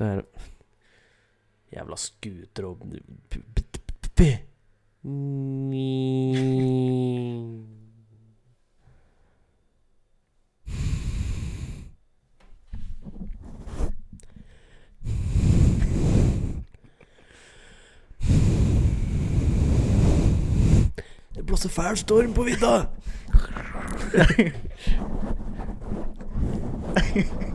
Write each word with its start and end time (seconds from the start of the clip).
Se 0.00 0.06
det 0.06 0.24
Jævla 1.72 1.96
scooter 1.96 2.64
og 2.64 2.78
Det 21.34 21.46
blåser 21.46 21.68
fæl 21.68 21.96
storm 21.96 22.32
på 22.34 22.42
vidda! 22.42 22.86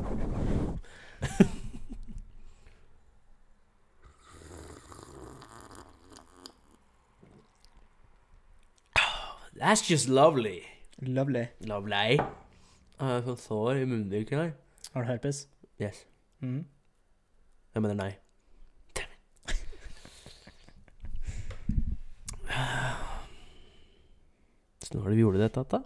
That's 9.75 9.89
just 9.89 10.07
lovely. 10.07 10.63
Lovely. 11.01 11.47
Lovely. 11.67 12.15
Jeg 12.15 12.21
har 13.01 13.25
sånn 13.25 13.35
sår 13.43 13.81
i 13.81 13.87
munnviken 13.91 14.39
her. 14.39 14.53
Har 14.93 15.03
du 15.03 15.09
herpes? 15.09 15.51
Yes. 15.83 16.07
Mm. 16.39 16.63
Jeg 17.75 17.83
mener 17.83 17.97
nei. 17.99 18.15
Så 24.79 24.95
når 24.95 25.03
har 25.03 25.11
du 25.11 25.19
gjort 25.25 25.43
dette, 25.43 25.67
da? 25.75 25.79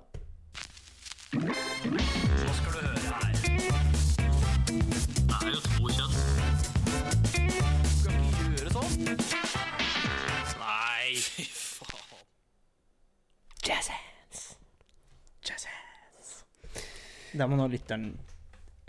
Da 17.39 17.47
må 17.47 17.55
nå 17.59 17.65
lytteren 17.71 18.09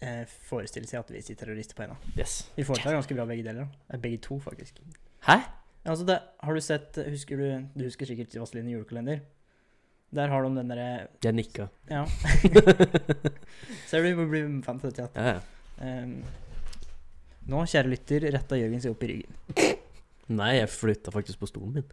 eh, 0.02 0.24
forestille 0.48 0.88
seg 0.90 1.00
at 1.04 1.10
vi 1.14 1.22
sitter 1.24 1.52
og 1.52 1.58
rister 1.60 1.78
på 1.78 1.84
henda. 1.86 1.96
Yes. 2.18 2.40
Vi 2.56 2.64
foretar 2.66 2.96
ganske 2.96 3.14
bra 3.16 3.26
begge 3.30 3.44
deler. 3.46 3.68
da. 3.68 3.84
Eh, 3.94 4.00
Begge 4.02 4.18
to, 4.26 4.40
faktisk. 4.42 4.80
Hæ? 5.28 5.36
Altså 5.88 6.04
det, 6.08 6.18
har 6.44 6.52
du 6.56 6.60
sett 6.60 6.98
Husker 7.08 7.38
du 7.40 7.44
Du 7.72 7.84
husker 7.86 8.04
sikkert 8.08 8.34
Vazelina 8.36 8.68
julekalender? 8.74 9.22
Der 10.12 10.28
har 10.28 10.42
de 10.44 10.50
den 10.58 10.68
derre 10.72 11.06
Jeg 11.24 11.32
nikka. 11.38 11.68
Ja. 11.88 12.02
Ser 13.88 14.02
du, 14.02 14.08
vi 14.08 14.14
må 14.18 14.26
bli 14.28 14.42
fan 14.66 14.80
til 14.82 14.90
dette. 14.90 15.12
Ja. 15.14 15.22
Ja, 15.22 15.36
ja. 15.38 15.86
Ehm, 15.86 16.16
nå, 17.48 17.62
kjære 17.70 17.92
lytter, 17.92 18.26
retta 18.34 18.58
Jørgen 18.58 18.82
seg 18.82 18.92
opp 18.96 19.04
i 19.06 19.12
ryggen. 19.12 19.78
Nei, 20.34 20.50
jeg 20.58 20.72
flytta 20.74 21.14
faktisk 21.14 21.40
på 21.40 21.48
stolen 21.50 21.78
min. 21.78 21.86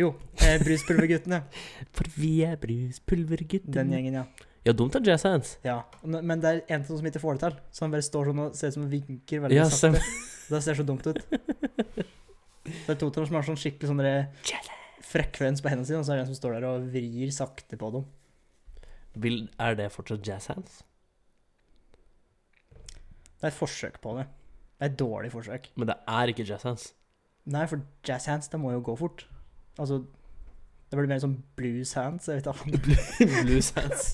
Jo, 0.00 0.14
eh, 0.40 0.56
Bruspulverguttene. 0.62 1.42
For 1.96 2.08
vi 2.16 2.38
er 2.46 2.56
Bruspulverguttene. 2.60 3.74
Den 3.76 3.92
gjengen, 3.94 4.22
ja. 4.22 4.48
Ja, 4.64 4.74
dumt 4.76 4.96
av 4.96 5.04
jazz 5.06 5.24
hands. 5.24 5.54
ja. 5.64 5.78
Men 6.04 6.26
men 6.28 6.40
det 6.42 6.50
er 6.50 6.74
en 6.76 6.84
som 6.84 7.06
ikke 7.08 7.22
får 7.22 7.38
det 7.38 7.46
til. 7.46 7.60
Så 7.72 7.84
han 7.86 7.94
bare 7.94 8.04
står 8.04 8.28
sånn 8.30 8.42
og 8.44 8.56
ser 8.56 8.72
ut 8.72 8.76
som 8.76 8.84
han 8.84 8.92
vinker 8.92 9.44
veldig 9.44 9.56
Ja, 9.56 9.68
sakte. 9.72 10.02
Det 10.50 10.58
ser 10.64 10.74
så 10.74 10.82
dumt 10.82 11.06
ut. 11.06 11.20
Det 12.66 12.90
er 12.92 12.98
to 12.98 13.06
av 13.08 13.14
dem 13.14 13.26
som 13.28 13.36
har 13.38 13.46
sånn 13.46 13.58
skikkelig 13.60 13.88
sånn 13.88 14.02
frekvens 15.10 15.62
på 15.62 15.70
hendene 15.70 15.88
sine, 15.88 16.00
og 16.02 16.06
så 16.06 16.12
er 16.14 16.20
det 16.20 16.24
en 16.26 16.30
som 16.30 16.38
står 16.38 16.56
der 16.58 16.66
og 16.68 16.88
vrir 16.92 17.32
sakte 17.34 17.78
på 17.80 17.88
dem. 17.94 18.04
Vil, 19.22 19.40
er 19.58 19.78
det 19.78 19.88
fortsatt 19.94 20.26
jazz 20.26 20.50
hands? 20.52 20.82
Det 23.40 23.48
er 23.48 23.50
et 23.50 23.56
forsøk 23.56 23.98
på 24.04 24.14
det. 24.18 24.26
Det 24.76 24.86
er 24.86 24.92
et 24.92 24.98
dårlig 25.00 25.32
forsøk. 25.32 25.70
Men 25.80 25.90
det 25.90 25.96
er 26.18 26.32
ikke 26.32 26.46
jazz 26.46 26.66
hands. 26.68 26.90
Nei, 27.50 27.64
for 27.70 27.82
jazz 28.06 28.28
hands, 28.30 28.50
det 28.52 28.60
må 28.60 28.74
jo 28.76 28.84
gå 28.90 28.94
fort. 29.00 29.24
Altså 29.78 30.00
Det 30.90 30.98
blir 30.98 31.08
mer 31.10 31.20
som 31.22 31.36
blues 31.56 31.92
hands. 31.94 32.26
Jeg 32.28 32.40
vet 32.40 32.46
ikke. 32.50 33.42
Blues 33.44 33.70
hands. 33.76 34.08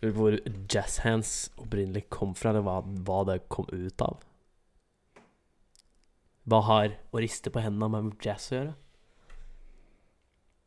Lurer 0.00 0.12
på 0.12 0.22
hvor 0.22 0.38
jazz 0.72 0.98
hands 1.04 1.34
opprinnelig 1.60 2.06
kom 2.12 2.34
fra, 2.36 2.52
eller 2.52 2.64
hva, 2.64 2.78
hva 3.04 3.18
det 3.28 3.42
kom 3.52 3.68
ut 3.72 4.02
av. 4.04 4.24
Hva 6.46 6.60
har 6.68 6.96
å 7.10 7.20
riste 7.20 7.50
på 7.50 7.60
hendene 7.64 7.88
med 7.90 8.16
jazz 8.24 8.48
å 8.52 8.56
gjøre? 8.56 8.74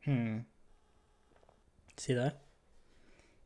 Hmm. 0.05 0.39
Si 1.99 2.15
det. 2.17 2.31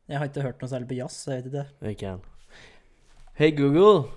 Jeg 0.08 0.18
har 0.20 0.28
ikke 0.28 0.44
hørt 0.44 0.60
noe 0.60 0.68
særlig 0.72 0.88
på 0.90 0.98
jazz, 0.98 1.16
så 1.24 1.36
jeg 1.36 1.46
vet 1.46 1.94
ikke. 1.94 2.10
Jeg. 2.12 2.18
Hei, 3.38 3.50
Google. 3.56 4.10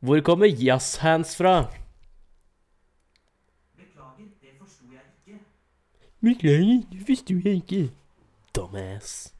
Hvor 0.00 0.20
kommer 0.26 0.46
jazz 0.46 0.96
hands 1.02 1.34
fra? 1.36 1.68
Beklager, 3.76 4.30
det 4.40 4.54
forsto 4.58 4.86
jeg 4.94 5.02
ikke. 5.10 5.40
Beklager, 6.24 6.80
det 6.90 7.04
forsto 7.06 7.34
jeg 7.44 7.60
ikke. 7.62 7.82
Dumbass. 8.56 9.34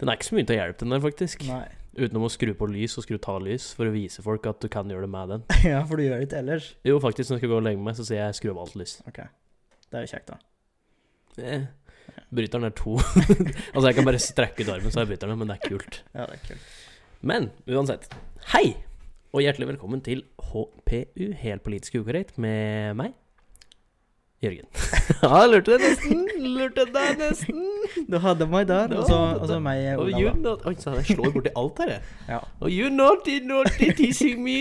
Den 0.00 0.10
er 0.10 0.16
ikke 0.18 0.26
så 0.26 0.34
mye 0.34 0.46
til 0.48 0.56
å 0.56 0.58
hjelpe 0.58 0.82
den 0.82 0.94
der, 0.94 1.02
faktisk. 1.04 1.44
Nei. 1.46 1.66
Utenom 1.98 2.26
å 2.26 2.30
skru 2.30 2.50
på 2.58 2.66
lys 2.70 2.96
og 2.98 3.06
skru 3.06 3.18
ta 3.22 3.36
lys, 3.42 3.68
for 3.78 3.86
å 3.86 3.94
vise 3.94 4.22
folk 4.22 4.46
at 4.50 4.58
du 4.62 4.68
kan 4.70 4.90
gjøre 4.90 5.06
det 5.06 5.12
med 5.14 5.32
den. 5.34 5.44
ja, 5.72 5.84
for 5.86 5.98
du 5.98 6.06
gjør 6.06 6.18
det 6.18 6.28
ikke 6.28 6.40
ellers. 6.42 6.72
Jo, 6.86 6.98
faktisk, 7.02 7.30
når 7.30 7.38
jeg 7.38 7.44
skal 7.44 7.52
gå 7.52 7.58
og 7.60 7.66
legge 7.68 7.84
meg, 7.86 7.98
så 7.98 8.06
sier 8.06 8.24
jeg 8.24 8.38
skru 8.38 8.50
av 8.54 8.62
alt 8.64 8.74
lys. 8.78 8.96
Ok. 9.10 9.20
Det 9.88 10.00
er 10.00 10.06
jo 10.06 10.12
kjekt, 10.14 10.34
da. 10.34 10.40
Eh, 11.38 11.68
Bryteren 12.34 12.66
er 12.66 12.74
to. 12.76 12.96
altså, 13.74 13.86
jeg 13.86 13.96
kan 14.00 14.10
bare 14.10 14.20
strekke 14.22 14.66
ut 14.66 14.74
armen, 14.74 14.92
så 14.94 15.04
er 15.04 15.08
bryteren, 15.12 15.38
men 15.38 15.50
det 15.50 15.58
er 15.60 15.70
kult. 15.70 16.02
Ja, 16.12 16.26
det 16.26 16.40
er 16.40 16.44
kult. 16.50 16.74
Men 17.30 17.50
uansett, 17.70 18.10
hei! 18.52 18.66
Og 19.34 19.42
hjertelig 19.44 19.70
velkommen 19.70 20.02
til 20.02 20.22
HPU, 20.50 21.24
helt 21.44 21.62
politisk 21.62 21.98
ukorrekt, 22.00 22.38
med 22.40 22.98
meg, 22.98 23.14
Jørgen. 24.38 24.68
ja, 25.22 25.38
lurte 25.50 25.74
deg 25.74 25.82
nesten! 25.82 26.20
Lurte 26.54 26.84
deg 26.94 27.18
nesten! 27.18 27.64
Du 28.06 28.18
hadde 28.22 28.46
meg 28.46 28.68
der, 28.70 28.92
og 28.94 29.08
så, 29.08 29.16
og 29.40 29.46
så 29.50 29.56
meg, 29.62 29.80
Oh, 29.98 30.06
you 30.06 30.28
da. 30.30 30.34
not... 30.44 30.62
Oi, 30.68 30.76
så 30.78 30.92
jeg 31.00 31.08
slår 31.16 31.32
borti 31.34 31.50
alt 31.58 31.80
her, 31.82 31.94
jeg. 31.96 32.02
Ja. 32.28 32.38
Oh, 32.62 32.68
you 32.70 32.90
naughty, 32.94 33.40
naughty, 33.42 33.90
teasing 33.98 34.44
me! 34.46 34.60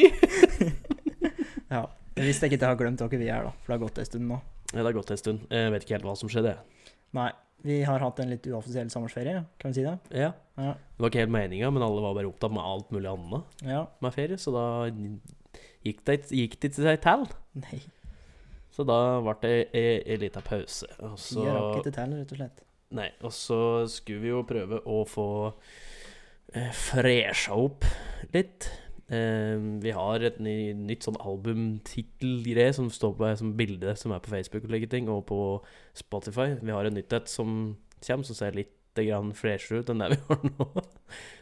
ja. 1.73 1.83
Jeg 2.17 2.25
visste 2.31 2.47
ikke 2.49 2.57
at 2.57 2.63
jeg 2.65 2.71
har 2.71 2.79
glemt 2.79 3.01
dere 3.03 3.19
vi 3.21 3.27
er, 3.29 3.43
da. 3.45 3.51
For 3.61 3.69
det 3.69 3.75
har 3.77 3.83
gått 3.85 3.99
en 4.01 4.07
stund 4.09 4.25
nå. 4.31 4.39
Ja, 4.71 4.79
det 4.79 4.87
har 4.89 4.95
gått 4.97 5.11
en 5.13 5.19
stund. 5.21 5.43
Jeg 5.53 5.73
vet 5.75 5.85
ikke 5.85 5.95
helt 5.99 6.07
hva 6.09 6.15
som 6.17 6.31
skjedde. 6.33 6.55
Nei. 7.17 7.29
Vi 7.67 7.79
har 7.85 8.01
hatt 8.03 8.19
en 8.21 8.29
litt 8.29 8.45
uoffisiell 8.49 8.89
sommerferie, 8.93 9.39
kan 9.61 9.73
vi 9.73 9.79
si 9.79 9.83
det? 9.85 9.95
Ja. 10.13 10.31
Ja. 10.61 10.73
Det 10.77 11.01
var 11.01 11.09
ikke 11.11 11.23
helt 11.23 11.33
meninga, 11.33 11.69
men 11.73 11.81
alle 11.85 12.03
var 12.03 12.13
bare 12.17 12.29
opptatt 12.29 12.53
med 12.53 12.61
alt 12.65 12.91
mulig 12.93 13.09
annet 13.09 13.65
Ja. 13.65 13.79
med 14.05 14.13
ferie, 14.13 14.37
så 14.41 14.53
da 14.53 14.65
gikk 15.85 16.03
det, 16.05 16.17
gikk 16.37 16.57
det 16.61 16.71
til 16.75 16.85
seg 16.85 17.01
til. 17.05 17.25
Nei. 17.61 17.79
Så 18.77 18.85
da 18.85 18.97
ble 19.25 19.33
det 19.41 19.53
ei 19.73 19.93
en 20.13 20.21
liten 20.21 20.43
pause. 20.45 20.85
Og 21.01 21.15
så, 21.17 21.41
Jeg 21.47 21.53
rakk 21.55 21.79
ikke 21.81 21.93
til, 21.95 22.11
rett 22.19 22.33
og 22.35 22.41
slett. 22.43 22.59
nei, 22.93 23.07
og 23.25 23.31
så 23.33 23.59
skulle 23.89 24.21
vi 24.21 24.29
jo 24.29 24.43
prøve 24.47 24.77
å 24.85 24.99
få 25.09 25.25
eh, 26.53 26.69
fresha 26.77 27.57
opp 27.57 27.87
litt. 28.35 28.69
Eh, 29.09 29.57
vi 29.81 29.91
har 29.95 30.23
et 30.27 30.37
ny, 30.43 30.73
nytt 30.77 31.07
sånn 31.07 31.17
albumtittelgreie 31.23 32.73
som 32.75 32.89
står 32.93 33.15
på 33.17 33.31
som 33.39 33.53
bilde 33.57 33.95
som 33.97 34.13
er 34.13 34.21
på 34.23 34.31
Facebook 34.33 34.67
og 34.67 34.73
like 34.75 34.89
ting, 34.91 35.09
og 35.09 35.25
på 35.31 35.39
Spotify. 35.97 36.53
Vi 36.61 36.75
har 36.75 36.85
et 36.85 36.93
nytt 36.95 37.15
et 37.17 37.31
som 37.31 37.77
kommer, 38.05 38.27
som 38.27 38.37
ser 38.37 38.55
litt 38.57 38.73
grann 38.97 39.33
freshere 39.37 39.81
ut 39.83 39.89
enn 39.93 39.99
det 40.01 40.11
vi 40.15 40.21
har 40.29 40.45
nå. 40.51 40.69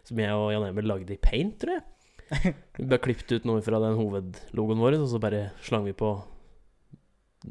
Som 0.08 0.20
jeg 0.24 0.40
og 0.40 0.50
Jan 0.54 0.70
Emil 0.70 0.88
lagde 0.88 1.16
i 1.16 1.20
paint, 1.22 1.58
tror 1.62 1.78
jeg. 1.78 1.86
Vi 2.80 2.88
bare 2.90 3.04
klippet 3.04 3.36
ut 3.36 3.44
noe 3.46 3.62
fra 3.62 3.78
den 3.84 4.00
hovedlogoen 4.00 4.80
vår, 4.82 4.96
og 4.98 5.12
så 5.12 5.20
bare 5.22 5.52
slang 5.62 5.84
vi 5.86 5.92
på 5.94 6.08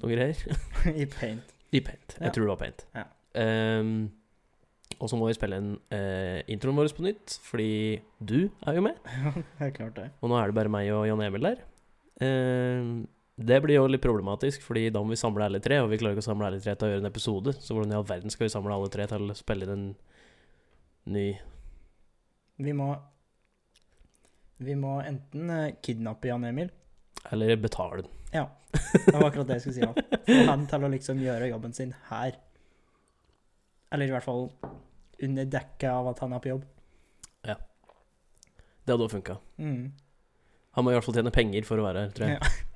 noe 0.02 0.10
greier. 0.12 0.58
I 1.02 1.06
paint. 1.10 1.54
I 1.74 1.80
paint. 1.84 2.16
Jeg 2.18 2.28
Ja. 2.28 2.32
tror 2.34 2.44
det 2.46 2.52
var 2.54 2.60
paint. 2.64 2.84
Ja. 2.94 3.04
Um, 3.80 4.10
og 5.02 5.08
så 5.10 5.16
må 5.18 5.26
vi 5.26 5.34
spille 5.34 5.56
inn 5.58 5.72
uh, 5.90 6.38
introen 6.54 6.76
vår 6.78 6.92
på 6.94 7.02
nytt, 7.06 7.38
fordi 7.42 8.00
du 8.22 8.48
er 8.66 8.76
jo 8.78 8.84
med. 8.86 9.00
det 9.58 9.66
er 9.68 9.74
klart 9.74 9.96
det. 9.98 10.08
Og 10.22 10.30
nå 10.30 10.38
er 10.38 10.46
det 10.52 10.54
bare 10.60 10.70
meg 10.72 10.90
og 10.94 11.06
Jan 11.08 11.22
Emil 11.26 11.48
der. 11.48 11.64
Ehm, 12.22 12.92
det 13.34 13.56
blir 13.64 13.74
jo 13.80 13.88
litt 13.90 14.04
problematisk, 14.04 14.62
fordi 14.62 14.84
da 14.94 15.02
må 15.02 15.10
vi 15.10 15.18
samle 15.18 15.48
alle 15.48 15.58
tre, 15.64 15.80
og 15.82 15.90
vi 15.90 15.98
klarer 15.98 16.14
ikke 16.14 16.22
å 16.22 16.28
samle 16.28 16.46
alle 16.46 16.60
tre 16.62 16.76
til 16.78 16.86
å 16.86 16.92
gjøre 16.92 17.02
en 17.02 17.10
episode. 17.10 17.56
Så 17.58 17.74
hvordan 17.74 17.90
i 17.90 17.96
all 17.98 18.06
verden 18.06 18.30
skal 18.30 18.46
vi 18.46 18.52
samle 18.54 18.76
alle 18.76 18.92
tre 18.94 19.08
til 19.10 19.26
å 19.34 19.34
spille 19.34 19.66
inn 19.66 19.74
en 19.74 19.88
ny 21.16 21.24
Vi 22.62 22.72
må 22.72 22.86
Vi 24.62 24.76
må 24.78 24.94
enten 25.02 25.50
eh, 25.50 25.72
kidnappe 25.84 26.30
Jan 26.30 26.46
Emil 26.48 26.70
Eller 27.34 27.56
betale 27.60 27.98
den. 28.04 28.12
Ja. 28.34 28.48
Det 28.74 29.14
var 29.14 29.28
akkurat 29.28 29.46
det 29.48 29.60
jeg 29.60 29.64
skulle 29.64 29.78
si. 29.78 30.06
Få 30.26 30.38
han 30.50 30.66
til 30.70 30.86
å 30.86 30.90
liksom 30.90 31.20
gjøre 31.22 31.50
jobben 31.52 31.74
sin 31.76 31.94
her. 32.10 32.36
Eller 33.94 34.10
i 34.10 34.14
hvert 34.14 34.26
fall 34.26 34.48
under 35.22 35.46
dekket 35.46 35.90
av 35.92 36.10
at 36.10 36.22
han 36.24 36.34
er 36.34 36.42
på 36.42 36.50
jobb. 36.50 36.64
Ja. 37.46 37.54
Det 38.84 38.92
hadde 38.92 39.06
også 39.06 39.20
funka. 39.20 39.38
Mm. 39.62 39.92
Han 40.74 40.84
må 40.84 40.90
i 40.90 40.96
hvert 40.96 41.06
fall 41.06 41.14
tjene 41.14 41.34
penger 41.34 41.66
for 41.68 41.78
å 41.78 41.86
være 41.86 42.06
her, 42.06 42.14
tror 42.16 42.32
jeg. 42.32 42.40
Ja. 42.42 42.70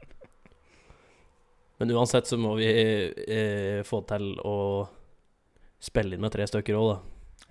Men 1.79 1.95
uansett 1.95 2.27
så 2.27 2.39
må 2.39 2.57
vi 2.59 2.69
eh, 2.71 3.83
få 3.87 4.01
til 4.07 4.33
å 4.47 4.57
spille 5.83 6.17
inn 6.17 6.23
med 6.23 6.35
tre 6.35 6.47
stykker 6.51 6.79
òg, 6.79 6.89
da. 6.91 6.99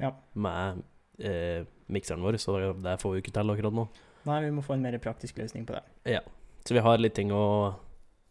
Ja. 0.04 0.14
Med 0.36 0.82
eh, 1.24 1.68
mikseren 1.92 2.24
vår, 2.24 2.40
så 2.44 2.58
det 2.76 2.98
får 3.04 3.14
vi 3.14 3.22
ikke 3.24 3.36
til 3.36 3.54
akkurat 3.54 3.76
nå. 3.76 3.88
Nei, 4.28 4.42
vi 4.44 4.52
må 4.56 4.64
få 4.64 4.76
en 4.76 4.84
mer 4.84 4.98
praktisk 5.04 5.40
løsning 5.40 5.68
på 5.68 5.76
det. 5.78 5.84
Ja. 6.18 6.24
Så 6.68 6.76
vi 6.76 6.84
har 6.84 7.00
litt 7.00 7.16
ting 7.16 7.32
å 7.32 7.44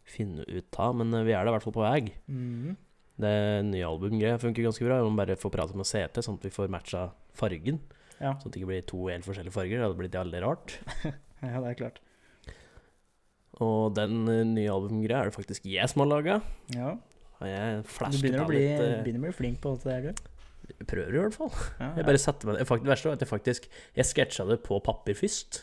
finne 0.07 0.45
ut 0.47 0.79
av, 0.81 0.95
men 0.97 1.13
eh, 1.13 1.25
vi 1.27 1.35
er 1.35 1.43
da 1.45 1.51
i 1.51 1.57
hvert 1.57 1.67
fall 1.67 1.75
på 1.75 1.85
vei. 1.85 2.01
Mm. 2.31 2.75
Det 3.17 3.35
nye 3.65 3.85
albumgreia 3.87 4.37
funker 4.41 4.67
ganske 4.67 4.85
bra. 4.85 4.99
Vi 5.01 5.09
må 5.09 5.17
bare 5.19 5.37
få 5.39 5.51
prate 5.53 5.77
med 5.77 5.89
CT, 5.89 6.21
sånn 6.25 6.37
at 6.37 6.45
vi 6.47 6.53
får 6.53 6.69
matcha 6.73 7.07
fargen. 7.37 7.81
Ja. 8.17 8.35
Sånn 8.37 8.49
at 8.49 8.53
det 8.53 8.61
ikke 8.61 8.71
blir 8.71 8.85
to 8.89 9.07
helt 9.09 9.25
forskjellige 9.25 9.55
farger. 9.55 9.79
Det 9.79 9.87
hadde 9.87 9.99
blitt 10.01 10.17
jævlig 10.17 10.43
rart. 10.45 10.77
ja, 11.05 11.57
det 11.57 11.71
er 11.71 11.79
klart. 11.81 12.01
Og 13.65 13.93
den 13.97 14.23
eh, 14.29 14.43
nye 14.45 14.73
albumgreia 14.73 15.23
er 15.23 15.31
det 15.31 15.37
faktisk 15.37 15.65
jeg 15.69 15.89
som 15.89 16.05
har 16.05 16.11
laga. 16.11 16.39
Ja. 16.75 16.95
Og 17.37 17.45
jeg 17.49 17.83
Du 17.85 18.19
begynner 18.21 18.43
å 18.43 18.49
bli, 18.49 18.63
litt 18.63 18.81
eh, 18.81 18.99
begynner 19.05 19.25
å 19.25 19.29
bli 19.29 19.37
flink 19.37 19.61
på 19.63 19.73
alt 19.73 19.85
det 19.85 19.95
der, 19.95 20.09
du. 20.09 20.33
Jeg 20.67 20.87
prøver 20.89 21.15
i 21.15 21.21
hvert 21.21 21.37
fall. 21.37 21.51
Ja, 21.79 21.89
Jeg 21.95 22.05
bare 22.09 22.19
satte 22.19 22.47
meg 22.49 22.57
Det 22.59 22.65
verste 22.67 23.07
var 23.07 23.15
at 23.15 23.21
jeg 23.23 23.29
faktisk 23.29 23.67
Jeg 23.95 24.07
sketsja 24.09 24.43
det 24.49 24.57
på 24.65 24.81
papir 24.83 25.15
først. 25.15 25.61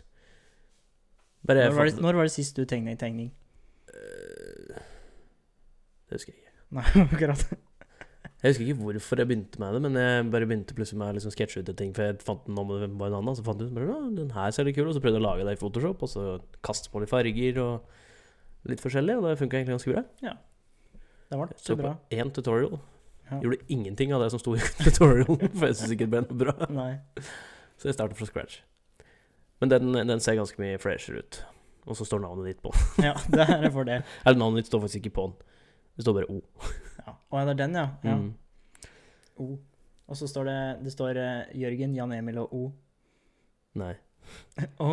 Når 1.44 1.74
var, 1.76 1.90
det, 1.90 2.00
når 2.00 2.16
var 2.16 2.24
det 2.24 2.32
sist 2.32 2.56
du 2.56 2.64
tegnet 2.64 2.94
en 2.94 3.02
tegning? 3.02 3.26
Det 6.14 6.20
husker 6.20 6.30
jeg 6.34 6.44
ikke. 6.44 6.52
Nei, 6.78 6.84
akkurat. 7.10 7.42
Jeg 8.44 8.52
husker 8.52 8.66
ikke 8.68 8.80
hvorfor 8.84 9.20
jeg 9.22 9.28
begynte 9.30 9.60
med 9.62 9.74
det, 9.74 9.80
men 9.86 9.96
jeg 9.98 10.24
bare 10.30 10.46
begynte 10.48 10.74
plutselig 10.76 10.98
med 11.00 11.10
å 11.10 11.16
liksom 11.16 11.32
sketsje 11.34 11.62
ut 11.64 11.70
ting. 11.78 11.90
For 11.96 12.06
jeg 12.10 12.18
fant 12.22 12.44
den 12.46 12.58
om 12.60 12.70
det 12.70 12.88
var 13.00 13.10
en 13.10 13.16
annen, 13.18 13.36
så 13.38 13.44
fant 13.46 13.60
jeg 13.62 13.70
ut 13.72 13.76
bare, 13.76 13.98
den 14.18 14.30
her 14.36 14.52
ser 14.54 14.68
litt 14.68 14.76
kul. 14.76 14.86
Og 14.90 14.94
så 14.96 15.00
prøvde 15.02 15.16
jeg 15.18 15.24
å 15.24 15.26
lage 15.26 15.46
det 15.48 15.54
i 15.56 15.60
Photoshop, 15.60 16.02
og 16.04 16.10
så 16.12 16.24
kaste 16.66 16.92
på 16.92 17.00
litt 17.02 17.10
farger 17.12 17.60
og 17.62 18.68
litt 18.70 18.84
forskjellig. 18.84 19.16
Og 19.18 19.26
det 19.26 19.38
funka 19.40 19.58
egentlig 19.58 19.78
ganske 19.78 19.94
bra. 19.96 20.04
Ja. 20.28 20.34
Det 21.32 21.40
var 21.40 21.54
Så 21.56 21.72
så 21.72 21.76
på 21.78 21.82
bra. 21.86 21.94
én 22.12 22.30
tutorial 22.36 22.76
Ja. 23.30 23.38
gjorde 23.40 23.64
ingenting 23.72 24.12
av 24.12 24.20
det 24.20 24.28
som 24.34 24.38
sto 24.42 24.52
i 24.54 24.60
tutorialen, 24.84 25.48
for 25.56 25.66
jeg 25.70 25.78
syns 25.80 25.94
ikke 25.96 26.04
det 26.04 26.12
ble 26.12 26.20
noe 26.26 26.40
bra. 26.44 26.68
Nei. 26.68 26.90
Så 27.80 27.88
jeg 27.88 27.96
startet 27.96 28.20
fra 28.20 28.28
scratch. 28.28 28.60
Men 29.62 29.72
den, 29.72 29.88
den 30.10 30.20
ser 30.20 30.36
ganske 30.36 30.60
mye 30.60 30.76
freshere 30.82 31.24
ut. 31.24 31.40
Og 31.88 31.96
så 31.96 32.04
står 32.04 32.20
navnet 32.20 32.50
ditt 32.52 32.60
på. 32.64 32.70
Ja, 33.00 33.14
det 33.32 33.48
er 33.48 33.70
for 33.72 33.88
det. 33.88 34.02
Eller 34.26 34.38
navnet 34.40 34.62
ditt 34.62 34.68
står 34.70 34.84
faktisk 34.84 35.00
ikke 35.06 35.16
på 35.16 35.24
den. 35.30 35.34
Det 35.96 36.02
står 36.02 36.16
bare 36.18 36.30
O. 36.32 36.40
Ja. 37.04 37.14
Å, 37.14 37.38
ja, 37.38 37.44
det 37.44 37.54
er 37.54 37.60
den, 37.60 37.78
ja. 37.78 37.86
ja. 38.02 38.16
Mm. 38.18 38.90
O. 39.38 39.48
Og 40.04 40.18
så 40.18 40.28
står 40.28 40.48
det 40.48 40.58
Det 40.84 40.92
står 40.92 41.18
eh, 41.20 41.54
Jørgen, 41.58 41.94
Jan 41.96 42.12
Emil 42.12 42.42
og 42.42 42.54
O. 42.54 42.64
Nei. 43.78 43.94
Å! 44.80 44.90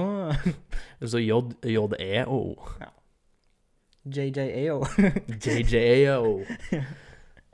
Det 0.99 1.09
står 1.09 1.21
J, 1.23 1.37
JE 1.65 2.25
og 2.25 2.33
O. 2.33 2.41
JJAO. 4.01 4.79
JJAO. 5.45 6.31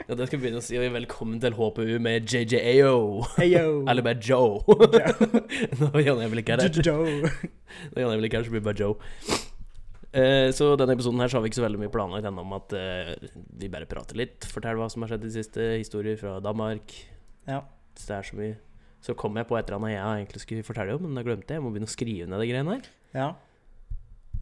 Ja, 0.08 0.16
det 0.16 0.28
skal 0.30 0.38
vi 0.38 0.46
begynne 0.46 0.62
å 0.62 0.64
si. 0.64 0.78
Velkommen 0.80 1.42
til 1.44 1.56
HPU 1.58 1.98
med 2.04 2.30
JJAO. 2.32 3.26
Heyo! 3.36 3.68
Eller 3.90 4.06
bare 4.06 4.22
Joe. 4.24 4.62
Når 5.82 6.00
Jan 6.06 6.24
Emil 6.24 6.44
ikke 6.44 6.56
er 6.56 6.68
her. 6.68 6.80
Joe. 6.80 7.32
Når 7.92 8.04
Jan 8.04 8.14
Emil 8.14 8.30
ikke 8.30 8.40
er 8.40 8.46
her, 8.46 8.48
så 8.48 8.56
blir 8.56 8.64
det 8.64 8.70
bare 8.70 8.80
Joe. 8.80 8.96
Eh, 10.16 10.50
så 10.56 10.70
denne 10.80 10.96
episoden 10.96 11.20
her 11.20 11.32
så 11.32 11.38
har 11.38 11.44
vi 11.44 11.52
ikke 11.52 11.60
så 11.60 11.66
veldig 11.66 11.82
mye 11.82 11.92
planlagt 11.92 12.28
ennå 12.30 12.46
om 12.46 12.56
at 12.56 12.74
eh, 12.78 13.12
vi 13.60 13.72
bare 13.72 13.90
prater 13.90 14.20
litt. 14.20 14.48
Fortell 14.52 14.80
hva 14.80 14.88
som 14.92 15.04
har 15.04 15.12
skjedd 15.12 15.26
i 15.26 15.30
det 15.30 15.36
siste. 15.36 15.68
Historier 15.82 16.20
fra 16.20 16.38
Danmark. 16.44 16.96
Ja. 17.50 17.64
Så 17.98 18.08
det 18.08 18.16
er 18.18 18.30
så 18.30 18.40
mye. 18.40 18.56
Så 19.04 19.16
kom 19.20 19.38
jeg 19.38 19.48
på 19.50 19.58
et 19.60 19.68
eller 19.68 19.82
annet 19.82 19.94
jeg 19.94 20.24
egentlig 20.24 20.42
skulle 20.44 20.66
fortelle 20.68 20.96
om, 20.98 21.06
men 21.06 21.20
da 21.20 21.26
glemte 21.28 21.54
jeg. 21.54 21.60
Jeg 21.60 21.66
må 21.66 21.74
begynne 21.74 21.90
å 21.90 21.94
skrive 21.94 22.30
ned 22.30 22.42
de 22.42 22.50
greiene 22.50 22.78
her. 22.78 22.90
Ja. 23.18 23.30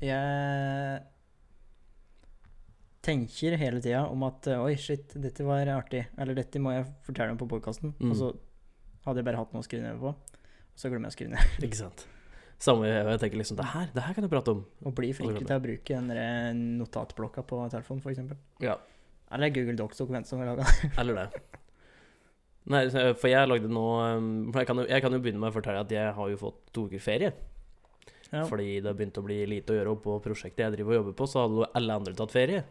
Jeg 0.04 1.04
tenker 3.06 3.56
hele 3.62 3.82
tida 3.84 4.06
om 4.10 4.26
at 4.28 4.48
eh, 4.50 4.62
oi, 4.62 4.74
shit, 4.82 5.18
dette 5.22 5.46
var 5.46 5.70
artig. 5.76 6.06
Eller 6.18 6.38
dette 6.38 6.62
må 6.62 6.74
jeg 6.76 6.88
fortelle 7.06 7.36
om 7.36 7.42
på 7.42 7.50
podkasten. 7.52 7.94
Mm. 8.00 8.14
Og 8.14 8.20
så 8.22 8.34
hadde 9.06 9.22
jeg 9.22 9.28
bare 9.28 9.42
hatt 9.42 9.54
noe 9.54 9.66
å 9.66 9.68
skrive 9.68 9.90
ned 9.90 10.02
på. 10.02 10.14
Og 10.14 10.82
så 10.82 10.92
glemmer 10.92 11.10
jeg 11.10 11.16
å 11.16 11.20
skrive 11.20 11.36
ned. 11.36 11.58
Ikke 11.68 11.82
sant? 11.84 12.08
Samme 12.62 12.88
jeg 12.88 13.20
tenker 13.20 13.40
liksom 13.42 13.58
Det 13.60 13.66
her, 13.74 13.90
det 13.92 14.04
her 14.06 14.16
kan 14.16 14.26
jeg 14.26 14.32
prate 14.32 14.54
om. 14.56 14.62
Og 14.88 14.96
bli 14.96 15.12
flinkere 15.16 15.44
til 15.44 15.58
å 15.58 15.64
bruke 15.64 16.02
den 16.10 16.62
notatblokka 16.80 17.44
på 17.48 17.60
telefonen, 17.74 18.04
f.eks. 18.04 18.64
Ja. 18.64 18.78
Eller 19.36 19.52
Google 19.52 19.76
Docs-dokument 19.80 20.30
som 20.30 20.40
vi 20.40 20.48
laga. 20.48 20.68
Eller 21.02 21.20
det. 21.20 21.44
Nei, 22.72 22.86
for 22.90 23.30
jeg 23.30 23.50
lagde 23.50 23.70
nå 23.70 23.84
um, 24.18 24.30
jeg 24.56 24.66
kan, 24.66 24.80
jo, 24.82 24.88
jeg 24.90 25.04
kan 25.04 25.14
jo 25.14 25.20
begynne 25.22 25.42
med 25.42 25.52
å 25.52 25.58
fortelle 25.58 25.84
at 25.86 25.92
jeg 25.94 26.16
har 26.18 26.32
jo 26.32 26.40
fått 26.42 26.64
to 26.74 26.88
uker 26.90 27.04
ferie. 27.04 27.34
Ja. 28.32 28.42
Fordi 28.48 28.80
det 28.82 28.96
begynte 28.98 29.22
å 29.22 29.28
bli 29.28 29.44
lite 29.50 29.76
å 29.76 29.78
gjøre 29.78 29.94
på 30.02 30.18
prosjektet 30.24 30.66
jeg 30.66 30.78
driver 30.80 30.96
og 30.96 31.00
jobber 31.02 31.20
på, 31.20 31.28
så 31.30 31.46
hadde 31.46 31.70
alle 31.78 32.00
andre 32.00 32.16
tatt 32.18 32.34
ferie. 32.34 32.64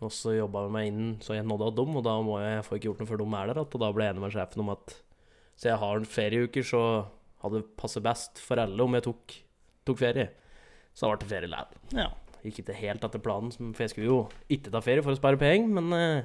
Og 0.00 0.12
så 0.16 0.32
jobba 0.32 0.64
jeg 0.64 0.72
meg 0.72 0.88
inn 0.88 1.08
så 1.20 1.36
jeg 1.36 1.44
nådde 1.44 1.68
av 1.68 1.76
dem, 1.76 1.96
og 2.00 2.04
da 2.06 2.16
må 2.24 2.38
jeg, 2.40 2.54
jeg 2.56 2.66
får 2.66 2.78
ikke 2.78 2.88
gjort 2.88 3.02
noe 3.02 3.10
før 3.10 3.20
de 3.20 3.26
er 3.28 3.50
der 3.50 3.60
igjen. 3.60 3.68
Og 3.74 3.82
da 3.82 3.90
ble 3.96 4.06
jeg 4.06 4.14
enig 4.14 4.24
med 4.24 4.36
sjefen 4.36 4.64
om 4.64 4.72
at 4.72 4.94
så 5.60 5.68
jeg 5.68 5.80
har 5.82 5.98
en 6.00 6.08
ferieuker, 6.08 6.64
så 6.64 6.82
hadde 7.44 7.62
passet 7.80 8.04
best 8.04 8.40
for 8.42 8.60
alle 8.60 8.84
om 8.84 8.96
jeg 8.96 9.06
tok, 9.06 9.36
tok 9.88 10.00
ferie. 10.00 10.28
Så 10.94 11.06
da 11.06 11.12
ble 11.14 11.22
det 11.22 11.30
ferie 11.30 11.52
likevel. 11.52 11.86
ja. 12.02 12.10
Gikk 12.40 12.62
ikke 12.62 12.72
helt 12.78 13.02
etter 13.04 13.20
planen, 13.20 13.52
for 13.52 13.84
jeg 13.84 13.92
skulle 13.92 14.06
jo 14.08 14.20
ikke 14.48 14.70
ta 14.72 14.80
ferie 14.80 15.02
for 15.04 15.12
å 15.12 15.18
spare 15.18 15.36
penger, 15.36 15.66
men 15.76 15.90
uh, 15.92 16.22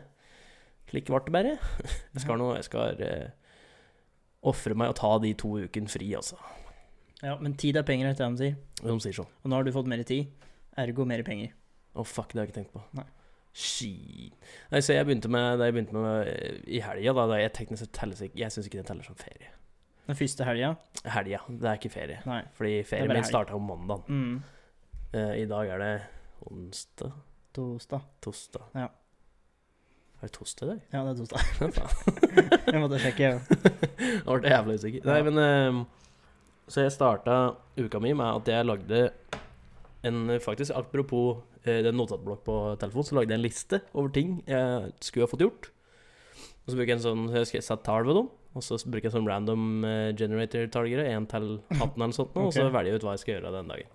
slik 0.88 1.10
ble 1.12 1.20
det 1.26 1.34
bare. 1.36 1.58
Jeg 2.14 2.24
skal 2.24 2.40
nå 2.40 2.54
Jeg 2.56 2.68
skal 2.70 3.02
uh, 3.04 3.34
ofre 4.48 4.78
meg 4.80 4.94
og 4.94 4.96
ta 5.02 5.10
de 5.20 5.34
to 5.36 5.58
ukene 5.66 5.92
fri, 5.92 6.14
altså. 6.16 6.40
ja. 7.20 7.36
Men 7.42 7.58
tid 7.60 7.76
er 7.76 7.84
penger, 7.84 8.08
er 8.08 8.16
det 8.16 8.30
de 8.32 8.40
sier. 8.46 8.56
De 8.80 8.96
sier 9.04 9.18
sånn. 9.20 9.28
Og 9.44 9.52
nå 9.52 9.60
har 9.60 9.68
du 9.68 9.74
fått 9.76 9.92
mer 9.92 10.06
tid, 10.08 10.32
ergo 10.80 11.04
mer 11.10 11.26
penger. 11.28 11.52
Å, 11.96 12.08
fuck, 12.08 12.32
det 12.32 12.40
har 12.40 12.48
jeg 12.48 12.54
ikke 12.54 12.60
tenkt 12.62 12.74
på. 12.76 12.86
Nei. 12.96 13.08
Shit. 13.56 14.40
Nei, 14.72 14.82
så 14.84 14.98
jeg 14.98 15.08
begynte 15.08 15.30
med 15.32 15.62
Da 15.62 15.70
jeg 15.70 15.78
begynte 15.78 15.96
med 15.96 16.28
eh, 16.28 16.58
i 16.76 16.82
helga, 16.84 17.14
da, 17.16 17.24
da 17.32 17.38
jeg 17.40 17.54
teknisk 17.56 17.86
sett 17.86 17.94
telles 17.96 18.20
Jeg 18.36 18.52
syns 18.52 18.68
ikke 18.68 18.82
det 18.82 18.88
teller 18.90 19.08
som 19.08 19.16
ferie. 19.16 19.52
Den 20.06 20.18
første 20.20 20.46
helga? 20.46 20.74
Helga, 21.10 21.40
det 21.50 21.70
er 21.70 21.80
ikke 21.80 21.94
ferie. 21.94 22.20
Nei. 22.30 22.42
Fordi 22.58 22.76
ferien 22.86 23.14
min 23.14 23.26
starta 23.26 23.56
om 23.58 23.66
mandag. 23.66 24.06
Mm. 24.10 24.36
I 25.16 25.46
dag 25.50 25.72
er 25.72 25.82
det 25.82 25.94
onsdag? 26.52 27.16
Tosdag. 27.56 28.04
Tosdag? 28.22 28.70
Ja. 28.76 28.90
Er 30.20 30.28
det 30.28 30.32
tosdag 30.36 30.66
i 30.66 30.70
dag? 30.70 30.80
Ja, 30.94 31.02
det 31.06 31.12
er 31.12 31.18
torsdag. 31.22 32.66
Jeg 32.74 32.82
måtte 32.82 33.00
sjekke. 33.00 33.30
Nå 34.26 34.38
ble 34.38 34.50
jeg 34.50 34.56
jævla 34.56 34.76
usikker. 34.80 35.06
Nei, 35.08 35.18
men 35.28 35.40
uh, 35.40 35.80
Så 36.68 36.84
jeg 36.84 36.94
starta 36.96 37.36
uka 37.78 38.02
mi 38.02 38.14
med 38.18 38.26
at 38.26 38.50
jeg 38.50 38.66
lagde 38.66 39.02
en 40.06 40.34
Faktisk, 40.42 40.74
apropos 40.76 41.44
uh, 41.68 41.80
den 41.86 41.98
notatblokk 41.98 42.44
på 42.48 42.56
telefonen, 42.82 43.08
så 43.08 43.18
lagde 43.20 43.36
jeg 43.36 43.40
en 43.40 43.46
liste 43.46 43.82
over 43.94 44.12
ting 44.16 44.40
jeg 44.50 44.92
skulle 45.00 45.28
ha 45.28 45.32
fått 45.32 45.46
gjort. 45.46 45.70
Og 46.66 46.74
så 46.74 46.78
bruker 46.80 46.92
jeg 46.92 47.00
en 47.00 47.06
sånn 47.06 47.28
Jeg 47.36 47.52
skal 47.52 47.68
sette 47.70 47.88
tall 47.88 48.08
ved 48.08 48.20
dem. 48.20 48.32
Og 48.56 48.64
så 48.64 48.78
bruker 48.88 49.10
jeg 49.10 49.16
sånn 49.18 49.28
random 49.28 49.84
eh, 49.84 50.12
generator-tallgreie, 50.16 51.12
1 51.18 51.26
til 51.34 51.48
18 51.76 51.90
eller 52.00 52.14
sånt, 52.16 52.36
nå, 52.38 52.46
og 52.48 52.54
så 52.56 52.64
velger 52.72 52.94
jeg 52.94 53.02
ut 53.02 53.06
hva 53.08 53.16
jeg 53.18 53.24
skal 53.26 53.34
gjøre 53.36 53.52
den 53.58 53.72
dagen. 53.74 53.90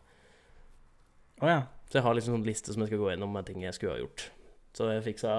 Oh, 1.40 1.48
ja. 1.48 1.60
Så 1.88 1.96
jeg 1.98 2.04
har 2.04 2.14
liksom 2.18 2.34
en 2.36 2.44
liste 2.46 2.74
som 2.74 2.82
jeg 2.84 2.90
skal 2.92 3.00
gå 3.00 3.08
gjennom 3.14 3.32
med 3.32 3.46
ting 3.48 3.62
jeg 3.64 3.72
skulle 3.74 3.94
ha 3.96 4.02
gjort. 4.02 4.26
Så 4.76 4.90
jeg 4.92 5.02
fiksa 5.06 5.38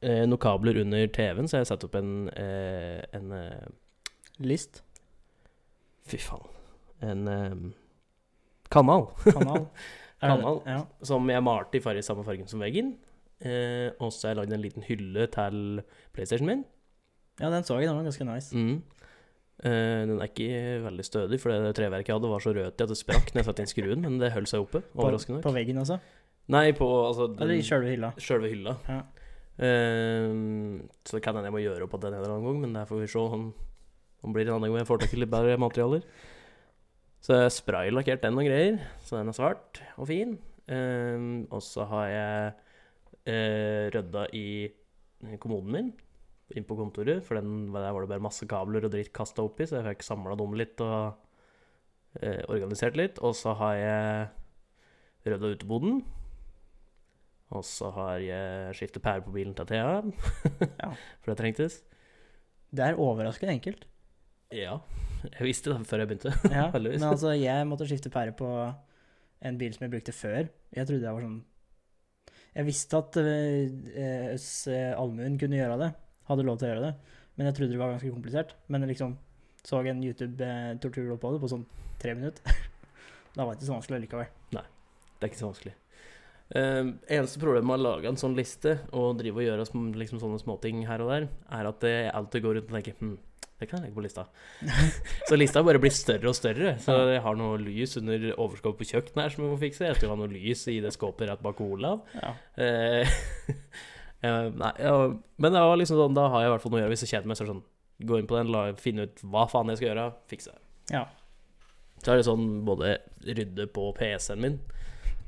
eh, 0.00 0.22
noen 0.26 0.40
kabler 0.42 0.80
under 0.80 1.04
TV-en, 1.12 1.46
så 1.52 1.60
jeg 1.60 1.68
satte 1.68 1.86
opp 1.90 1.98
en, 2.00 2.14
eh, 2.32 3.02
en 3.14 3.28
eh, 3.36 3.68
List. 4.40 4.80
Fy 6.08 6.18
faen. 6.22 6.48
En 7.04 7.28
eh, 7.28 7.54
kanal 8.72 9.10
Kanal. 9.26 9.66
Det- 10.16 10.30
Kanal. 10.32 10.62
Ja. 10.64 10.78
som 11.04 11.28
jeg 11.28 11.44
malte 11.44 11.76
i 11.76 11.82
farge, 11.84 12.00
samme 12.02 12.24
fargen 12.24 12.48
som 12.48 12.62
veggen. 12.64 12.94
Eh, 13.44 13.90
og 14.00 14.08
så 14.16 14.30
har 14.30 14.32
jeg 14.32 14.38
lagd 14.40 14.54
en 14.56 14.62
liten 14.64 14.84
hylle 14.88 15.26
til 15.28 15.58
PlayStation 16.16 16.48
min. 16.48 16.62
Ja, 17.40 17.50
den 17.52 17.66
så 17.66 17.78
jeg. 17.80 17.88
Den 17.88 17.98
var 17.98 18.06
ganske 18.06 18.26
nice. 18.28 18.56
Mm. 18.56 18.82
Eh, 19.64 20.02
den 20.04 20.18
er 20.20 20.28
ikke 20.28 20.84
veldig 20.84 21.04
stødig, 21.06 21.40
for 21.40 21.52
det 21.52 21.74
treverket 21.78 22.10
jeg 22.10 22.18
hadde, 22.18 22.28
var 22.28 22.44
så 22.44 22.52
rødt 22.52 22.82
at 22.84 22.90
det 22.92 22.98
sprakk 22.98 23.32
når 23.32 23.40
jeg 23.40 23.48
satte 23.48 23.64
inn 23.64 23.70
skruen, 23.70 24.02
men 24.04 24.18
det 24.20 24.32
holdt 24.34 24.50
seg 24.52 24.64
oppe. 24.64 24.82
På, 24.92 25.08
nok. 25.12 25.42
på 25.44 25.52
veggen, 25.54 25.80
altså? 25.80 25.96
Nei, 26.52 26.70
på 26.76 26.88
altså 27.08 27.30
den- 27.32 27.42
Eller 27.42 27.54
i 27.56 27.64
sjølve 27.64 27.94
hylla? 27.94 28.12
Sjølve 28.20 28.50
hylla. 28.52 28.76
Ja. 28.88 29.00
Eh, 29.56 30.28
så 31.08 31.16
det 31.16 31.22
kan 31.24 31.34
hende 31.34 31.48
jeg 31.48 31.56
må 31.56 31.64
gjøre 31.64 31.88
opp 31.88 31.96
at 31.96 32.04
den 32.04 32.14
en 32.14 32.20
eller 32.20 32.34
annen 32.34 32.48
gang, 32.50 32.60
men 32.60 32.74
der 32.76 32.84
får 32.84 33.00
vi 33.00 33.06
se 33.06 33.18
om, 33.18 33.52
om 34.22 34.32
blir 34.32 34.46
en 34.46 34.58
annen 34.58 34.70
gang 34.70 34.84
jeg 34.84 34.90
får 34.92 35.00
tak 35.00 35.14
i 35.16 35.20
litt 35.22 35.32
bedre 35.32 35.56
materialer. 35.56 36.04
Så 37.24 37.40
jeg 37.40 37.56
spraylakkert 37.56 38.22
den 38.22 38.38
og 38.38 38.44
greier, 38.44 38.78
så 39.02 39.18
den 39.18 39.32
er 39.32 39.36
svart 39.36 39.80
og 39.96 40.06
fin. 40.12 40.38
Eh, 40.68 41.46
og 41.50 41.62
så 41.64 41.88
har 41.88 42.06
jeg 42.12 42.52
uh, 43.26 43.90
rydda 43.94 44.26
i 44.36 44.68
kommoden 45.40 45.72
min 45.72 45.88
inn 46.54 46.66
på 46.66 46.76
kontoret, 46.78 47.24
for 47.26 47.38
den, 47.40 47.72
der 47.74 47.90
var 47.90 48.04
det 48.04 48.10
bare 48.12 48.22
masse 48.22 48.46
kabler 48.46 48.86
og 48.86 48.92
dritt 48.92 49.12
kasta 49.16 49.42
oppi, 49.42 49.66
så 49.66 49.80
jeg 49.80 49.88
fikk 49.96 50.06
samla 50.06 50.36
dem 50.38 50.54
litt 50.58 50.82
og 50.84 51.16
eh, 52.20 52.42
organisert 52.46 52.98
litt. 52.98 53.18
Og 53.18 53.34
så 53.38 53.56
har 53.58 53.74
jeg 53.80 54.28
rydda 55.26 55.56
uteboden. 55.56 56.04
Og 57.54 57.62
så 57.66 57.90
har 57.94 58.22
jeg 58.22 58.78
skiftet 58.78 59.02
pære 59.04 59.22
på 59.26 59.34
bilen 59.34 59.54
til 59.58 59.68
Thea, 59.70 60.00
Ja. 60.82 60.92
for 61.22 61.32
det 61.32 61.38
trengtes. 61.40 61.80
Det 62.74 62.82
er 62.82 62.98
overraskende 62.98 63.54
enkelt. 63.54 63.86
Ja, 64.54 64.78
jeg 65.26 65.46
visste 65.48 65.72
det 65.72 65.86
før 65.86 66.02
jeg 66.02 66.10
begynte. 66.10 66.32
Ja, 66.54 66.70
men 66.74 67.02
altså, 67.02 67.32
jeg 67.34 67.66
måtte 67.66 67.86
skifte 67.90 68.10
pære 68.14 68.34
på 68.38 68.50
en 69.46 69.58
bil 69.58 69.74
som 69.74 69.86
jeg 69.86 69.94
brukte 69.94 70.14
før. 70.14 70.48
Jeg 70.74 70.86
trodde 70.88 71.02
det 71.02 71.14
var 71.14 71.26
sånn 71.26 71.38
Jeg 72.56 72.66
visste 72.66 72.98
at 72.98 73.18
uh, 73.20 75.00
Almuen 75.02 75.38
kunne 75.38 75.58
gjøre 75.58 75.78
det. 75.82 75.90
Hadde 76.28 76.46
lov 76.46 76.58
til 76.60 76.68
å 76.68 76.72
gjøre 76.74 76.84
det. 76.88 76.92
Men 77.36 77.50
jeg 77.50 77.58
trodde 77.58 77.74
det 77.74 77.80
var 77.80 77.94
ganske 77.94 78.12
komplisert. 78.12 78.54
Men 78.72 78.86
liksom, 78.88 79.16
Så 79.66 79.80
en 79.82 80.04
YouTube-tortur 80.04 81.16
på 81.18 81.32
det 81.34 81.42
på 81.42 81.50
sånn 81.50 81.66
tre 82.02 82.14
minutter. 82.14 82.42
da 83.36 83.44
var 83.44 83.54
det 83.54 83.60
ikke 83.60 83.70
så 83.70 83.78
vanskelig 83.78 84.04
likevel. 84.06 84.30
Det 85.16 85.24
er 85.24 85.32
ikke 85.32 85.40
så 85.40 85.50
vanskelig. 85.50 85.74
Uh, 86.46 86.92
eneste 87.10 87.40
problemet 87.42 87.66
med 87.66 87.80
å 87.80 87.84
lage 87.88 88.06
en 88.06 88.18
sånn 88.20 88.36
liste 88.38 88.76
og 88.94 89.16
drive 89.18 89.40
og 89.40 89.46
gjøre 89.48 89.64
liksom 89.98 90.20
sånne 90.22 90.38
småting 90.38 90.84
her 90.86 91.02
og 91.02 91.10
der, 91.10 91.24
er 91.50 91.68
at 91.72 91.86
jeg 91.88 92.12
alltid 92.14 92.44
går 92.44 92.54
rundt 92.60 92.68
og 92.70 92.76
tenker 92.76 93.00
hm, 93.00 93.16
det 93.56 93.70
kan 93.70 93.80
jeg 93.80 93.88
legge 93.88 93.96
på 93.96 94.04
lista. 94.04 94.26
så 95.28 95.36
lista 95.38 95.62
bare 95.64 95.80
blir 95.80 95.94
større 95.96 96.28
og 96.28 96.36
større. 96.36 96.74
Så 96.82 96.92
jeg 97.08 97.22
har 97.24 97.38
noe 97.40 97.56
lys 97.56 97.96
under 97.96 98.26
overskapet 98.34 98.82
på 98.82 98.88
kjøkkenet 98.90 99.22
her 99.22 99.32
som 99.32 99.46
jeg 99.46 99.52
må 99.54 99.60
fikse. 99.62 99.86
Jeg 99.88 99.96
jeg 100.02 100.10
har 100.12 100.18
noe 100.20 100.28
lys 100.28 100.66
i 100.68 100.76
det 100.84 100.92
skåpet 100.92 101.30
rett 101.30 101.44
bak 101.44 101.62
Olav. 101.64 102.02
Ja. 102.20 102.34
Eh, 102.60 103.16
eh, 104.24 104.48
nei, 104.52 104.72
ja, 104.80 104.94
men 105.36 105.54
det 105.54 105.62
var 105.68 105.78
liksom 105.80 106.00
sånn, 106.00 106.16
da 106.16 106.28
har 106.32 106.44
jeg 106.44 106.50
i 106.50 106.54
hvert 106.54 106.64
fall 106.64 106.74
noe 106.74 106.80
å 106.80 106.84
gjøre 106.84 106.94
hvis 106.94 107.04
jeg 107.06 107.12
kjeder 107.14 107.30
meg. 107.30 107.38
Så 107.38 107.48
sånn, 107.48 107.62
gå 108.08 108.20
inn 108.20 108.28
på 108.30 108.38
den, 108.38 108.52
la, 108.54 108.66
finne 108.80 109.08
ut 109.08 109.22
hva 109.24 109.46
faen 109.50 109.72
jeg 109.72 109.80
skal 109.80 109.90
gjøre, 109.90 110.06
fikse 110.30 110.54
det. 110.54 110.62
Ja. 110.96 111.04
Så 112.02 112.12
er 112.12 112.20
det 112.20 112.28
sånn 112.28 112.46
både 112.68 112.98
rydde 113.26 113.66
på 113.74 113.88
PC-en 113.96 114.42
min, 114.44 114.60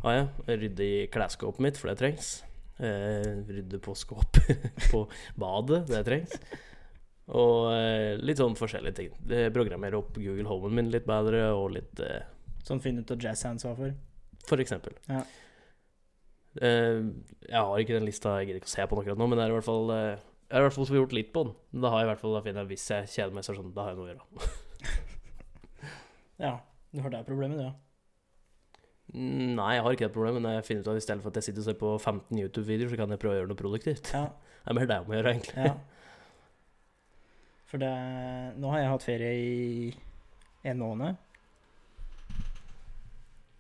har 0.05 0.19
jeg. 0.19 0.29
Rydde 0.65 0.87
i 0.87 1.03
klesskåpet 1.13 1.65
mitt, 1.65 1.81
for 1.81 1.91
det 1.91 1.99
trengs. 2.01 2.33
Eh, 2.79 3.43
rydde 3.49 3.81
på 3.83 3.97
skåpet 3.99 4.69
på 4.93 5.05
badet, 5.41 5.83
det 5.91 6.05
trengs. 6.07 6.37
Og 7.35 7.73
eh, 7.75 8.15
litt 8.21 8.41
sånn 8.41 8.57
forskjellige 8.57 9.01
ting. 9.01 9.17
Programmere 9.57 9.99
opp 9.99 10.15
Google 10.17 10.49
Homen 10.49 10.77
min 10.79 10.93
litt 10.95 11.09
bedre, 11.09 11.49
og 11.57 11.73
litt 11.77 12.05
Sånn 12.69 12.83
finne 12.85 13.01
ut 13.01 13.09
hva 13.09 13.17
jazz 13.17 13.47
hands 13.47 13.65
var 13.65 13.77
for. 13.79 13.93
For 14.49 14.61
eksempel. 14.61 14.97
Ja. 15.09 15.23
Eh, 16.57 17.03
jeg 17.49 17.61
har 17.61 17.79
ikke 17.83 17.95
den 17.99 18.09
lista, 18.09 18.39
jeg 18.41 18.49
gidder 18.49 18.63
ikke 18.63 18.71
å 18.71 18.75
se 18.77 18.87
på 18.89 18.97
den 18.97 19.03
akkurat 19.05 19.21
nå, 19.21 19.27
men 19.29 19.39
det 19.39 19.45
er 19.45 19.53
i 19.53 19.57
hvert 19.59 19.67
fall 19.69 19.91
eh, 19.95 20.15
Jeg 20.49 20.57
har 20.57 20.63
i 20.65 20.67
hvert 20.67 20.79
fall 20.79 20.97
gjort 20.99 21.13
litt 21.15 21.29
på 21.35 21.45
den. 21.47 21.53
Da 21.85 21.91
har 21.93 22.01
jeg 22.01 22.09
i 22.09 22.11
hvert 22.15 22.23
fall, 22.25 22.35
da 22.39 22.43
finner 22.47 22.65
jeg 22.65 22.71
hvis 22.73 22.87
jeg 22.95 23.11
kjeder 23.15 23.37
meg, 23.37 23.45
så 23.47 23.55
sånn, 23.59 23.75
da 23.77 23.85
har 23.85 23.93
jeg 23.93 23.99
noe 24.01 24.09
å 24.09 24.11
gjøre. 24.15 24.25
Ja, 26.39 26.53
du 26.95 27.01
har 27.03 27.11
det 27.11 27.25
problemet, 27.27 27.59
du, 27.59 27.65
ja. 27.67 27.73
Mm, 29.11 29.57
Nei, 29.59 29.73
jeg 29.75 29.83
har 29.83 29.95
ikke 29.97 30.07
det 30.07 30.15
problemet, 30.15 30.43
men 30.45 30.53
jeg 30.55 30.67
finner 30.69 30.85
ut 30.85 30.91
at 30.93 31.01
i 31.01 31.03
stedet 31.03 31.25
for 31.25 31.33
at 31.33 31.39
jeg 31.41 31.47
sitter 31.49 31.65
og 31.65 31.67
ser 31.67 31.79
på 31.81 31.89
15 31.99 32.39
YouTube-videoer, 32.39 32.93
så 32.93 32.99
kan 33.01 33.11
jeg 33.11 33.19
prøve 33.25 33.35
å 33.35 33.39
gjøre 33.41 33.51
noe 33.51 33.59
produktivt. 33.59 34.13
Ja, 34.15 34.29
Det 34.69 34.71
er 34.71 34.77
mer 34.79 34.87
det 34.91 34.99
om 35.01 35.11
å 35.11 35.17
gjøre, 35.17 35.31
egentlig. 35.35 35.57
ja. 35.65 35.73
For 37.69 37.77
det 37.83 37.91
Nå 38.63 38.71
har 38.73 38.79
jeg 38.85 38.93
hatt 38.93 39.07
ferie 39.09 39.33
i 39.35 39.49
en 40.71 40.79
måned. 40.81 41.19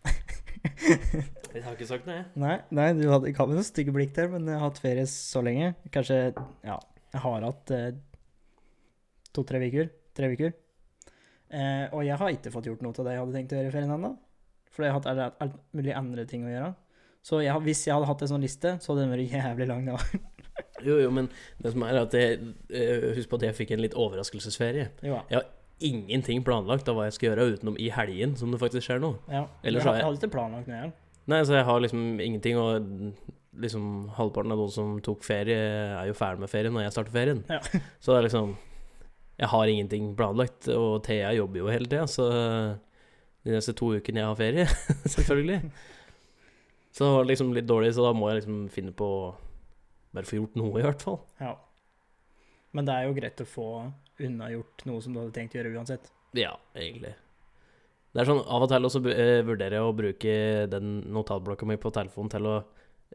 Jeg 1.58 1.64
har 1.66 1.74
ikke 1.74 1.88
sagt 1.90 2.06
noe, 2.06 2.20
jeg. 2.20 2.26
Nei, 2.38 2.54
nei 2.78 2.86
du 2.94 3.04
hadde 3.10 3.30
ikke 3.32 3.42
hatt 3.44 3.50
noe 3.56 3.64
stygge 3.66 3.92
blikk 3.94 4.12
der, 4.16 4.28
men 4.30 4.46
jeg 4.46 4.58
har 4.60 4.68
hatt 4.68 4.78
ferie 4.82 5.04
så 5.10 5.42
lenge. 5.42 5.72
Kanskje 5.94 6.18
Ja, 6.66 6.76
jeg 7.12 7.22
har 7.24 7.46
hatt 7.48 7.72
eh, 7.74 7.90
to-tre 9.34 9.60
uker. 9.66 9.90
Tre 10.18 10.30
uker. 10.34 10.52
Eh, 11.48 11.86
og 11.96 12.02
jeg 12.04 12.16
har 12.20 12.32
ikke 12.34 12.52
fått 12.52 12.68
gjort 12.68 12.82
noe 12.84 12.94
av 12.94 13.06
det 13.08 13.14
jeg 13.16 13.22
hadde 13.24 13.36
tenkt 13.38 13.54
å 13.54 13.58
gjøre 13.60 13.70
i 13.72 13.74
ferien 13.74 13.94
ennå. 13.96 14.12
For 14.70 14.84
jeg 14.86 14.92
har 14.94 15.00
hatt 15.00 15.10
alt, 15.10 15.38
alt 15.42 15.58
mulig 15.74 15.94
andre 15.96 16.24
ting 16.28 16.44
å 16.46 16.52
gjøre. 16.52 16.72
Så 17.26 17.40
jeg, 17.42 17.54
hvis 17.66 17.82
jeg 17.88 17.96
hadde 17.96 18.08
hatt 18.08 18.22
en 18.24 18.30
sånn 18.30 18.44
liste, 18.44 18.76
så 18.80 18.92
hadde 18.92 19.06
den 19.06 19.14
vært 19.16 19.32
jævlig 19.34 19.70
lang. 19.70 19.86
da. 19.92 19.98
Jo, 20.82 20.94
jo, 21.02 21.08
men 21.14 21.26
det 21.62 21.70
som 21.74 21.82
er 21.86 21.96
at 22.00 22.12
jeg, 22.14 22.36
eh, 22.74 23.08
Husk 23.16 23.30
på 23.30 23.38
at 23.38 23.44
jeg 23.48 23.54
fikk 23.54 23.72
en 23.74 23.80
litt 23.82 23.94
overraskelsesferie. 23.98 24.88
Jo, 25.06 25.16
ja. 25.30 25.40
Ingenting 25.86 26.42
planlagt 26.46 26.86
av 26.90 26.96
hva 26.98 27.04
jeg 27.06 27.14
skal 27.16 27.28
gjøre 27.28 27.44
utenom 27.54 27.76
i 27.82 27.88
helgen, 27.94 28.32
som 28.38 28.50
det 28.50 28.58
faktisk 28.62 28.86
skjer 28.86 29.02
nå. 29.02 29.12
ja. 29.30 29.44
Ellers 29.66 29.82
jeg, 29.84 29.88
har 29.90 29.98
jeg- 30.00 30.06
hadde 30.08 30.18
ikke 30.22 30.32
planlagt 30.34 30.70
noe. 30.70 30.88
Nei, 31.28 31.42
så 31.44 31.58
jeg 31.58 31.66
har 31.68 31.82
liksom 31.84 32.20
ingenting, 32.24 32.56
og 32.56 32.86
liksom 33.58 34.08
halvparten 34.16 34.54
av 34.54 34.60
noen 34.62 34.72
som 34.72 34.94
tok 35.04 35.26
ferie, 35.26 35.58
er 35.98 36.08
jo 36.08 36.16
ferdig 36.16 36.44
med 36.44 36.52
ferien 36.52 36.74
når 36.74 36.86
jeg 36.86 36.94
starter 36.96 37.14
ferien. 37.14 37.42
Ja. 37.50 37.60
Så 38.02 38.14
det 38.14 38.20
er 38.20 38.26
liksom 38.28 38.56
Jeg 39.38 39.50
har 39.52 39.70
ingenting 39.70 40.06
planlagt, 40.18 40.66
og 40.72 41.02
Thea 41.06 41.30
jobber 41.36 41.60
jo 41.60 41.68
hele 41.70 41.86
tida, 41.86 42.08
så 42.10 42.24
de 43.46 43.52
neste 43.54 43.70
to 43.78 43.92
ukene 43.94 44.18
jeg 44.18 44.26
har 44.26 44.38
ferie, 44.38 44.64
selvfølgelig. 45.14 45.60
Så 46.90 47.04
det 47.04 47.12
var 47.14 47.28
liksom 47.28 47.52
litt 47.54 47.68
dårlig, 47.68 47.92
så 47.94 48.08
da 48.08 48.10
må 48.18 48.32
jeg 48.32 48.40
liksom 48.40 48.64
finne 48.74 48.90
på 48.98 49.08
bare 50.10 50.26
få 50.26 50.40
gjort 50.40 50.58
noe, 50.58 50.72
i 50.80 50.82
hvert 50.82 51.04
fall. 51.06 51.20
Ja. 51.38 51.52
Men 52.74 52.88
det 52.88 52.96
er 52.96 53.06
jo 53.06 53.14
greit 53.20 53.44
å 53.44 53.46
få 53.46 53.68
unnagjort 54.18 54.84
noe 54.88 55.04
som 55.04 55.14
du 55.14 55.20
hadde 55.22 55.36
tenkt 55.36 55.54
å 55.54 55.60
gjøre 55.60 55.76
uansett. 55.76 56.10
Ja, 56.34 56.56
egentlig. 56.74 57.14
Det 58.14 58.22
er 58.22 58.28
sånn, 58.30 58.40
Av 58.40 58.64
og 58.64 58.70
til 58.72 58.88
også 58.88 59.00
eh, 59.12 59.38
vurderer 59.46 59.78
jeg 59.78 59.84
å 59.86 59.94
bruke 59.96 60.34
den 60.72 60.98
notatblokka 61.12 61.66
mi 61.68 61.76
på 61.80 61.90
telefonen 61.94 62.30
til 62.32 62.46
å 62.48 62.54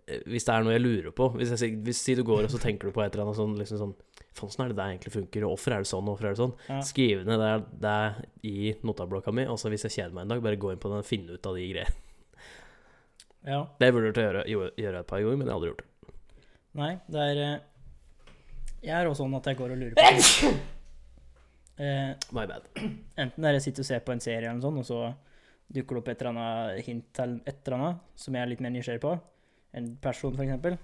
eh, 0.05 0.21
Hvis 0.29 0.45
det 0.47 0.53
er 0.53 0.65
noe 0.67 0.75
jeg 0.75 0.83
lurer 0.83 1.15
på 1.17 1.31
Hvis, 1.33 1.53
jeg, 1.57 1.79
hvis 1.83 2.01
si 2.05 2.13
du 2.19 2.21
går 2.27 2.45
og 2.45 2.53
så 2.53 2.61
tenker 2.61 2.87
du 2.91 2.95
på 2.95 3.01
et 3.03 3.13
eller 3.15 3.25
annet 3.25 3.39
sånn 3.39 3.55
liksom 3.57 3.81
sånn 3.81 3.95
Faen, 4.33 4.49
sånn 4.53 4.63
er 4.67 4.71
det 4.73 4.77
det 4.79 4.85
egentlig 4.91 5.13
funker? 5.13 5.43
Og 5.45 5.51
hvorfor 5.55 5.75
er 5.75 5.83
det 5.83 5.89
sånn? 5.91 6.07
og 6.07 6.15
Hvorfor 6.15 6.25
er 6.29 6.33
det 6.33 6.41
sånn? 6.41 6.53
Ja. 6.69 6.77
Skriv 6.85 7.19
ned 7.27 7.41
det, 7.41 7.51
det 7.83 7.97
i 8.49 8.71
notatblokka 8.81 9.33
mi, 9.37 9.43
og 9.45 9.59
så 9.61 9.69
hvis 9.69 9.85
jeg 9.85 9.93
kjeder 9.93 10.15
meg 10.15 10.23
en 10.25 10.31
dag, 10.33 10.41
bare 10.45 10.57
gå 10.57 10.71
inn 10.73 10.79
på 10.81 10.89
den 10.89 11.03
og 11.03 11.05
finne 11.05 11.35
ut 11.37 11.49
av 11.51 11.57
de 11.59 11.67
greiene. 11.69 11.93
ja. 13.45 13.59
Det 13.77 13.91
burde 13.93 14.09
jeg 14.09 14.31
gjøre, 14.49 14.71
gjøre 14.81 15.03
et 15.03 15.09
par 15.11 15.21
ganger, 15.21 15.37
men 15.37 15.45
jeg 15.45 15.53
har 15.53 15.59
aldri 15.59 15.69
gjort 15.69 15.83
det. 15.83 16.15
Nei, 16.81 16.89
det 17.13 17.27
er 17.29 17.43
eh, 17.43 17.53
Jeg 18.87 18.95
er 18.97 19.11
også 19.11 19.21
sånn 19.21 19.37
at 19.37 19.51
jeg 19.51 19.59
går 19.61 19.75
og 19.75 19.83
lurer 19.83 19.93
på 20.01 20.53
eh, 21.77 22.13
My 22.35 22.45
bad. 22.49 22.67
Enten 23.17 23.45
der 23.45 23.57
jeg 23.57 23.65
sitter 23.67 23.85
og 23.85 23.89
ser 23.89 24.03
på 24.05 24.13
en 24.15 24.23
serie 24.23 24.41
eller 24.43 24.57
noe 24.59 24.65
sånt, 24.65 24.81
og 24.83 24.87
så 24.87 25.13
dukker 25.73 25.97
det 25.97 26.01
opp 26.03 26.09
et 26.11 26.21
eller 26.21 26.33
annet 26.33 26.85
hint 26.87 27.07
til 27.17 27.37
et 27.49 27.61
eller 27.63 27.77
annet 27.79 28.19
som 28.19 28.35
jeg 28.35 28.43
er 28.45 28.51
litt 28.51 28.63
mer 28.63 28.73
nysgjerrig 28.75 29.03
på. 29.03 29.13
En 29.73 29.87
person, 30.01 30.35
for 30.35 30.43
eksempel. 30.45 30.77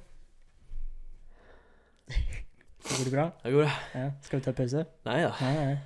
Går 2.89 3.05
det 3.05 3.13
bra? 3.13 3.25
Det 3.43 3.51
går, 3.53 3.67
Ja. 3.93 4.05
Skal 4.25 4.39
vi 4.39 4.45
ta 4.45 4.53
pause? 4.55 4.85
Nei 5.05 5.19
da. 5.21 5.31
Nei, 5.43 5.53
nei. 5.59 5.77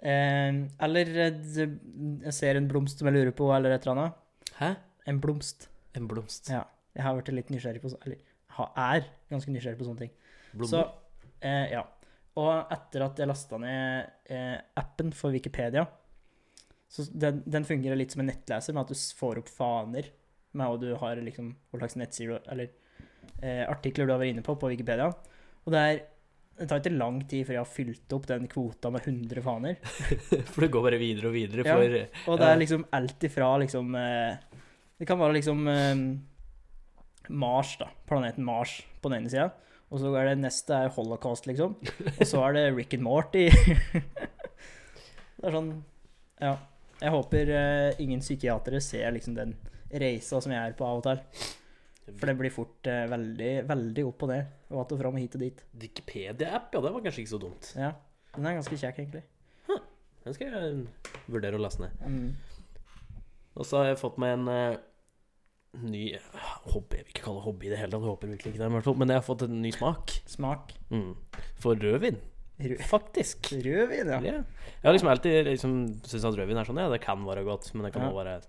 Eh, 0.00 0.58
eller 0.84 1.10
eh, 1.26 1.38
jeg 1.60 2.34
ser 2.34 2.58
en 2.58 2.68
blomst 2.68 3.00
som 3.00 3.08
jeg 3.08 3.16
lurer 3.16 3.34
på, 3.36 3.48
eller 3.54 3.76
et 3.76 3.86
eller 3.86 3.94
annet. 3.96 4.18
Hæ? 4.58 4.72
En 5.08 5.20
blomst. 5.22 5.68
En 5.96 6.08
blomst. 6.10 6.50
Ja. 6.52 6.64
Jeg 6.96 7.06
har 7.06 7.16
vært 7.16 7.30
litt 7.32 7.52
nysgjerrig 7.54 7.80
på 7.84 7.92
Eller 8.04 8.18
er 8.66 9.06
ganske 9.30 9.52
nysgjerrig 9.54 9.78
på 9.78 9.86
sånne 9.86 10.02
ting. 10.04 10.12
Blomster. 10.52 10.90
Så, 10.90 11.30
eh, 11.46 11.70
ja. 11.72 11.84
Og 12.38 12.70
etter 12.72 13.02
at 13.02 13.18
jeg 13.18 13.26
lasta 13.28 13.58
ned 13.58 14.06
eh, 14.30 14.58
appen 14.78 15.10
for 15.16 15.34
Wikipedia 15.34 15.86
så 16.90 17.04
den, 17.14 17.42
den 17.46 17.62
fungerer 17.66 17.94
litt 17.94 18.10
som 18.10 18.24
en 18.24 18.26
nettleser, 18.32 18.74
med 18.74 18.82
at 18.82 18.90
du 18.90 18.98
får 19.14 19.38
opp 19.38 19.50
faner 19.54 20.08
med 20.58 20.66
hva 20.66 20.78
du 20.82 20.88
har 20.98 21.20
liksom, 21.22 21.52
hva 21.70 21.78
slags 21.78 21.94
nettsider 22.00 22.40
eller 22.50 22.72
eh, 23.38 23.62
artikler 23.70 24.08
du 24.08 24.12
har 24.16 24.18
vært 24.18 24.32
inne 24.34 24.42
på 24.42 24.56
på 24.58 24.70
Wikipedia. 24.72 25.06
Og 25.62 25.70
det 25.70 25.82
er 25.86 26.00
det 26.60 26.66
tar 26.68 26.82
ikke 26.82 26.92
lang 26.92 27.20
tid 27.24 27.46
før 27.46 27.54
jeg 27.54 27.62
har 27.62 27.70
fylt 27.72 28.12
opp 28.12 28.26
den 28.28 28.48
kvota 28.50 28.90
med 28.92 29.06
100 29.06 29.40
faner. 29.46 29.78
For 30.52 30.60
det 30.66 30.72
går 30.74 30.82
bare 30.84 30.98
videre 31.00 31.30
og 31.30 31.36
videre, 31.38 31.64
Ja. 31.64 31.76
for 31.78 32.34
Og 32.34 32.42
det 32.42 32.48
er 32.50 32.58
liksom 32.60 32.82
alt 32.98 33.24
ifra 33.24 33.48
liksom 33.62 33.94
eh, 33.96 34.58
Det 35.00 35.06
kan 35.08 35.22
være 35.22 35.38
liksom 35.38 35.62
eh, 35.72 36.02
Mars, 37.30 37.76
da. 37.80 37.88
Planeten 38.10 38.44
Mars 38.44 38.74
på 39.00 39.08
den 39.08 39.22
ene 39.22 39.32
sida. 39.32 39.46
Og 39.90 40.02
så 40.02 40.10
er 40.14 40.30
det 40.30 40.40
neste 40.40 40.76
er 40.76 40.92
Holocaust, 40.94 41.48
liksom. 41.50 41.74
Og 42.12 42.26
så 42.28 42.42
er 42.46 42.56
det 42.56 42.64
Rick 42.76 42.94
and 42.94 43.02
Morty. 43.06 43.48
det 45.40 45.48
er 45.48 45.56
sånn 45.56 45.72
Ja. 46.40 46.56
Jeg 47.00 47.14
håper 47.14 47.50
uh, 47.56 48.00
ingen 48.02 48.20
psykiatere 48.20 48.76
ser 48.84 49.14
liksom 49.16 49.32
den 49.38 49.54
reisa 49.88 50.36
som 50.44 50.52
jeg 50.52 50.60
er 50.60 50.76
på 50.76 50.84
av 50.84 51.00
og 51.00 51.06
til. 51.06 51.46
For 52.10 52.28
det 52.28 52.34
blir 52.36 52.52
fort 52.52 52.90
uh, 52.92 53.06
veldig, 53.08 53.52
veldig 53.70 54.04
opp 54.10 54.26
og 54.26 54.32
ned. 54.34 54.54
Og 54.70 54.82
att 54.82 54.92
og 54.92 55.00
fram 55.00 55.16
og 55.16 55.24
hit 55.24 55.34
og 55.34 55.42
dit. 55.42 55.64
Wikipedia-app, 55.72 56.74
ja, 56.74 56.80
det 56.80 56.92
var 56.92 57.02
kanskje 57.06 57.24
ikke 57.24 57.34
så 57.34 57.42
dumt. 57.42 57.72
Ja. 57.74 57.94
Den 58.36 58.46
er 58.46 58.60
ganske 58.60 58.76
kjekk, 58.78 58.98
egentlig. 59.00 59.24
Den 60.24 60.36
skal 60.36 60.52
jeg 60.52 60.80
vurdere 61.32 61.56
å 61.56 61.62
laste 61.62 61.86
ned. 61.86 62.00
Mm. 62.04 63.16
Og 63.56 63.66
så 63.66 63.80
har 63.80 63.90
jeg 63.90 64.00
fått 64.00 64.18
meg 64.20 64.36
en 64.36 64.50
eh, 64.52 64.80
ny 65.78 66.16
hobby. 66.72 66.98
Jeg 66.98 67.04
vil 67.06 67.12
ikke 67.14 67.24
kalle 67.24 67.40
det 67.40 67.44
hobby 67.46 67.66
i 67.66 67.70
det 67.72 67.78
hele 67.78 67.90
tatt, 67.94 68.02
jeg 68.02 68.10
håper 68.10 68.32
virkelig 68.34 68.52
ikke 68.54 68.62
det, 68.64 68.82
fall. 68.84 68.96
Men 68.98 69.08
jeg 69.12 69.20
har 69.20 69.26
fått 69.26 69.44
en 69.46 69.60
ny 69.62 69.70
smak. 69.74 70.14
Smak. 70.26 70.72
Mm. 70.90 71.12
For 71.62 71.74
rødvin, 71.78 72.18
Rød- 72.60 72.82
faktisk. 72.90 73.52
Rødvin, 73.64 74.10
ja. 74.10 74.18
Ja. 74.20 74.32
Jeg 74.42 74.84
har 74.88 74.92
liksom 74.96 75.08
alltid 75.12 75.44
liksom, 75.46 75.76
syntes 76.04 76.24
at 76.24 76.34
rødvin 76.40 76.58
er 76.60 76.64
sånn, 76.68 76.80
ja, 76.82 76.88
det 76.92 77.00
kan 77.04 77.22
være 77.24 77.44
godt, 77.46 77.70
men 77.74 77.84
det 77.86 77.92
kan 77.94 78.02
Ja. 78.02 78.10
også 78.10 78.24
være 78.24 78.40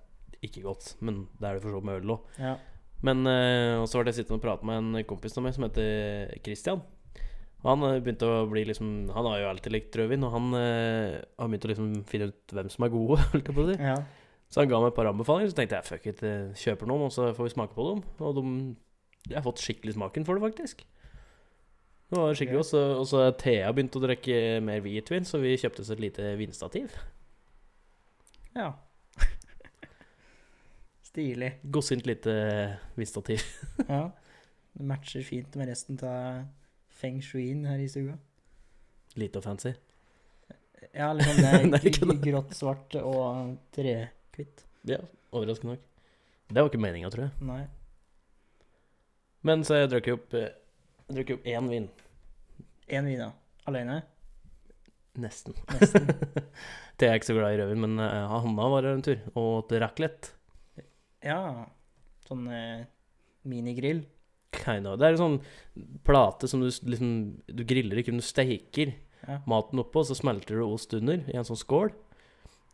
ikke 0.42 0.64
godt. 0.66 0.96
Men 1.02 1.28
det 1.40 1.48
er 1.48 1.54
det 1.54 1.62
for 1.62 1.70
så 1.70 1.76
vidt 1.80 1.86
med 1.86 2.02
øl 2.04 2.16
òg. 2.18 2.22
ja. 2.40 2.56
Men 3.04 3.26
og 3.82 3.88
så 3.90 3.98
ble 3.98 4.12
jeg 4.14 4.20
sittende 4.26 4.38
og 4.38 4.42
prate 4.44 4.64
med 4.64 4.78
en 4.78 5.04
kompis 5.10 5.36
av 5.36 5.42
meg 5.44 5.54
som 5.56 5.64
heter 5.64 6.36
Christian. 6.44 6.82
Han 7.64 7.82
eh, 7.84 8.00
begynte 8.00 8.26
å 8.26 8.50
bli 8.50 8.64
liksom 8.66 9.10
Han 9.14 9.26
har 9.26 9.40
jo 9.40 9.50
alltid 9.50 9.72
likt 9.74 9.96
rødvin, 9.96 10.24
og 10.24 10.32
han 10.34 10.54
eh, 10.58 11.22
har 11.40 11.48
begynt 11.50 11.66
å 11.66 11.72
liksom 11.72 12.06
finne 12.10 12.28
ut 12.30 12.54
hvem 12.54 12.70
som 12.70 12.86
er 12.86 12.90
gode, 12.94 13.18
holdt 13.34 13.46
jeg 13.50 13.56
på 13.56 13.62
å 13.66 13.70
si. 13.72 13.78
ja. 13.82 13.96
Så 14.52 14.60
han 14.62 14.68
ga 14.70 14.80
meg 14.84 14.92
et 14.92 14.96
par 14.98 15.08
anbefalinger, 15.08 15.50
så 15.54 15.56
tenkte 15.56 15.78
jeg 15.80 15.88
fuck 15.88 16.08
it, 16.12 16.24
eh, 16.28 16.50
kjøper 16.60 16.90
noen, 16.92 17.06
og 17.08 17.12
så 17.16 17.30
får 17.38 17.48
vi 17.48 17.54
smake 17.56 17.74
på 17.78 17.86
dem. 17.90 18.04
Og 18.20 18.36
de 18.36 18.76
Jeg 19.30 19.38
har 19.38 19.44
fått 19.46 19.62
skikkelig 19.62 19.94
smaken 19.94 20.26
for 20.26 20.34
det, 20.36 20.42
faktisk. 20.52 20.80
Det 22.12 22.18
var 22.20 22.34
skikkelig 22.34 22.58
godt. 22.58 22.66
så- 22.72 23.00
Og 23.00 23.06
så 23.08 23.38
Thea 23.38 23.72
begynt 23.72 23.96
å 23.96 24.02
drikke 24.02 24.62
mer 24.64 24.82
hvitvin, 24.82 25.24
så 25.24 25.40
vi 25.40 25.56
kjøpte 25.56 25.80
oss 25.82 25.90
et 25.92 26.00
lite 26.00 26.36
vinstativ. 26.38 26.92
Ja. 28.56 28.74
Stilig. 31.04 31.52
Godsint 31.72 32.06
lite 32.06 32.78
vinstativ. 32.96 33.42
Ja. 33.90 34.10
Det 34.74 34.86
matcher 34.88 35.24
fint 35.28 35.56
med 35.56 35.68
resten 35.68 35.98
av 36.08 36.46
feng 36.88 37.18
shuien 37.22 37.66
her 37.68 37.78
i 37.84 37.88
stua. 37.92 38.14
Lite 39.20 39.38
og 39.38 39.44
fancy. 39.44 39.74
Ja, 40.96 41.10
liksom 41.14 41.72
det 41.72 41.84
er 41.84 42.16
grått, 42.32 42.54
svart 42.56 42.96
og 43.04 43.58
trekvitt. 44.32 44.64
Ja, 44.88 44.98
overraskende 45.32 45.76
nok. 45.76 45.88
Det 46.52 46.60
var 46.62 46.70
ikke 46.70 46.82
meninga, 46.84 47.10
tror 47.14 47.28
jeg. 47.28 47.48
Nei. 47.48 47.62
Men 49.48 49.64
så 49.66 49.80
jeg 49.80 49.90
drakk 49.92 50.08
jo 50.12 50.18
opp 50.20 50.34
eh, 50.38 50.52
Jeg 51.08 51.16
drakk 51.18 51.32
jo 51.34 51.38
opp 51.40 51.48
én 51.50 51.70
vin. 51.72 51.88
Én 52.92 53.08
vin, 53.08 53.20
da. 53.22 53.30
Alene? 53.70 54.02
Nesten. 55.22 55.56
Nesten. 55.80 56.08
Det 56.98 57.08
er 57.08 57.16
jeg 57.16 57.22
ikke 57.22 57.30
så 57.32 57.36
glad 57.36 57.56
i 57.56 57.60
rødvin, 57.62 57.82
men 57.82 58.00
uh, 58.00 58.32
Hanna 58.44 58.68
var 58.70 58.86
en 58.86 59.02
tur 59.04 59.18
og 59.34 59.46
åt 59.64 59.72
raclette. 59.82 60.36
Ja. 61.26 61.66
Sånn 62.28 62.46
uh, 62.48 62.84
minigrill. 63.50 64.04
Kind 64.54 64.88
of. 64.88 65.00
Det 65.02 65.08
er 65.08 65.16
en 65.16 65.22
sånn 65.22 65.38
plate 66.06 66.50
som 66.52 66.62
du 66.62 66.68
liksom 66.68 67.12
Du 67.48 67.64
griller 67.66 68.02
ikke, 68.02 68.12
men 68.14 68.22
du 68.22 68.28
steiker 68.28 68.92
Ja. 69.22 69.38
maten 69.50 69.80
oppå, 69.82 70.04
så 70.06 70.16
smelter 70.18 70.58
du 70.60 70.66
ost 70.66 70.94
under 70.98 71.22
i 71.30 71.38
en 71.38 71.46
sånn 71.48 71.60
skål. 71.60 71.92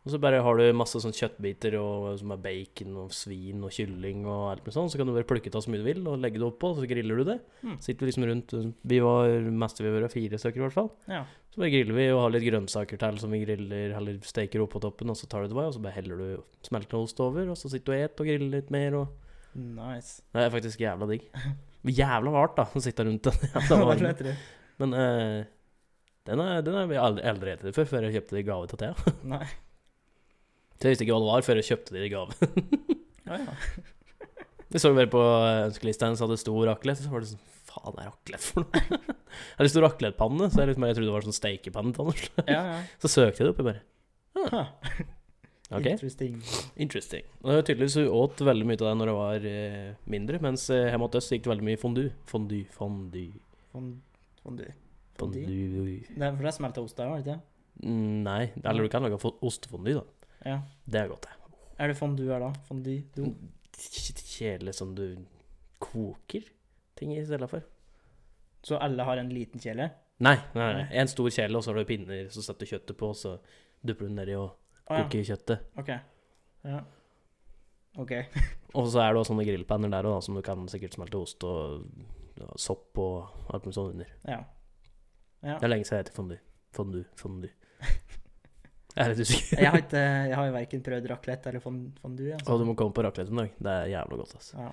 Og 0.08 0.14
så 0.14 0.18
bare 0.22 0.38
har 0.40 0.56
du 0.56 0.64
masse 0.72 0.96
sånn 1.02 1.12
kjøttbiter 1.12 1.74
og, 1.76 2.06
som 2.16 2.30
er 2.32 2.38
bacon 2.40 2.94
og 3.02 3.10
svin 3.12 3.60
og 3.66 3.74
kylling 3.76 4.22
og 4.24 4.46
alt 4.54 4.62
med 4.64 4.72
sånn. 4.72 4.88
Så 4.88 4.96
kan 4.96 5.04
du 5.04 5.12
bare 5.12 5.28
plukke 5.28 5.52
av 5.52 5.60
så 5.60 5.68
mye 5.68 5.82
du 5.82 5.84
vil 5.84 6.00
og 6.08 6.22
legge 6.22 6.40
det 6.40 6.46
oppå, 6.46 6.70
og 6.72 6.78
så 6.80 6.88
griller 6.88 7.20
du 7.20 7.28
det. 7.28 7.36
Mm. 7.60 7.74
Sitter 7.84 8.06
vi 8.06 8.08
liksom 8.08 8.24
rundt 8.30 8.54
Vi 8.88 9.02
var 9.04 9.50
mest 9.52 9.82
vi 9.84 9.92
var 9.92 10.08
fire 10.08 10.40
stykker, 10.40 10.62
i 10.62 10.64
hvert 10.64 10.76
fall. 10.78 10.88
Ja. 11.12 11.26
Så 11.52 11.60
bare 11.60 11.74
griller 11.74 11.98
vi 11.98 12.06
og 12.14 12.22
har 12.22 12.32
litt 12.32 12.46
grønnsaker 12.48 13.02
til 13.04 13.20
som 13.20 13.36
vi 13.36 13.42
griller 13.44 13.92
eller 14.00 14.16
steker 14.24 14.64
oppå 14.64 14.80
toppen, 14.80 15.12
og 15.12 15.20
så 15.20 15.28
tar 15.28 15.44
du 15.44 15.52
det 15.52 15.60
bare, 15.60 15.68
og 15.68 15.76
så 15.76 15.84
bare 15.84 15.98
heller 15.98 16.24
du 16.24 16.64
smeltende 16.64 17.04
ost 17.04 17.20
over, 17.20 17.52
og 17.52 17.60
så 17.60 17.68
sitter 17.68 17.92
du 17.92 17.96
og 17.98 18.06
et 18.06 18.24
og 18.24 18.32
griller 18.32 18.54
litt 18.56 18.72
mer, 18.72 19.02
og 19.02 19.26
Nice. 19.58 20.22
Det 20.32 20.42
er 20.44 20.50
faktisk 20.52 20.80
jævla 20.80 21.08
digg. 21.10 21.28
Jævla 21.88 22.32
vart, 22.34 22.56
da, 22.56 22.66
å 22.68 22.82
sitte 22.84 23.04
rundt 23.04 23.28
den 23.28 23.48
jævla? 23.58 24.34
Men 24.78 24.92
uh, 24.94 25.46
den 26.28 26.44
er, 26.44 26.60
den 26.64 26.76
er 26.76 26.92
jeg 26.92 27.24
aldri 27.32 27.56
spist 27.56 27.80
før, 27.80 27.88
før 27.94 28.08
jeg 28.08 28.18
kjøpte 28.18 28.36
det 28.36 28.44
i 28.44 28.50
gave 28.50 28.68
til 28.70 28.84
Thea. 28.84 29.16
Så 30.78 30.86
jeg 30.86 30.94
visste 30.94 31.04
ikke 31.06 31.14
hva 31.16 31.22
det 31.24 31.30
var 31.32 31.46
før 31.46 31.58
jeg 31.60 31.68
kjøpte 31.72 31.94
det 31.96 32.04
i 32.06 32.10
gave. 32.12 32.50
Ja, 33.28 33.38
ja. 33.44 33.54
Jeg 34.68 34.82
så 34.82 34.90
bare 34.92 35.08
på 35.08 35.20
ønskelista 35.22 36.04
hennes 36.04 36.20
hadde 36.20 36.36
stor 36.36 36.66
raclette, 36.68 37.00
så 37.00 37.08
var 37.08 37.22
det 37.24 37.30
sånn 37.30 37.44
Faen, 37.68 37.94
er 38.02 38.10
raclette 38.10 38.44
for 38.50 38.66
noe? 38.66 38.82
Jeg 39.00 39.56
hadde 39.62 39.70
stor 39.72 39.84
raclettepanne, 39.86 40.48
så 40.52 40.60
jeg, 40.60 40.68
liksom, 40.70 40.84
jeg 40.88 40.96
trodde 40.98 41.08
det 41.08 41.14
var 41.14 41.24
sånn 41.24 41.36
steikepanne 41.36 41.92
til 41.96 42.04
Anders. 42.04 42.26
ja, 42.44 42.58
ja. 42.68 42.74
Så 43.02 43.08
søkte 43.12 43.40
jeg 43.40 43.48
det 43.48 43.52
opp, 43.54 43.62
jeg 43.62 43.68
bare 43.70 43.84
Ah. 44.52 44.68
Okay. 45.68 45.92
Interesting. 45.96 46.36
interesting. 46.80 47.24
Og 47.42 47.50
det 47.52 47.64
tydeligvis 47.68 47.96
hun 48.00 48.06
åt 48.16 48.40
veldig 48.48 48.68
mye 48.68 48.78
av 48.78 48.84
det 48.86 48.92
når 49.00 49.10
hun 49.12 49.18
var 49.18 49.48
eh, 49.50 49.88
mindre, 50.08 50.38
mens 50.44 50.62
eh, 50.72 50.86
hjemme 50.92 51.08
hos 51.08 51.18
oss 51.20 51.32
gikk 51.34 51.44
det 51.44 51.50
veldig 51.52 51.66
mye 51.68 51.80
fondue. 51.80 52.12
Fondue, 52.30 52.68
fondue, 52.76 53.32
Fond- 53.72 53.98
Fondue. 54.44 54.70
Fondue? 55.20 55.44
fondue 55.44 55.96
Det 56.12 56.22
er, 56.24 56.36
for 56.38 56.44
det 56.48 56.54
smelta 56.56 56.84
ost 56.84 56.96
der, 57.00 57.10
var 57.12 57.20
det 57.20 57.26
ikke? 57.26 57.40
Mm, 57.88 58.22
Nei, 58.28 58.40
eller 58.62 58.84
du 58.86 58.92
kan 58.92 59.04
lage 59.04 59.18
fo- 59.24 59.34
ostefondue, 59.44 59.98
da. 60.00 60.06
Ja. 60.44 60.60
Det 60.84 61.00
er 61.00 61.08
godt, 61.10 61.26
det. 61.28 61.54
Er 61.78 61.90
det 61.92 61.96
fondue 61.98 62.30
her, 62.32 62.42
da? 62.42 62.52
Fondue? 62.66 63.04
Do? 63.14 63.32
Kjedelig 63.78 64.74
som 64.74 64.94
du 64.98 65.04
koker 65.82 66.46
ting 66.98 67.14
i 67.14 67.24
stedet 67.26 67.48
for. 67.50 67.62
Så 68.66 68.78
alle 68.82 69.06
har 69.06 69.20
en 69.20 69.30
liten 69.30 69.62
kjele? 69.62 69.90
Nei, 70.18 70.34
nei, 70.54 70.68
nei. 70.80 70.86
En 70.98 71.10
stor 71.10 71.30
kjele, 71.30 71.54
og 71.58 71.62
så 71.62 71.70
har 71.70 71.78
du 71.78 71.88
pinner, 71.88 72.26
så 72.34 72.42
setter 72.42 72.66
du 72.66 72.72
kjøttet 72.72 72.98
på, 72.98 73.12
og 73.12 73.18
så 73.18 73.36
dupper 73.86 74.08
du 74.08 74.14
nedi 74.16 74.34
og 74.38 74.56
Å 74.88 75.02
ja. 75.02 75.04
kjøttet. 75.06 75.66
OK. 75.78 75.90
Ja. 76.66 76.78
OK. 77.98 78.12
Og 78.78 78.86
så 78.92 79.00
er 79.02 79.12
det 79.12 79.20
også 79.20 79.32
sånne 79.32 79.44
grillpanner 79.48 79.90
der 79.92 80.06
òg, 80.08 80.18
som 80.24 80.36
du 80.36 80.42
kan 80.44 80.66
sikkert 80.68 80.94
smelte 80.96 81.18
ost 81.20 81.44
og 81.48 81.86
ja, 82.36 82.48
sopp 82.60 82.98
og 83.00 83.48
alt 83.52 83.64
mulig 83.64 83.76
sånt 83.78 83.94
under. 83.94 84.10
Ja. 84.28 84.38
Ja. 85.40 85.56
Det 85.56 85.64
er 85.66 85.72
lenge 85.72 85.88
siden 85.88 85.98
jeg 85.98 86.04
heter 86.04 86.16
fondue. 86.18 86.40
Fondue, 86.76 87.04
fondue. 87.18 87.50
Jeg 88.98 89.04
er 89.04 89.12
litt 89.14 89.20
usikker. 89.28 89.60
Jeg 89.62 89.70
har, 89.70 89.78
ikke, 89.84 90.00
jeg 90.28 90.34
har 90.40 90.46
jo 90.48 90.52
verken 90.56 90.80
prøvd 90.88 91.04
raclette 91.12 91.50
eller 91.52 91.62
fondue. 91.62 92.32
Altså. 92.34 92.50
Og 92.50 92.58
du 92.58 92.64
må 92.66 92.74
komme 92.78 92.94
på 92.96 93.04
raclette 93.06 93.30
en 93.30 93.42
dag. 93.44 93.52
Det 93.62 93.74
er 93.74 93.90
jævla 93.92 94.16
godt, 94.18 94.32
altså. 94.40 94.56
Ja. 94.58 94.70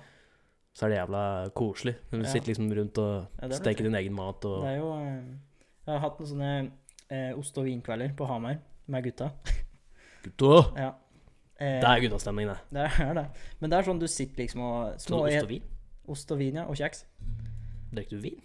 Så 0.76 0.84
er 0.86 0.92
det 0.92 0.96
jævla 0.98 1.20
koselig. 1.56 1.94
Du 2.10 2.16
Ja. 2.18 2.28
sitter 2.32 2.50
liksom 2.52 2.72
rundt 2.80 2.98
og 2.98 3.12
Ja, 3.40 3.46
er 3.46 3.54
steker 3.60 3.86
din 3.86 3.94
egen 3.94 4.12
mat 4.18 4.44
og 4.44 4.64
Det 4.64 4.72
er 4.74 4.76
jo 4.82 4.90
eh, 4.98 5.22
Jeg 5.86 5.92
har 5.94 6.02
hatt 6.02 6.18
noen 6.20 6.28
sånne 6.32 6.50
eh, 7.08 7.30
ost- 7.38 7.56
og 7.62 7.64
vinkvelder 7.68 8.12
på 8.18 8.26
Hamar 8.28 8.58
med 8.88 9.04
gutta. 9.06 9.30
Gutta! 10.26 10.50
Ja. 10.76 10.90
Eh, 11.60 11.78
Det 11.80 11.88
er 11.88 12.00
guttastemning, 12.08 12.48
det. 12.50 12.58
det 12.72 12.88
er 13.06 13.14
det. 13.14 13.26
Men 13.60 13.70
det 13.70 13.78
er 13.78 13.86
sånn 13.88 14.00
du 14.02 14.06
sitter 14.10 14.42
liksom 14.42 14.60
og 14.66 14.98
Sånn 14.98 15.06
små 15.14 15.22
ost 15.30 15.42
og 15.46 15.48
vin? 15.54 15.62
Ost 16.08 16.32
og 16.34 16.38
vin, 16.42 16.54
ja. 16.60 16.66
Og 16.66 16.76
kjeks. 16.76 17.04
Drikker 17.94 18.18
du 18.18 18.22
vin? 18.26 18.42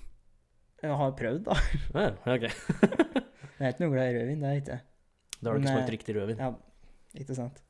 Jeg 0.81 0.95
har 0.97 1.11
prøvd, 1.17 1.43
da. 1.49 1.57
Ja, 1.93 2.13
ok. 2.37 2.47
Jeg 3.61 3.67
er 3.67 3.73
ikke 3.75 3.83
noe 3.83 3.91
glad 3.93 4.07
i 4.07 4.15
rødvin, 4.17 4.39
det 4.41 4.47
er 4.49 4.53
jeg 4.55 4.61
ikke. 4.63 4.79
Da 5.41 5.49
har 5.49 5.57
du 5.57 5.63
ikke 5.65 5.73
smakt 5.75 5.93
riktig 5.95 6.15
rødvin. 6.15 6.37
Ja, 6.41 6.51
ikke 7.17 7.35
sant. 7.37 7.61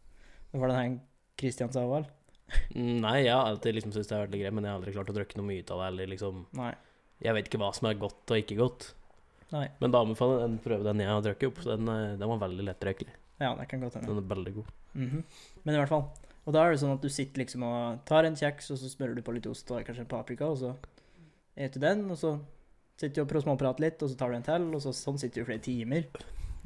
Det 0.51 0.59
var 0.59 0.71
den 0.71 0.77
her 0.77 0.99
Christian 1.39 1.71
sa 1.71 1.85
vel? 1.87 2.05
Mm, 2.75 2.97
Nei, 2.99 3.17
jeg 3.23 3.31
har 3.31 3.47
alltid 3.47 3.77
liksom 3.77 3.93
syntes 3.95 4.09
det 4.09 4.17
har 4.17 4.25
vært 4.25 4.33
litt 4.35 4.43
greit, 4.43 4.55
men 4.57 4.65
jeg 4.67 4.73
har 4.73 4.79
aldri 4.81 4.95
klart 4.95 5.11
å 5.13 5.15
drikke 5.15 5.37
noe 5.39 5.47
mye 5.47 5.63
av 5.63 5.79
det. 5.79 5.87
Eller 5.93 6.11
liksom 6.11 6.41
Nei. 6.59 6.73
Jeg 7.21 7.37
vet 7.37 7.47
ikke 7.47 7.61
hva 7.61 7.69
som 7.77 7.87
er 7.87 7.99
godt 8.01 8.33
og 8.33 8.41
ikke 8.41 8.57
godt. 8.59 8.89
Nei. 9.51 9.67
Men 9.79 9.93
da 9.93 10.01
anbefaler 10.03 10.39
jeg 10.39 10.47
den 10.49 10.59
prøve 10.63 10.87
den 10.87 11.03
jeg 11.03 11.11
har 11.11 11.23
drukket 11.25 11.51
opp. 11.51 11.61
Den, 11.67 11.87
eh, 11.91 12.17
den 12.19 12.31
var 12.33 12.41
veldig 12.43 12.65
lettdrikkelig. 12.67 13.15
Ja, 13.41 13.53
det 13.57 13.67
kan 13.71 13.81
godt 13.83 13.97
hende. 13.97 14.11
Den 14.11 14.21
er 14.23 14.35
veldig 14.35 14.53
god. 14.59 14.71
Mhm. 14.93 15.23
Men 15.63 15.75
i 15.75 15.79
hvert 15.79 15.89
fall. 15.89 16.05
Og 16.45 16.53
da 16.55 16.63
er 16.65 16.71
det 16.73 16.81
sånn 16.81 16.93
at 16.95 17.03
du 17.03 17.09
sitter 17.09 17.43
liksom 17.43 17.63
og 17.63 17.99
tar 18.05 18.25
en 18.25 18.35
kjeks, 18.35 18.71
og 18.73 18.79
så 18.81 18.89
smører 18.89 19.15
du 19.15 19.21
på 19.21 19.33
litt 19.35 19.47
ost 19.47 19.69
og 19.71 19.85
kanskje 19.85 20.05
en 20.05 20.09
paprika, 20.09 20.49
og 20.49 20.57
så 20.57 20.71
spiser 21.53 21.73
du 21.75 21.79
den, 21.85 22.09
og 22.09 22.17
så 22.17 22.31
sitter 22.97 23.15
du 23.15 23.21
og 23.21 23.29
prøver 23.29 23.43
å 23.43 23.45
småprate 23.45 23.83
litt, 23.83 24.01
og 24.01 24.09
så 24.09 24.17
tar 24.17 24.31
du 24.31 24.35
en 24.39 24.47
til, 24.47 24.65
og 24.75 24.81
så, 24.81 24.93
sånn 24.95 25.19
sitter 25.21 25.41
du 25.41 25.45
i 25.45 25.49
flere 25.51 25.65
timer. 25.67 26.07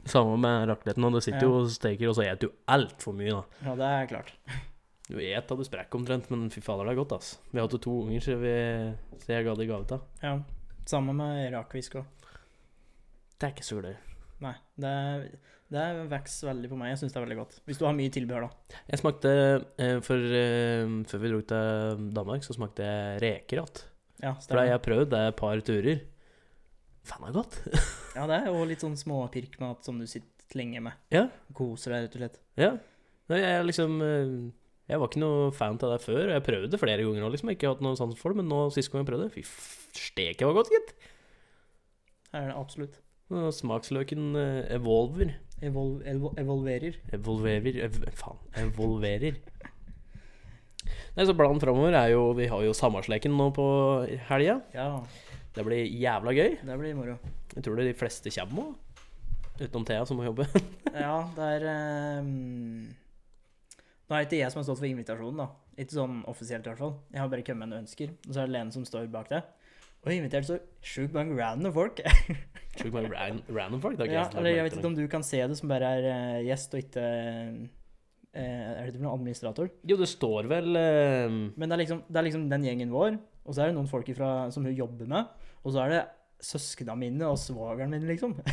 Samme 0.06 0.38
med 0.38 0.70
racletten. 0.70 1.08
Du 1.16 1.22
sitter 1.24 1.48
jo 1.48 1.60
og 1.64 1.70
steker, 1.74 2.10
og 2.12 2.16
så 2.18 2.24
spiser 2.24 2.42
du 2.46 2.50
altfor 2.72 3.16
mye, 3.18 3.34
da. 3.34 3.62
Ja, 3.66 3.76
det 3.80 3.92
er 3.92 4.10
klart. 4.12 4.34
Du 5.06 5.20
et 5.22 5.52
av 5.52 5.60
du 5.60 5.66
sprekker 5.66 6.00
omtrent, 6.00 6.30
men 6.34 6.48
fy 6.54 6.62
fader, 6.66 6.88
det 6.88 6.96
er 6.96 7.00
godt, 7.02 7.16
ass. 7.18 7.36
Vi 7.52 7.60
har 7.60 7.68
hatt 7.68 7.82
to 7.82 7.94
unger 8.06 8.24
siden 8.26 8.42
vi 8.42 8.54
så 9.22 9.34
jeg 9.36 9.46
ga 9.46 9.56
det 9.58 9.66
i 9.66 9.70
gave 9.70 9.88
til. 9.90 10.06
Ja. 10.24 10.36
Samme 10.90 11.14
med 11.18 11.50
rakfisk 11.54 12.00
òg. 12.02 12.32
Det 13.36 13.48
er 13.48 13.54
ikke 13.54 13.66
så 13.68 13.82
i. 13.86 13.94
Nei, 14.46 14.54
det, 14.82 14.94
det 15.74 15.86
vokser 16.12 16.50
veldig 16.52 16.72
på 16.72 16.80
meg. 16.80 16.92
Jeg 16.94 17.02
syns 17.02 17.14
det 17.16 17.20
er 17.20 17.26
veldig 17.26 17.38
godt. 17.42 17.60
Hvis 17.70 17.80
du 17.82 17.86
har 17.88 17.96
mye 17.98 18.14
tilbehør, 18.14 18.48
da. 18.48 18.80
Jeg 18.92 19.02
smakte 19.02 19.32
eh, 19.82 19.98
for 20.06 20.36
eh, 20.42 20.96
Før 21.10 21.24
vi 21.24 21.32
dro 21.32 21.42
til 21.52 22.06
Danmark, 22.16 22.46
så 22.46 22.56
smakte 22.58 22.86
jeg 22.86 23.22
reker 23.24 23.62
igjen. 23.62 23.86
Ja, 24.24 24.34
For 24.40 24.56
det 24.56 24.62
har 24.62 24.72
jeg 24.74 24.84
prøvd 24.86 25.10
det 25.12 25.22
er 25.22 25.34
et 25.34 25.40
par 25.40 25.64
turer. 25.68 26.04
Faen, 27.06 27.26
det 27.26 27.32
er 27.32 27.38
godt. 27.40 27.58
Ja, 28.16 28.26
det 28.32 28.36
er 28.38 28.46
jo 28.48 28.66
litt 28.68 28.84
sånn 28.84 28.96
småpirkmat 28.96 29.84
som 29.84 29.98
du 30.00 30.06
sitter 30.08 30.56
lenge 30.56 30.80
med. 30.86 31.00
Ja. 31.12 31.26
Koser 31.58 31.92
deg, 31.96 32.06
rett 32.06 32.16
og 32.16 32.22
slett. 32.24 32.38
Ja. 32.62 32.70
Nei, 33.32 33.40
jeg 33.42 33.66
liksom 33.66 33.98
eh, 34.06 34.36
Jeg 34.92 35.02
var 35.02 35.10
ikke 35.10 35.24
noe 35.24 35.50
fan 35.56 35.80
av 35.82 35.96
det 35.96 36.04
før. 36.06 36.30
Jeg 36.32 36.46
prøvde 36.46 36.70
det 36.72 36.80
flere 36.80 37.04
ganger 37.04 37.26
òg, 37.28 37.34
liksom. 37.36 37.52
Jeg 37.52 37.58
har 37.58 37.60
Ikke 37.60 37.74
hatt 37.74 37.84
noe 37.84 38.00
sans 38.00 38.20
for 38.20 38.32
det, 38.32 38.40
men 38.40 38.52
nå 38.52 38.62
sist 38.76 38.94
gang 38.94 39.04
jeg 39.04 39.10
prøvde 39.10 39.32
fy 39.34 39.44
steke 39.46 40.06
stek, 40.06 40.40
det 40.40 40.48
var 40.48 40.58
godt, 40.60 40.72
gitt. 40.76 40.94
Her 42.32 42.46
er 42.46 42.54
det 42.54 42.60
absolutt. 42.60 43.02
Og 43.34 43.50
Smaksløken 43.58 44.36
eh, 44.38 44.62
evolver. 44.76 45.36
Evol 45.66 45.98
evol 46.06 46.36
evolverer. 46.38 46.98
Evolverer 47.16 47.80
ev 47.88 48.02
Faen. 48.20 48.40
Evolverer. 48.60 49.40
Nei, 51.16 51.24
så 51.26 51.34
Planen 51.34 51.62
framover 51.64 51.96
er 51.96 52.12
jo 52.12 52.28
Vi 52.38 52.50
har 52.52 52.62
jo 52.66 52.74
Sammersleken 52.76 53.34
nå 53.34 53.50
på 53.56 53.66
helga. 54.30 54.60
Ja, 54.76 54.90
Det 55.56 55.64
blir 55.64 55.88
jævla 55.88 56.34
gøy. 56.36 56.58
det 56.68 56.80
blir 56.80 56.96
moro. 56.98 57.16
Jeg 57.56 57.64
tror 57.64 57.80
det 57.80 57.88
de 57.88 57.98
fleste 57.98 58.34
kommer 58.36 58.70
òg. 58.70 58.74
Utenom 59.56 59.86
Thea, 59.88 60.06
som 60.06 60.20
må 60.20 60.28
jobbe. 60.28 60.48
Ja, 60.96 61.16
det 61.36 61.46
er 61.58 61.64
um... 62.20 62.88
Nå 64.06 64.16
er 64.16 64.22
det 64.22 64.28
ikke 64.28 64.40
jeg 64.40 64.52
som 64.52 64.60
har 64.62 64.66
stått 64.68 64.82
for 64.82 64.88
invitasjonen, 64.88 65.40
da. 65.42 65.48
Ikke 65.80 65.96
sånn 65.98 66.20
offisielt, 66.30 66.68
i 66.68 66.72
hvert 66.72 66.84
fall. 66.84 66.94
Jeg 67.12 67.20
har 67.20 67.32
bare 67.32 67.44
kommet 67.44 67.64
med 67.66 67.72
noen 67.72 67.86
ønsker. 67.86 68.12
Og 68.28 68.30
så 68.32 68.44
er 68.44 68.50
det 68.50 68.56
Lene 68.56 68.76
som 68.76 68.86
står 68.88 69.08
bak 69.12 69.32
det. 69.32 69.42
Og 70.06 70.12
jeg 70.12 70.20
har 70.20 70.22
invitert 70.22 70.46
så 70.46 70.60
sjukt 70.86 71.16
mange 71.16 71.34
random 71.40 71.74
folk. 71.74 72.00
Sjukt 72.78 72.94
mange 72.94 73.10
ran 73.10 73.40
random 73.50 73.82
folk. 73.82 73.96
Det 73.98 74.06
er 74.06 74.12
ikke 74.12 74.20
ja, 74.20 74.28
eller 74.38 74.54
jeg 74.54 74.68
vet 74.68 74.76
ikke 74.78 74.90
om 74.92 74.98
du 75.00 75.06
kan 75.10 75.24
se 75.26 75.40
det 75.42 75.58
som 75.58 75.72
bare 75.72 75.90
er 75.98 76.06
uh, 76.06 76.44
gjest 76.46 76.76
og 76.76 76.84
ikke 76.84 77.06
uh, 77.06 78.44
Er 78.44 78.92
det 78.92 79.00
noen 79.00 79.16
administrator? 79.16 79.72
Jo, 79.88 79.98
det 79.98 80.10
står 80.12 80.52
vel 80.52 80.78
uh... 80.78 81.40
Men 81.56 81.66
det 81.66 81.74
er, 81.74 81.82
liksom, 81.82 82.04
det 82.06 82.22
er 82.22 82.28
liksom 82.28 82.46
den 82.52 82.68
gjengen 82.68 82.94
vår, 82.94 83.18
og 83.48 83.56
så 83.56 83.64
er 83.64 83.72
det 83.72 83.78
noen 83.80 83.90
folk 83.90 84.12
ifra, 84.14 84.52
som 84.54 84.68
hun 84.68 84.78
jobber 84.78 85.10
med, 85.10 85.45
og 85.66 85.74
så 85.74 85.82
er 85.84 85.90
det 85.96 86.02
søsknene 86.46 86.96
mine 87.02 87.26
og 87.32 87.40
svogeren 87.42 87.90
min, 87.96 88.06
liksom. 88.08 88.36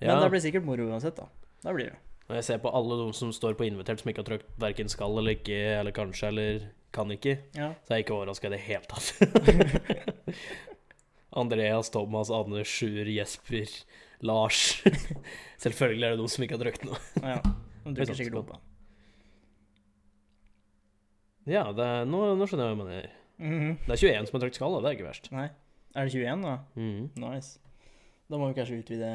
Men 0.00 0.10
Ja, 0.10 0.16
det 0.20 0.30
blir 0.34 0.42
sikkert 0.44 0.64
moro 0.66 0.86
uansett, 0.90 1.16
da. 1.18 1.26
Det 1.64 1.72
blir 1.74 1.90
det. 1.92 1.98
når 2.28 2.38
jeg 2.38 2.44
ser 2.46 2.58
på 2.64 2.70
alle 2.76 2.96
de 3.00 3.06
som 3.16 3.30
står 3.32 3.54
på 3.58 3.66
invitert, 3.66 4.00
som 4.02 4.10
ikke 4.10 4.22
har 4.22 4.28
trykt 4.30 4.48
verken 4.60 4.88
skal 4.92 5.18
eller 5.20 5.34
ikke, 5.36 5.58
eller 5.80 5.92
kanskje, 5.96 6.28
eller 6.32 6.66
kan 6.94 7.10
ikke, 7.10 7.38
Ja. 7.56 7.72
så 7.84 7.92
er 7.92 7.96
jeg 7.98 8.04
ikke 8.06 8.14
overraska 8.18 8.46
i 8.48 8.54
det 8.54 8.60
hele 8.64 8.86
tatt. 8.88 9.06
Andreas, 11.42 11.90
Thomas, 11.90 12.30
Anne, 12.30 12.62
Sjur, 12.64 13.08
Jesper, 13.10 13.66
Lars. 14.22 14.60
Selvfølgelig 15.64 16.06
er 16.06 16.14
det 16.14 16.20
de 16.22 16.28
som 16.30 16.44
ikke 16.46 16.54
har 16.58 16.62
drukket 16.64 16.84
noe. 16.86 17.00
ja. 17.24 17.40
De 17.84 17.92
Det 17.98 18.06
er 18.08 18.14
sikkert 18.16 18.38
opp, 18.40 18.52
da. 18.54 18.60
Ja, 21.50 21.66
er, 21.74 22.06
nå, 22.08 22.20
nå 22.38 22.46
skjønner 22.48 22.70
jeg 22.70 22.76
hva 22.78 22.84
jeg 22.86 22.86
mener. 22.86 23.10
Mhm. 23.38 23.76
Det 23.86 23.94
er 23.96 24.00
21 24.00 24.26
som 24.28 24.36
har 24.36 24.44
trukket 24.44 24.60
skala. 24.60 24.80
Det 24.80 24.90
er 24.90 24.96
ikke 24.98 25.08
verst. 25.08 25.30
Nei. 25.34 25.48
Er 25.94 26.06
det 26.08 26.14
21, 26.14 26.42
da? 26.42 26.56
Mhm. 26.76 27.10
Nice. 27.22 27.58
Da 28.30 28.38
må 28.40 28.48
vi 28.48 28.56
kanskje 28.58 28.80
utvide 28.82 29.10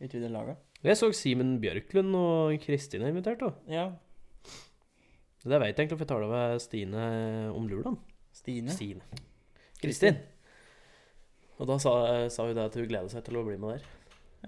utvide 0.00 0.28
laget. 0.32 0.56
Jeg 0.84 0.96
så 0.98 1.08
Simen 1.16 1.56
Bjørklund 1.60 2.14
og 2.18 2.60
Kristin 2.62 3.02
er 3.02 3.12
invitert, 3.12 3.40
da. 3.40 3.50
Ja. 3.72 3.86
Det 5.46 5.60
vet 5.60 5.68
jeg 5.70 5.86
egentlig, 5.86 5.98
for 5.98 6.04
jeg 6.04 6.10
tar 6.10 6.24
det 6.24 6.30
med 6.30 6.60
Stine 6.60 7.02
om 7.54 7.68
lørdagen. 7.70 7.98
Stine. 8.34 8.74
Stine. 8.74 9.02
Kristin. 9.80 10.18
Og 11.58 11.68
da 11.70 11.78
sa, 11.80 11.92
sa 12.32 12.46
hun 12.48 12.56
det 12.56 12.64
at 12.66 12.74
hun 12.76 12.88
gleder 12.90 13.12
seg 13.12 13.24
til 13.24 13.38
å 13.38 13.44
bli 13.46 13.56
med 13.56 13.76
der. 13.76 13.86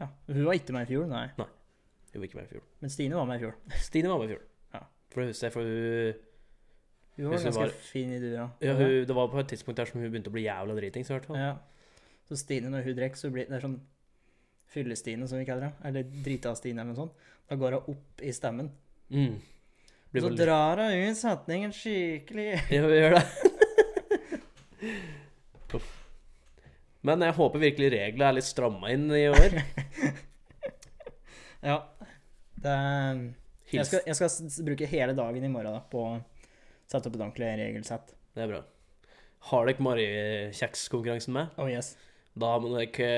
Ja. 0.00 0.08
Hun 0.26 0.44
var 0.48 0.58
ikke 0.58 0.74
med 0.74 0.88
i 0.88 0.90
fjor, 0.90 1.06
nei. 1.08 1.28
Hun 1.38 2.20
var 2.20 2.26
ikke 2.28 2.40
med 2.40 2.48
i 2.48 2.52
fjor. 2.56 2.64
Men 2.82 2.92
Stine 2.92 3.16
var 3.16 3.28
med 3.30 3.38
i 3.40 3.44
fjor. 3.46 3.54
Stine 3.86 4.10
var 4.10 4.20
med 4.20 4.28
i 4.28 4.34
fjor. 4.34 4.42
Ja. 4.74 4.82
For 5.12 5.22
det 5.22 5.30
husker 5.30 5.48
jeg, 5.48 5.54
for 5.54 5.70
hun 5.70 6.26
Hun 7.18 7.26
var 7.28 7.34
hun 7.36 7.44
ganske 7.48 7.60
var- 7.60 7.74
fin 7.90 8.10
i 8.14 8.18
dura. 8.22 8.44
Ja, 8.62 8.74
hun, 8.78 8.92
det 9.10 9.14
var 9.16 9.28
på 9.32 9.40
et 9.42 9.48
tidspunkt 9.50 9.76
der 9.80 9.86
som 9.90 10.00
hun 10.00 10.10
begynte 10.12 10.30
å 10.30 10.34
bli 10.36 10.44
jævla 10.46 10.76
dritings. 10.78 11.10
Ja. 11.34 11.52
Så 12.28 12.36
Stine, 12.38 12.70
når 12.70 12.84
hun 12.86 12.96
drikker, 12.98 13.18
så 13.18 13.30
blir 13.34 13.48
det 13.48 13.56
er 13.58 13.64
sånn 13.66 13.78
Fylle-Stine, 14.68 15.24
som 15.26 15.38
vi 15.40 15.46
kaller 15.48 15.70
det. 15.70 15.74
Eller 15.88 16.02
Drita-Stine, 16.24 16.78
eller 16.82 16.92
noe 16.92 17.00
sånt. 17.00 17.14
Da 17.48 17.56
går 17.56 17.72
hun 17.78 17.94
opp 17.94 18.22
i 18.22 18.32
stemmen. 18.36 18.68
Mm. 19.10 19.38
Så 20.12 20.20
veldig- 20.20 20.38
drar 20.44 20.76
hun 20.84 21.08
ut 21.10 21.16
setningen 21.16 21.72
skikkelig. 21.72 22.50
Ja, 22.76 22.82
vi 22.86 23.00
gjør 23.00 23.16
det. 23.18 23.24
Uff. 25.74 25.88
Men 27.02 27.22
jeg 27.22 27.34
håper 27.38 27.58
virkelig 27.62 27.90
reglene 27.94 28.28
er 28.28 28.32
litt 28.38 28.46
stramma 28.48 28.90
inn 28.94 29.10
i 29.10 29.26
år. 29.32 29.58
Ja. 31.58 31.80
Det 32.62 32.72
jeg 33.72 33.82
skal, 33.88 34.00
jeg 34.06 34.14
skal 34.14 34.28
bruke 34.68 34.86
hele 34.86 35.14
dagen 35.18 35.42
i 35.44 35.48
morgen 35.50 35.74
da, 35.74 35.80
på 35.90 36.04
sette 36.88 37.08
opp 37.10 37.16
et 37.18 37.20
ordentlig 37.22 37.50
regelsett. 37.60 38.14
Det 38.34 38.44
er 38.44 38.50
bra. 38.52 38.62
Har 39.50 39.68
dere 39.68 39.84
Mariekjekskonkurransen 39.86 41.34
med? 41.36 41.52
Oh 41.60 41.68
yes. 41.70 41.92
Da 42.38 42.52
må 42.62 42.70
dere 42.74 43.08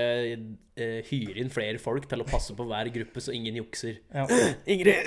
eh, 0.76 1.00
hyre 1.10 1.38
inn 1.42 1.50
flere 1.52 1.80
folk 1.80 2.06
til 2.08 2.22
å 2.22 2.26
passe 2.28 2.54
på 2.56 2.64
hver 2.68 2.88
gruppe, 2.94 3.20
så 3.24 3.34
ingen 3.36 3.56
jukser. 3.60 3.98
Ja. 4.14 4.24
Ingrid! 4.72 5.06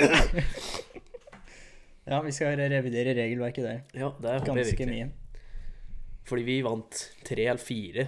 ja, 2.05 2.19
vi 2.25 2.31
skal 2.35 2.57
revidere 2.59 3.13
regelverket 3.17 3.65
der. 3.67 3.79
Ja, 3.97 4.11
det 4.21 4.35
håper 4.39 4.59
jeg 4.61 4.69
virkelig. 4.73 4.89
mye. 4.91 5.09
Fordi 6.27 6.43
vi 6.47 6.57
vant 6.65 6.99
tre 7.27 7.47
eller 7.51 7.59
fire. 7.63 8.05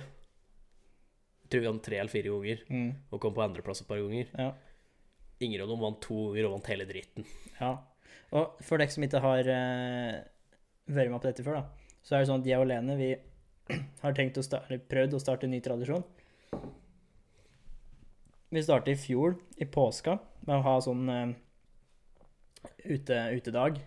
Jeg 1.45 1.51
tror 1.51 1.61
vi 1.65 1.69
vant 1.69 1.83
tre 1.85 1.97
eller 2.01 2.11
fire 2.13 2.31
ganger, 2.31 2.61
Mm. 2.69 2.87
og 3.13 3.19
kom 3.21 3.33
på 3.35 3.43
andreplass 3.45 3.81
et 3.83 3.87
par 3.89 3.99
ganger. 4.01 4.29
Ja. 4.39 4.51
Ingrid 5.45 5.61
og 5.65 5.69
dem 5.73 5.83
vant 5.83 5.99
to 6.01 6.15
ganger 6.31 6.47
og 6.49 6.55
vant 6.57 6.69
hele 6.71 6.87
dritten. 6.89 7.25
ja. 7.59 7.73
Og 8.35 8.57
for 8.65 8.81
dere 8.81 8.89
som 8.91 9.03
ikke 9.05 9.19
har 9.21 9.47
eh, 9.53 10.15
vært 10.85 11.11
med 11.11 11.21
på 11.21 11.29
dette 11.29 11.45
før, 11.45 11.61
da, 11.61 11.95
så 12.05 12.15
er 12.15 12.23
det 12.23 12.29
sånn 12.29 12.43
at 12.43 12.49
jeg 12.49 12.61
og 12.61 12.69
Lene 12.69 12.97
vi 12.99 13.09
har 14.03 14.15
tenkt 14.17 14.37
å 14.37 14.45
starte, 14.45 14.77
prøvd 14.91 15.17
å 15.17 15.21
starte 15.21 15.47
en 15.47 15.55
ny 15.55 15.61
tradisjon. 15.65 16.05
Vi 18.53 18.63
startet 18.63 18.93
i 18.93 19.01
fjor, 19.01 19.35
i 19.57 19.67
påska, 19.67 20.19
med 20.45 20.59
å 20.59 20.65
ha 20.67 20.75
sånn 20.85 21.09
uh, 21.09 21.33
ute, 22.85 23.17
utedag 23.35 23.81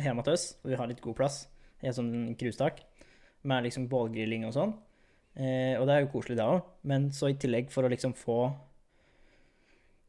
hjemme 0.00 0.24
hos 0.24 0.32
oss. 0.32 0.46
Og 0.64 0.72
vi 0.72 0.78
har 0.80 0.90
litt 0.90 1.02
god 1.04 1.16
plass 1.20 1.44
i 1.80 1.88
et 1.88 1.96
sånn 1.96 2.34
krustak 2.40 2.82
med 3.48 3.64
liksom 3.64 3.86
bålgrilling 3.88 4.44
og 4.48 4.56
sånn. 4.56 4.74
Eh, 5.38 5.78
og 5.78 5.86
det 5.86 5.94
er 5.94 6.02
jo 6.04 6.10
koselig, 6.12 6.36
det 6.40 6.48
òg. 6.48 6.66
Men 6.90 7.08
så 7.14 7.30
i 7.30 7.38
tillegg, 7.40 7.70
for 7.72 7.86
å 7.86 7.92
liksom 7.92 8.16
få 8.18 8.42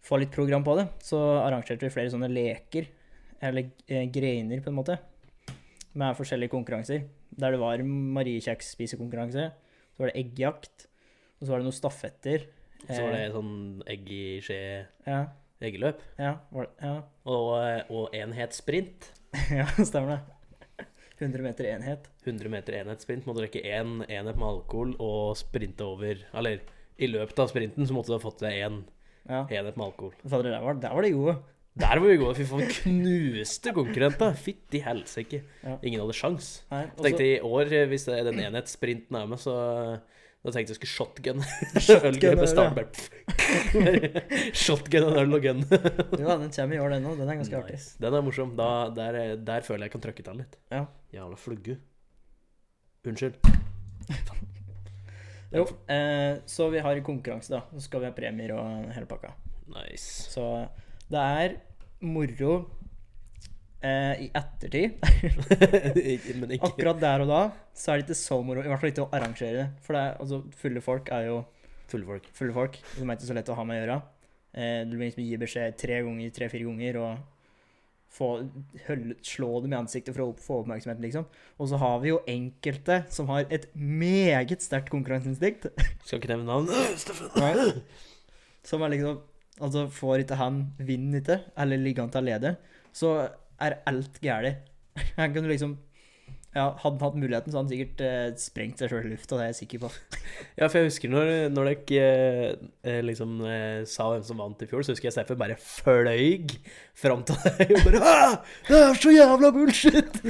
få 0.02 0.18
litt 0.18 0.34
program 0.34 0.64
på 0.66 0.74
det, 0.80 0.88
så 1.06 1.20
arrangerte 1.44 1.86
vi 1.86 1.94
flere 1.94 2.10
sånne 2.10 2.32
leker, 2.32 2.88
eller 3.46 3.68
eh, 3.86 4.08
greiner 4.10 4.64
på 4.64 4.72
en 4.72 4.80
måte, 4.80 4.96
med 5.94 6.16
forskjellige 6.18 6.50
konkurranser. 6.54 7.06
Der 7.38 7.52
det 7.52 7.60
var 7.62 7.78
mariekjeks-spisekonkurranse, 7.84 9.52
så 9.96 10.04
var 10.04 10.12
det 10.12 10.20
eggjakt, 10.26 10.88
og 11.40 11.46
så 11.48 11.52
var 11.54 11.62
det 11.62 11.68
noen 11.70 11.78
stafetter. 11.80 12.46
Så 12.88 12.98
var 13.04 13.12
det 13.14 13.24
Eh, 13.28 13.34
sånn 13.36 13.84
egg 13.88 14.08
i 14.10 14.24
skje 14.42 14.60
Ja, 15.06 15.20
eggeløp. 15.62 16.00
ja, 16.18 16.38
det, 16.52 16.68
ja. 16.82 16.94
Og, 17.30 17.50
eh, 17.62 17.84
og 17.94 18.16
enhetssprint. 18.18 19.12
ja, 19.60 19.68
stemmer 19.86 20.18
det. 20.18 20.88
100 21.22 21.44
meter 21.46 21.68
enhet. 21.70 22.08
100 22.26 22.50
meter 22.50 22.74
enhetssprint. 22.80 23.28
Må 23.30 23.36
du 23.38 23.44
rekke 23.44 23.62
én 23.62 24.00
enhet 24.10 24.36
med 24.40 24.48
alkohol 24.48 24.96
og 25.00 25.36
sprinte 25.38 25.86
over 25.86 26.18
Eller 26.34 26.64
i 26.98 27.06
løpet 27.08 27.38
av 27.40 27.52
sprinten 27.52 27.86
så 27.86 27.94
måtte 27.94 28.10
du 28.10 28.16
ha 28.18 28.24
fått 28.24 28.42
deg 28.42 28.58
én 28.66 28.80
Ja. 29.30 29.44
enhet 29.46 29.78
med 29.78 29.86
alkohol. 29.86 30.16
Fader, 30.26 30.50
der 30.50 30.62
var, 30.66 30.74
der 30.82 30.94
var 30.98 31.02
det 31.06 31.14
gode. 31.14 31.36
Der 31.80 32.00
var 32.02 32.08
vi 32.10 32.18
gode. 32.20 32.36
Fy 32.36 32.44
faen, 32.50 32.68
knuste 32.68 33.72
konkurrenter. 33.76 34.34
Fytti 34.36 34.82
helsike. 34.84 35.44
Ja. 35.64 35.78
Ingen 35.88 36.02
hadde 36.04 36.16
sjans. 36.18 36.50
Nei, 36.72 36.82
Så 36.98 37.06
tenkte 37.06 37.24
jeg 37.28 37.38
i 37.40 37.46
år, 37.48 37.72
hvis 37.88 38.06
det 38.10 38.18
er 38.20 38.26
den 38.28 38.42
enhetssprinten 38.44 39.16
er 39.16 39.30
med, 39.32 39.40
så 39.40 39.54
da 40.44 40.52
tenkte 40.52 40.74
jeg 40.74 40.80
skulle 40.82 40.92
shotgun. 40.92 41.44
Ølgøy 42.10 42.36
på 42.36 42.44
øl, 42.44 42.50
start. 42.50 42.76
ja. 42.76 42.82
bare- 42.82 44.24
Shotgun 44.66 45.08
og 45.08 45.18
øl 45.22 45.38
og 45.38 45.42
gun. 45.46 45.64
ja, 46.20 46.36
den 46.42 46.52
kommer 46.52 46.76
i 46.76 46.82
år, 46.84 46.90
den 46.98 47.08
òg. 47.08 47.16
Den 47.22 47.30
er 47.32 47.40
ganske 47.40 47.58
artig. 47.62 47.80
Den 48.04 48.18
er 48.20 48.26
morsom. 48.26 48.56
Da, 48.60 48.70
der, 48.98 49.22
der 49.38 49.62
føler 49.68 49.86
jeg 49.86 49.92
jeg 49.92 49.96
kan 49.96 50.04
trykke 50.10 50.26
til 50.28 50.42
litt. 50.44 50.58
Ja. 50.74 50.84
Jævla 51.16 51.40
flugge. 51.40 51.78
Unnskyld. 53.08 53.40
Jo, 55.52 55.66
eh, 55.92 56.38
så 56.48 56.70
vi 56.72 56.80
har 56.80 57.00
konkurranse, 57.04 57.52
da. 57.52 57.58
Så 57.76 57.82
skal 57.90 58.00
vi 58.00 58.08
ha 58.08 58.14
premier 58.16 58.54
og 58.56 58.86
hele 58.96 59.04
pakka. 59.10 59.34
Nice. 59.68 60.30
Så 60.32 60.46
det 61.12 61.24
er 61.42 61.58
moro 62.02 62.54
eh, 63.84 64.26
i 64.26 64.30
ettertid. 64.38 64.98
Akkurat 66.68 67.02
der 67.02 67.26
og 67.26 67.32
da 67.32 67.42
så 67.76 67.94
er 67.94 68.02
det 68.02 68.08
ikke 68.10 68.22
så 68.22 68.40
moro. 68.46 68.64
I 68.64 68.72
hvert 68.72 68.84
fall 68.84 68.94
ikke 68.94 69.08
å 69.08 69.12
arrangere 69.16 69.58
det. 69.58 69.68
For 69.86 69.98
det 69.98 70.06
er, 70.06 70.16
altså, 70.24 70.42
fulle 70.62 70.84
folk 70.86 71.12
er 71.14 71.28
jo 71.30 71.42
fulle 71.92 72.08
folk. 72.08 72.32
fulle 72.38 72.56
folk. 72.56 72.80
De 72.96 73.04
er 73.04 73.14
ikke 73.18 73.30
så 73.30 73.38
lett 73.38 73.52
å 73.52 73.58
ha 73.58 73.68
med 73.68 73.80
å 73.80 73.84
gjøre. 73.84 74.00
Eh, 74.52 74.80
du 74.88 74.96
må 74.98 75.06
liksom 75.06 75.26
gi 75.26 75.40
beskjed 75.42 75.78
tre 75.80 76.02
ganger, 76.06 76.34
tre-fire 76.36 76.68
ganger 76.68 77.00
og 77.02 77.28
få, 78.12 78.30
hølle, 78.88 79.16
slå 79.26 79.62
dem 79.64 79.74
i 79.76 79.80
ansiktet 79.80 80.16
for 80.16 80.26
å 80.26 80.38
få 80.40 80.62
oppmerksomheten, 80.64 81.04
liksom. 81.06 81.28
Og 81.60 81.72
så 81.72 81.80
har 81.82 82.00
vi 82.04 82.12
jo 82.12 82.22
enkelte 82.30 83.02
som 83.14 83.32
har 83.32 83.48
et 83.48 83.70
meget 83.76 84.64
sterkt 84.64 84.92
konkurranseinstinkt. 84.92 85.70
Skal 86.04 86.20
ikke 86.20 86.34
nevne 86.34 86.50
navn. 86.50 86.72
Steffen. 87.02 87.84
Som 88.68 88.84
er 88.86 88.94
liksom 88.96 89.22
Altså, 89.62 89.86
får 89.94 90.24
ikke 90.24 90.40
han 90.40 90.64
vinner 90.82 91.22
ikke, 91.22 91.40
eller 91.60 91.82
ligger 91.82 92.06
han 92.06 92.12
til 92.14 92.24
å 92.24 92.28
lede, 92.32 92.56
så 92.96 93.14
er 93.62 93.80
alt 93.90 94.20
galt. 94.24 94.68
Han 95.20 95.32
kunne 95.32 95.48
liksom 95.52 95.78
Ja, 96.52 96.66
hadde 96.82 96.98
han 96.98 97.06
hatt 97.06 97.16
muligheten, 97.16 97.54
så 97.54 97.62
hadde 97.62 97.70
han 97.70 97.72
sikkert 97.72 98.02
eh, 98.04 98.34
sprengt 98.42 98.82
seg 98.82 98.90
sjøl 98.92 99.06
i 99.08 99.12
lufta, 99.14 99.38
det 99.40 99.46
er 99.46 99.52
jeg 99.54 99.60
sikker 99.62 99.84
på. 99.86 99.92
Ja, 100.60 100.66
for 100.66 100.82
jeg 100.82 100.90
husker 100.90 101.14
når, 101.14 101.30
når 101.54 101.70
dere 101.70 102.02
eh, 102.02 102.66
eh, 102.84 102.98
liksom 103.08 103.38
eh, 103.48 103.86
sa 103.88 104.10
hvem 104.12 104.26
som 104.28 104.42
vant 104.44 104.66
i 104.66 104.68
fjor, 104.68 104.84
så 104.84 104.92
husker 104.92 105.08
jeg 105.08 105.16
Steffen 105.16 105.40
bare 105.40 105.56
fløy 105.56 106.44
fram 107.00 107.24
til 107.24 107.40
deg 107.46 107.72
og 107.78 107.86
bare 107.88 108.04
«Ah, 108.04 108.36
Det 108.68 108.82
er 108.82 109.00
så 109.00 109.16
jævla 109.16 109.54
bullshit! 109.56 110.20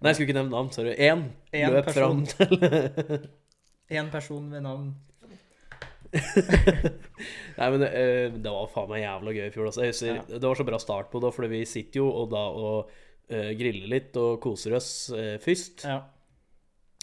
Nei, 0.00 0.12
jeg 0.12 0.16
skulle 0.16 0.28
ikke 0.30 0.38
nevne 0.38 0.54
navn. 0.54 0.70
Sorry. 0.72 0.94
Én 0.94 1.26
En 1.52 1.74
løp 1.74 1.90
fram 1.92 2.22
til 2.30 2.54
Én 3.90 4.08
person 4.14 4.46
ved 4.52 4.62
navn 4.64 4.92
Nei, 7.60 7.68
men 7.74 7.82
uh, 7.84 8.36
det 8.40 8.52
var 8.52 8.70
faen 8.72 8.88
meg 8.90 9.02
jævla 9.04 9.34
gøy 9.36 9.44
i 9.46 9.52
fjor. 9.54 9.68
Altså. 9.70 9.86
Husker, 9.86 10.16
Ja. 10.20 10.24
Det 10.32 10.42
var 10.46 10.58
så 10.58 10.66
bra 10.66 10.80
start 10.82 11.10
på 11.12 11.20
det, 11.22 11.32
fordi 11.36 11.50
vi 11.52 11.60
sitter 11.68 12.02
jo 12.02 12.08
og 12.22 12.30
da 12.32 12.42
og 12.50 12.90
uh, 13.30 13.50
griller 13.58 13.90
litt 13.92 14.16
og 14.20 14.40
koser 14.42 14.74
oss 14.78 14.90
uh, 15.14 15.36
først. 15.42 15.84
Ja. 15.88 16.00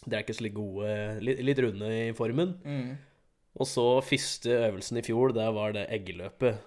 Er 0.08 0.24
så 0.32 0.46
litt 0.46 0.56
gode 0.56 0.88
Litt, 1.20 1.42
litt 1.44 1.60
runde 1.60 1.88
i 1.92 2.12
formen. 2.16 2.54
Mm. 2.64 2.92
Og 3.60 3.68
så 3.68 3.84
første 4.06 4.54
øvelsen 4.70 5.00
i 5.02 5.04
fjor, 5.04 5.34
der 5.36 5.50
var 5.56 5.74
det 5.76 5.88
eggeløpet. 5.92 6.62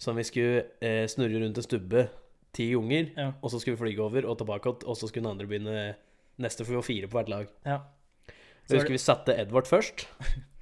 Som 0.00 0.16
vi 0.16 0.24
skulle 0.28 1.08
snurre 1.08 1.40
rundt 1.42 1.56
en 1.58 1.64
stubbe 1.64 2.06
ti 2.56 2.70
ganger, 2.72 3.10
Ja. 3.16 3.26
og 3.42 3.50
så 3.52 3.58
skulle 3.60 3.76
vi 3.76 3.82
flyge 3.82 4.02
over 4.04 4.24
og 4.28 4.38
tilbake 4.40 4.68
igjen, 4.70 4.84
og 4.88 4.96
så 4.96 5.08
skulle 5.08 5.24
den 5.26 5.32
andre 5.34 5.48
begynne 5.50 5.82
neste, 6.40 6.64
for 6.64 6.72
vi 6.72 6.78
var 6.78 6.86
fire 6.86 7.08
på 7.08 7.18
hvert 7.18 7.32
lag. 7.32 7.46
ja. 7.66 7.78
Så 8.66 8.74
er 8.74 8.80
husker 8.80 8.96
vi 8.96 8.98
satte 8.98 9.34
Edvard 9.40 9.68
først. 9.68 10.06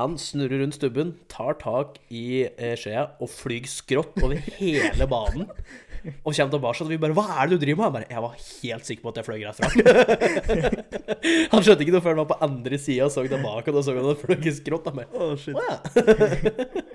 Han 0.00 0.16
snurrer 0.16 0.62
rundt 0.62 0.78
stubben, 0.78 1.16
tar 1.28 1.58
tak 1.60 1.98
i 2.08 2.46
eh, 2.48 2.76
skjea 2.80 3.10
og 3.20 3.28
flyr 3.28 3.66
skrått 3.68 4.16
over 4.24 4.38
hele 4.56 5.08
banen. 5.10 5.50
Og 6.24 6.34
kommer 6.34 6.50
tilbake 6.50 6.82
og 6.82 6.88
vi 6.90 6.98
bare 6.98 7.14
'Hva 7.14 7.26
er 7.30 7.46
det 7.46 7.58
du 7.60 7.64
driver 7.66 7.76
med?' 7.76 7.84
Han 7.84 7.92
bare 7.92 8.08
'Jeg 8.10 8.22
var 8.22 8.34
helt 8.62 8.86
sikker 8.86 9.02
på 9.02 9.08
at 9.08 9.16
jeg 9.16 9.24
fløy 9.24 9.44
rett 9.44 9.60
fram'. 9.60 9.76
han 11.52 11.62
skjønte 11.62 11.84
ikke 11.84 11.94
noe 11.94 12.02
før 12.02 12.16
han 12.16 12.22
var 12.24 12.30
på 12.32 12.42
andre 12.42 12.78
sida 12.78 13.04
og 13.04 13.12
så 13.12 13.22
tilbake, 13.28 13.68
og 13.68 13.74
da 13.74 13.82
så 13.82 13.94
han 13.94 14.02
at 14.02 14.16
han 14.16 14.22
fløy 14.24 14.50
skrått. 14.50 14.88
Han 14.88 14.96
bare 14.96 15.12
Å, 15.12 15.36
shit. 15.36 15.54
Ja». 15.54 15.76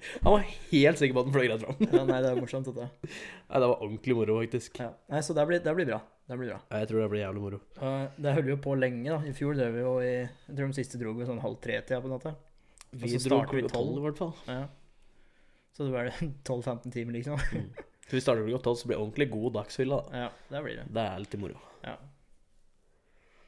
Han 0.24 0.34
var 0.34 0.44
helt 0.72 1.00
sikker 1.00 1.14
på 1.14 1.20
at 1.20 1.28
han 1.28 1.36
fløy 1.36 1.48
rett 1.52 1.64
fram. 1.64 1.80
Ja, 1.94 2.04
nei, 2.06 2.20
det 2.22 2.30
er 2.32 2.38
morsomt, 2.40 2.68
dette. 2.68 2.90
Nei, 3.50 3.60
det 3.62 3.68
var 3.68 3.82
ordentlig 3.82 4.16
moro, 4.16 4.38
faktisk. 4.42 4.80
Ja. 4.80 4.92
Nei, 5.12 5.22
så 5.26 5.34
det 5.38 5.46
blir, 5.50 5.60
det 5.64 5.74
blir 5.76 5.90
bra. 5.90 6.00
Det 6.28 6.38
blir 6.38 6.52
bra. 6.52 6.60
Jeg 6.80 6.90
tror 6.90 7.02
det 7.02 7.10
blir 7.12 7.22
jævlig 7.24 7.42
moro. 7.42 7.60
Uh, 7.80 8.08
det 8.18 8.34
holder 8.36 8.52
jo 8.52 8.60
på 8.64 8.76
lenge, 8.76 9.08
da. 9.10 9.20
I 9.24 9.34
fjor 9.36 9.58
drev 9.58 9.74
vi 9.76 9.84
jo 9.84 9.94
i 10.04 10.14
Jeg 10.26 10.54
tror 10.54 10.68
de 10.68 10.78
siste 10.78 11.00
dro 11.02 11.14
vi 11.18 11.28
sånn 11.28 11.42
halv 11.44 11.60
tre-tida 11.64 12.02
på 12.04 12.12
natta. 12.12 12.36
Vi 12.91 13.19
så 13.19 13.30
dro 13.30 13.41
klokka 13.43 13.69
tolv, 13.73 13.97
i 13.97 14.04
hvert 14.08 14.17
fall. 14.21 14.34
Ja. 14.47 14.67
Så 15.76 15.86
det 15.88 15.93
var 15.93 16.12
12-15 16.50 16.91
timer, 16.91 17.13
liksom. 17.19 17.39
Så 18.08 18.15
vi 18.15 18.21
starter 18.21 18.47
klokka 18.47 18.63
tolv, 18.63 18.76
så 18.82 18.88
blir 18.88 18.97
det 18.97 19.04
ordentlig 19.04 19.30
god 19.32 19.54
dagsfylla. 19.60 19.97
da. 20.08 20.21
Ja, 20.26 20.30
det 20.50 20.63
blir 20.63 20.80
det. 20.80 20.86
Det 20.95 21.04
er 21.04 21.17
alltid 21.19 21.43
moro. 21.43 21.60
Ja. 21.84 21.97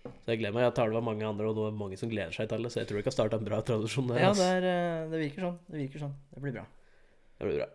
Så 0.03 0.31
jeg 0.31 0.39
gleder 0.41 0.55
meg. 0.55 0.63
Jeg 0.67 0.75
tar 0.77 0.89
det 0.91 0.95
med 0.99 1.07
mange 1.07 1.25
andre, 1.27 1.49
og 1.49 1.57
det 1.57 1.65
er 1.69 1.75
mange 1.79 1.97
som 1.99 2.11
gleder 2.11 2.35
seg 2.35 2.49
til 2.51 2.63
det. 2.65 2.71
Så 2.73 2.81
jeg 2.81 2.89
tror 2.89 2.99
vi 2.99 3.05
kan 3.07 3.15
starte 3.15 3.39
en 3.39 3.47
bra 3.47 3.59
tradisjon 3.65 4.07
der. 4.11 4.21
Ja, 4.23 4.31
det, 4.35 4.47
er, 4.59 4.67
eh, 4.69 5.09
det 5.11 5.21
virker 5.25 5.45
sånn. 5.47 5.59
Det 5.67 5.81
virker 5.83 6.03
sånn. 6.05 6.15
Det 6.33 6.43
blir 6.45 6.55
bra. 6.59 6.65
det 7.39 7.49
blir 7.49 7.59
bra. 7.61 7.69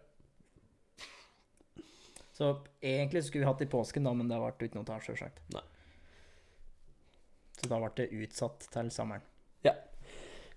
Så 2.34 2.48
egentlig 2.82 3.22
så 3.22 3.28
skulle 3.28 3.44
vi 3.44 3.50
hatt 3.52 3.60
det 3.62 3.68
i 3.68 3.70
påsken, 3.70 4.04
da, 4.08 4.12
men 4.18 4.26
det 4.28 4.34
har 4.34 4.42
vært 4.42 4.64
uten 4.66 4.86
ta, 4.88 4.96
sjølsagt. 5.00 5.38
Så 7.60 7.68
da 7.70 7.78
ble 7.78 7.90
det 8.00 8.08
utsatt 8.24 8.66
til 8.74 8.90
sommeren. 8.90 9.22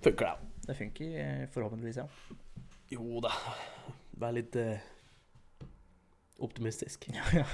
Funker 0.01 0.25
det? 0.27 0.46
Det 0.67 0.75
funker 0.75 1.13
eh, 1.21 1.45
forhåpentligvis, 1.53 1.97
ja. 2.01 2.07
Jo 2.91 3.21
da. 3.23 3.31
Vær 4.19 4.35
litt 4.35 4.55
eh, 4.59 4.83
optimistisk. 6.43 7.07
ja, 7.15 7.23
ja. 7.39 7.45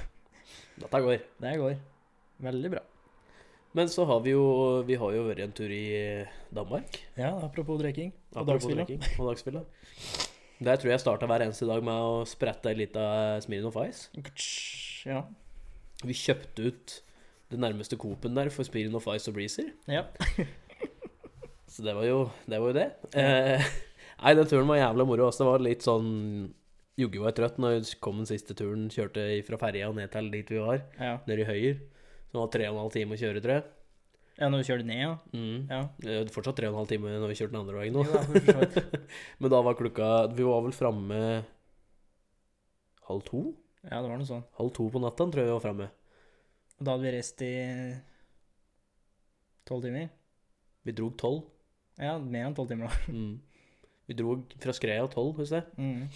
Dette 0.82 1.02
går. 1.06 1.21
Det 1.41 1.54
går. 1.62 1.78
Veldig 2.43 2.71
bra. 2.73 2.82
Men 3.73 3.89
så 3.89 4.06
har 4.06 4.19
vi 4.21 4.34
jo 4.36 4.43
Vi 4.86 4.97
har 5.02 5.13
jo 5.15 5.23
vært 5.26 5.41
en 5.45 5.54
tur 5.56 5.71
i 5.73 5.84
eh, 5.97 6.34
Danmark. 6.54 6.99
Ja, 7.17 7.32
apropos 7.45 7.80
drikking 7.82 8.13
og 8.36 8.49
dagsfylla. 8.49 8.86
Og 9.17 9.30
dagsfylla. 9.30 9.63
Der 10.63 10.78
tror 10.78 10.89
jeg 10.89 10.95
jeg 10.95 11.04
starta 11.04 11.28
hver 11.28 11.43
eneste 11.45 11.67
dag 11.67 11.82
med 11.86 11.93
å 11.93 12.21
sprette 12.30 12.69
ei 12.71 12.78
lita 12.84 13.06
Smirnov 13.43 13.78
Ice. 13.84 14.10
Ja. 15.10 15.23
Vi 16.04 16.15
kjøpte 16.17 16.69
ut 16.69 16.99
det 17.54 17.60
nærmeste 17.62 17.97
Coop-en 17.99 18.38
der 18.38 18.49
for 18.54 18.65
Smirnov 18.65 19.06
Ice 19.13 19.30
og 19.30 19.38
Breezer. 19.38 19.73
ja. 19.89 20.06
Så 21.73 21.81
det 21.86 21.95
var 21.97 22.05
jo 22.05 22.19
det. 22.45 22.59
Var 22.59 22.69
jo 22.69 22.75
det. 22.77 22.89
Eh, 23.17 23.63
nei, 24.23 24.33
den 24.38 24.49
turen 24.49 24.69
var 24.69 24.77
jævla 24.77 25.07
moro. 25.09 25.29
Også. 25.29 25.41
det 25.43 25.49
var 25.49 25.65
litt 25.65 25.86
sånn 25.86 26.12
Jogge 27.01 27.21
var 27.23 27.33
trøtt 27.33 27.55
når 27.57 27.79
vi 27.79 27.95
kom 28.05 28.19
den 28.21 28.29
siste 28.29 28.53
turen. 28.57 28.86
Kjørte 28.93 29.23
fra 29.47 29.57
ferja 29.57 29.88
ned 29.97 30.12
til 30.13 30.27
dit 30.29 30.51
vi 30.53 30.59
var, 30.62 30.83
ja. 30.99 31.15
nede 31.25 31.41
i 31.41 31.47
Høyer. 31.47 31.79
Så 32.27 32.36
det 32.36 32.41
var 32.43 32.51
tre 32.53 32.67
og 32.69 32.75
en 32.75 32.83
halv 32.83 32.93
time 32.93 33.15
å 33.15 33.21
kjøre, 33.21 33.41
tror 33.41 33.55
jeg. 33.55 33.63
Ja, 34.38 34.49
når 34.49 34.62
vi 34.62 34.67
kjørte 34.67 34.86
ned, 34.89 34.99
ja. 35.01 35.09
Mm. 35.33 35.57
Ja. 35.69 35.79
Det 36.01 36.13
er 36.19 36.29
Fortsatt 36.33 36.57
tre 36.57 36.69
og 36.69 36.75
en 36.75 36.79
halv 36.83 36.89
time 36.89 37.17
når 37.21 37.33
vi 37.33 37.38
kjørte 37.38 37.53
den 37.53 37.62
andre 37.63 37.81
veien 37.81 37.97
nå. 37.97 38.05
ja. 38.05 39.01
Men 39.41 39.53
da 39.53 39.59
var 39.65 39.77
klokka 39.77 40.07
Vi 40.33 40.45
var 40.45 40.63
vel 40.65 40.73
framme 40.77 41.19
halv 43.09 43.25
to? 43.27 43.43
ja, 43.83 43.97
det 43.99 44.07
var 44.07 44.17
noe 44.17 44.29
sånn. 44.29 44.45
Halv 44.57 44.71
to 44.77 44.88
på 44.93 45.01
natta, 45.03 45.25
tror 45.27 45.41
jeg 45.43 45.49
vi 45.49 45.55
var 45.57 45.65
framme. 45.65 45.89
Og 46.77 46.86
da 46.86 46.93
hadde 46.93 47.05
vi 47.05 47.13
reist 47.17 47.41
i 47.45 47.53
tolv 49.67 49.86
timer. 49.86 50.07
Vi 50.88 50.95
drog 50.95 51.17
tolv. 51.19 51.43
Ja, 52.01 52.17
mer 52.17 52.47
enn 52.47 52.56
tolv 52.58 52.71
timer, 52.71 52.89
da. 52.89 53.13
Mm. 53.13 53.34
Vi 54.10 54.15
dro 54.19 54.36
fra 54.60 54.73
Skreia 54.75 55.06
tolv, 55.12 55.38
husker 55.39 55.62
jeg. 55.62 55.77
Mm. 55.77 56.08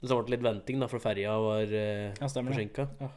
Men 0.00 0.10
så 0.10 0.16
ble 0.18 0.26
det 0.26 0.34
litt 0.36 0.44
venting, 0.46 0.80
da, 0.82 0.88
for 0.90 1.02
ferja 1.02 1.36
var 1.40 1.72
eh, 1.72 2.12
Ja, 2.18 2.28
forsinka. 2.28 2.88
Ja. 3.00 3.10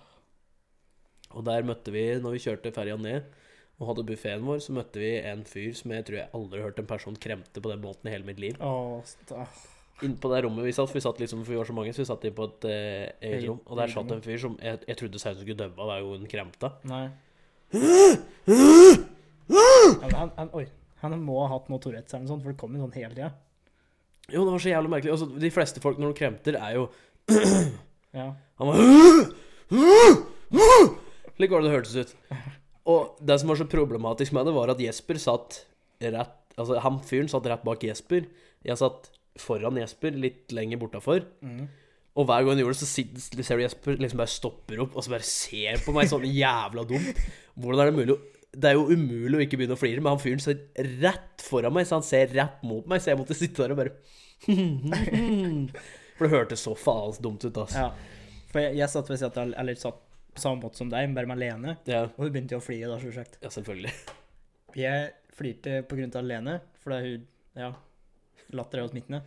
Og 1.38 1.46
der 1.46 1.66
møtte 1.68 1.94
vi, 1.94 2.04
når 2.22 2.36
vi 2.36 2.44
kjørte 2.46 2.72
ferja 2.74 2.96
ned 2.98 3.28
og 3.80 3.92
hadde 3.92 4.04
buffeen 4.10 4.44
vår, 4.44 4.60
så 4.64 4.74
møtte 4.76 5.00
vi 5.00 5.12
en 5.24 5.44
fyr 5.48 5.76
som 5.78 5.94
jeg 5.96 6.06
tror 6.08 6.18
jeg 6.20 6.32
aldri 6.36 6.60
har 6.60 6.68
hørt 6.72 6.80
en 6.82 6.88
person 6.90 7.16
kremte 7.16 7.62
på 7.64 7.72
den 7.72 7.84
måten 7.84 8.10
i 8.10 8.14
hele 8.14 8.28
mitt 8.28 8.42
liv. 8.42 8.58
Oh, 8.60 9.00
sta- 9.08 9.46
på 10.00 10.32
det 10.32 10.42
rommet 10.46 10.64
vi 10.66 10.72
satt, 10.76 10.90
for 10.90 10.96
vi 11.00 11.04
satt 11.04 11.20
liksom, 11.22 11.44
for 11.46 11.52
vi 11.54 11.60
var 11.60 11.68
så 11.68 11.76
mange, 11.76 11.94
så 11.96 12.02
vi 12.04 12.08
satt 12.10 12.26
inn 12.28 12.36
på 12.36 12.48
et 12.50 12.68
eh, 12.72 13.06
eget 13.30 13.48
rom. 13.48 13.62
Og 13.68 13.80
der 13.80 13.92
satt 13.94 14.12
en 14.16 14.24
fyr 14.26 14.40
som 14.42 14.58
jeg, 14.64 14.82
jeg 14.88 15.00
trodde 15.00 15.22
seriøst 15.22 15.44
skulle 15.46 15.60
døve 15.60 15.76
hver 15.80 16.02
gang 16.04 16.12
hun 16.12 16.28
kremta. 16.32 16.74
Nei. 16.88 17.06
Ja, 20.00 20.08
men 20.08 20.16
han, 20.16 20.32
han, 20.38 20.52
oi. 20.54 20.66
Han 21.04 21.16
må 21.24 21.38
ha 21.44 21.52
hatt 21.54 21.70
noe 21.72 21.82
Tourettes 21.84 22.14
eller 22.14 22.26
noe 22.26 22.34
sånt, 22.34 22.44
for 22.44 22.54
det 22.54 22.60
kom 22.60 22.76
jo 22.76 22.84
sånn 22.84 22.98
hele 22.98 23.16
tida. 23.16 23.32
Jo, 24.30 24.44
det 24.44 24.54
var 24.54 24.64
så 24.64 24.74
jævlig 24.74 24.92
merkelig. 24.94 25.14
Altså, 25.16 25.28
de 25.46 25.52
fleste 25.54 25.84
folk 25.84 26.00
når 26.02 26.12
de 26.12 26.20
kremter, 26.20 26.60
er 26.60 26.78
jo 26.78 26.90
Ja. 28.20 28.32
Han 28.58 28.72
var 28.72 28.78
Slik 31.38 31.52
var 31.54 31.62
det 31.62 31.70
det 31.70 31.76
hørtes 31.76 31.96
ut. 31.96 32.16
Og 32.90 33.20
det 33.24 33.38
som 33.40 33.52
var 33.52 33.60
så 33.60 33.68
problematisk 33.70 34.34
med 34.36 34.50
det, 34.50 34.56
var 34.56 34.74
at 34.74 34.82
Jesper 34.82 35.20
satt 35.22 35.64
rett 36.02 36.36
Altså, 36.60 36.76
han 36.84 36.98
fyren 37.08 37.30
satt 37.32 37.46
rett 37.48 37.62
bak 37.64 37.84
Jesper. 37.88 38.26
Jeg 38.68 38.76
satt 38.82 39.06
foran 39.40 39.78
Jesper, 39.80 40.12
litt 40.12 40.52
lenger 40.52 40.82
bortafor. 40.82 41.22
Mm. 41.40 41.70
Og 42.20 42.26
hver 42.28 42.44
gang 42.44 42.52
han 42.52 42.60
gjorde 42.66 42.76
det, 42.76 42.82
så 42.82 43.46
ser 43.48 43.62
du 43.62 43.64
Jesper 43.64 44.02
liksom 44.02 44.20
bare 44.20 44.34
stopper 44.34 44.82
opp 44.84 44.98
og 44.98 45.06
så 45.06 45.14
bare 45.14 45.24
ser 45.24 45.80
på 45.86 45.94
meg 45.96 46.10
sånn 46.12 46.26
jævla 46.28 46.84
dumt. 46.90 47.22
Hvordan 47.56 47.80
er 47.86 47.92
det 47.92 47.96
mulig 47.96 48.18
å 48.18 48.20
Det 48.52 48.72
er 48.72 48.78
jo 48.80 48.88
umulig 48.90 49.38
å 49.38 49.44
ikke 49.46 49.60
begynne 49.60 49.76
å 49.78 49.80
flire, 49.80 50.02
men 50.02 50.16
han 50.16 50.22
fyren 50.24 50.42
står 50.42 50.58
rett 51.04 51.44
foran 51.46 51.74
meg, 51.76 51.86
så 51.86 52.00
han 52.00 52.06
ser 52.08 52.32
rett 52.34 52.64
mot 52.66 52.88
meg, 52.90 53.02
så 53.04 53.12
jeg 53.12 53.20
måtte 53.20 53.38
sitte 53.38 53.62
der 53.62 53.76
og 53.76 53.82
bare 53.84 53.94
For 56.18 56.26
det 56.26 56.32
hørtes 56.34 56.64
så 56.66 56.74
faen 56.76 57.14
dumt 57.24 57.46
ut, 57.46 57.58
altså. 57.62 57.86
ja. 57.86 57.90
For 58.50 58.64
jeg, 58.64 58.78
jeg 58.80 58.90
satt 58.92 59.10
ved 59.12 59.20
siden 59.22 59.42
av 59.54 59.60
Eller 59.62 59.78
satt 59.78 60.00
på 60.34 60.42
samme 60.42 60.64
måte 60.64 60.80
som 60.80 60.90
deg, 60.90 61.12
bare 61.14 61.30
med 61.30 61.40
Lene. 61.42 61.76
Ja, 61.90 62.04
Og 62.16 62.26
hun 62.26 62.32
begynte 62.34 62.56
jo 62.56 62.62
å 62.62 62.64
flire 62.66 62.90
da, 62.90 62.98
sjølsagt. 63.02 63.38
ja 63.44 63.50
selvfølgelig. 63.54 63.92
Jeg 64.78 65.10
flirte 65.38 65.80
på 65.90 65.98
grunn 66.00 66.14
av 66.18 66.26
Lene, 66.30 66.60
fordi 66.84 67.00
hun 67.06 67.28
Ja, 67.60 67.72
latter 68.56 68.80
er 68.82 68.86
jo 68.86 68.92
smittende. 68.94 69.22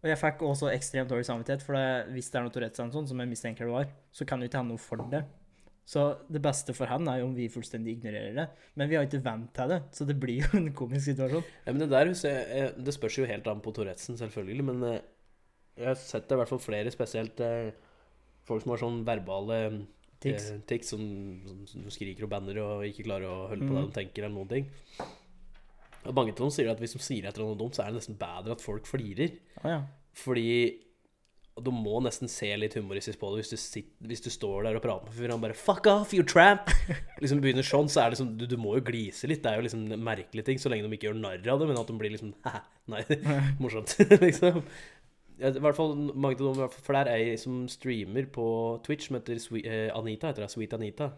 Og 0.00 0.08
jeg 0.08 0.16
fikk 0.20 0.42
også 0.48 0.70
ekstremt 0.72 1.10
dårlig 1.12 1.26
samvittighet, 1.28 1.64
for 1.64 1.76
det, 1.76 1.86
hvis 2.14 2.28
det 2.32 2.38
er 2.40 2.44
noe 2.46 2.52
Tourettes 2.54 2.80
eller 2.80 2.94
sånt, 2.94 3.10
som 3.10 3.20
jeg 3.20 3.28
mistenker 3.28 3.68
det 3.68 3.74
var, 3.74 3.88
så 4.16 4.24
kan 4.28 4.40
jo 4.40 4.48
ikke 4.48 4.60
hende 4.62 4.76
noe 4.76 4.80
for 4.80 5.02
det. 5.12 5.20
Så 5.90 6.02
det 6.30 6.38
beste 6.44 6.70
for 6.76 6.86
han 6.86 7.08
er 7.10 7.18
jo 7.18 7.26
om 7.26 7.32
vi 7.34 7.48
fullstendig 7.50 7.96
ignorerer 7.96 8.34
det. 8.36 8.44
Men 8.78 8.90
vi 8.90 8.94
har 8.98 9.06
ikke 9.08 9.22
vent 9.24 9.48
til 9.56 9.72
det, 9.72 9.80
så 9.96 10.04
det 10.06 10.14
blir 10.22 10.44
jo 10.44 10.50
en 10.60 10.68
komisk 10.78 11.08
situasjon. 11.10 11.42
Ja, 11.66 11.72
men 11.74 11.80
det 11.82 11.88
der 11.90 12.12
jeg, 12.14 12.74
Det 12.78 12.94
spørs 12.94 13.16
jo 13.18 13.26
helt 13.26 13.48
an 13.50 13.62
på 13.64 13.72
Tourettesen, 13.74 14.18
selvfølgelig, 14.20 14.64
men 14.68 14.84
eh, 14.86 15.00
jeg 15.80 15.88
har 15.90 15.98
sett 15.98 16.28
det 16.28 16.36
i 16.36 16.40
hvert 16.42 16.52
fall 16.52 16.62
flere, 16.62 16.92
spesielt 16.94 17.40
eh, 17.42 17.72
folk 18.46 18.62
som 18.62 18.70
har 18.76 18.82
sånn 18.84 19.00
verbale 19.08 19.58
Tics. 20.20 20.50
eh, 20.52 20.60
tics 20.68 20.92
som, 20.92 21.02
som, 21.48 21.64
som 21.66 21.90
skriker 21.90 22.26
og 22.28 22.30
banner 22.36 22.58
og 22.62 22.84
ikke 22.86 23.06
klarer 23.08 23.26
å 23.26 23.48
holde 23.50 23.66
på 23.66 23.74
det 23.74 23.80
Mhm. 23.82 23.90
de 23.90 23.96
tenker, 23.98 24.22
eller 24.28 24.36
noen 24.36 24.50
ting. 24.52 24.70
Og 26.06 26.14
mange 26.16 26.32
av 26.32 26.38
dem 26.38 26.52
sier 26.54 26.70
at 26.70 26.78
hvis 26.80 26.94
de 26.96 27.02
sier 27.02 27.26
et 27.28 27.34
eller 27.34 27.50
annet 27.50 27.60
dumt, 27.60 27.74
så 27.76 27.82
er 27.84 27.90
det 27.90 27.98
nesten 28.00 28.16
bedre 28.20 28.54
at 28.54 28.62
folk 28.64 28.86
flirer. 28.88 29.34
Ah, 29.64 29.68
ja. 29.74 29.80
Fordi 30.16 30.46
du 31.64 31.70
må 31.74 32.00
nesten 32.04 32.30
se 32.30 32.48
litt 32.56 32.74
humoristisk 32.78 33.20
på 33.20 33.30
det 33.32 33.42
hvis 33.42 33.52
du, 33.52 33.58
sitter, 33.60 34.08
hvis 34.08 34.24
du 34.24 34.30
står 34.32 34.66
der 34.66 34.78
og 34.78 34.84
prater 34.84 35.08
med 35.08 35.16
fyren 35.16 35.34
og 35.34 35.38
han 35.38 35.44
bare 35.48 35.58
'Fuck 35.58 35.90
off, 35.92 36.14
you 36.16 36.24
tramp!' 36.24 36.72
liksom 37.22 37.42
begynner 37.44 37.66
sånn, 37.66 37.90
så 37.92 38.02
er 38.02 38.10
det 38.10 38.18
liksom 38.18 38.32
du, 38.40 38.46
du 38.48 38.56
må 38.60 38.76
jo 38.78 38.86
glise 38.88 39.28
litt. 39.30 39.42
Det 39.44 39.52
er 39.52 39.60
jo 39.60 39.66
liksom 39.68 39.84
merkelige 39.90 40.30
merkelig 40.30 40.44
ting, 40.46 40.58
så 40.58 40.70
lenge 40.70 40.86
de 40.86 40.96
ikke 40.96 41.08
gjør 41.10 41.20
narr 41.20 41.50
av 41.52 41.60
det, 41.60 41.68
men 41.68 41.78
at 41.80 41.90
de 41.90 41.98
blir 41.98 42.14
liksom 42.14 42.32
Hæ, 42.46 42.62
nei, 42.90 43.02
morsomt, 43.62 43.96
liksom. 44.20 44.62
I 45.40 45.50
hvert 45.56 45.76
fall 45.76 45.94
fall- 46.20 46.68
for 46.68 46.92
det 46.92 47.00
er 47.00 47.14
ei 47.14 47.36
som 47.40 47.66
streamer 47.68 48.26
på 48.28 48.46
Twitch 48.84 49.08
som 49.08 49.16
heter 49.16 49.38
Sweet, 49.40 49.66
eh, 49.66 49.88
Anita, 49.96 50.28
heter 50.28 50.44
det, 50.44 50.50
Sweet 50.52 50.74
Anita. 50.76 51.12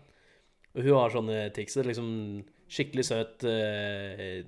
Og 0.77 0.85
hun 0.87 0.95
har 0.95 1.11
sånne 1.11 1.39
tics. 1.53 1.75
Liksom 1.77 2.45
skikkelig 2.71 3.05
søt 3.05 3.45
eh, 3.45 4.45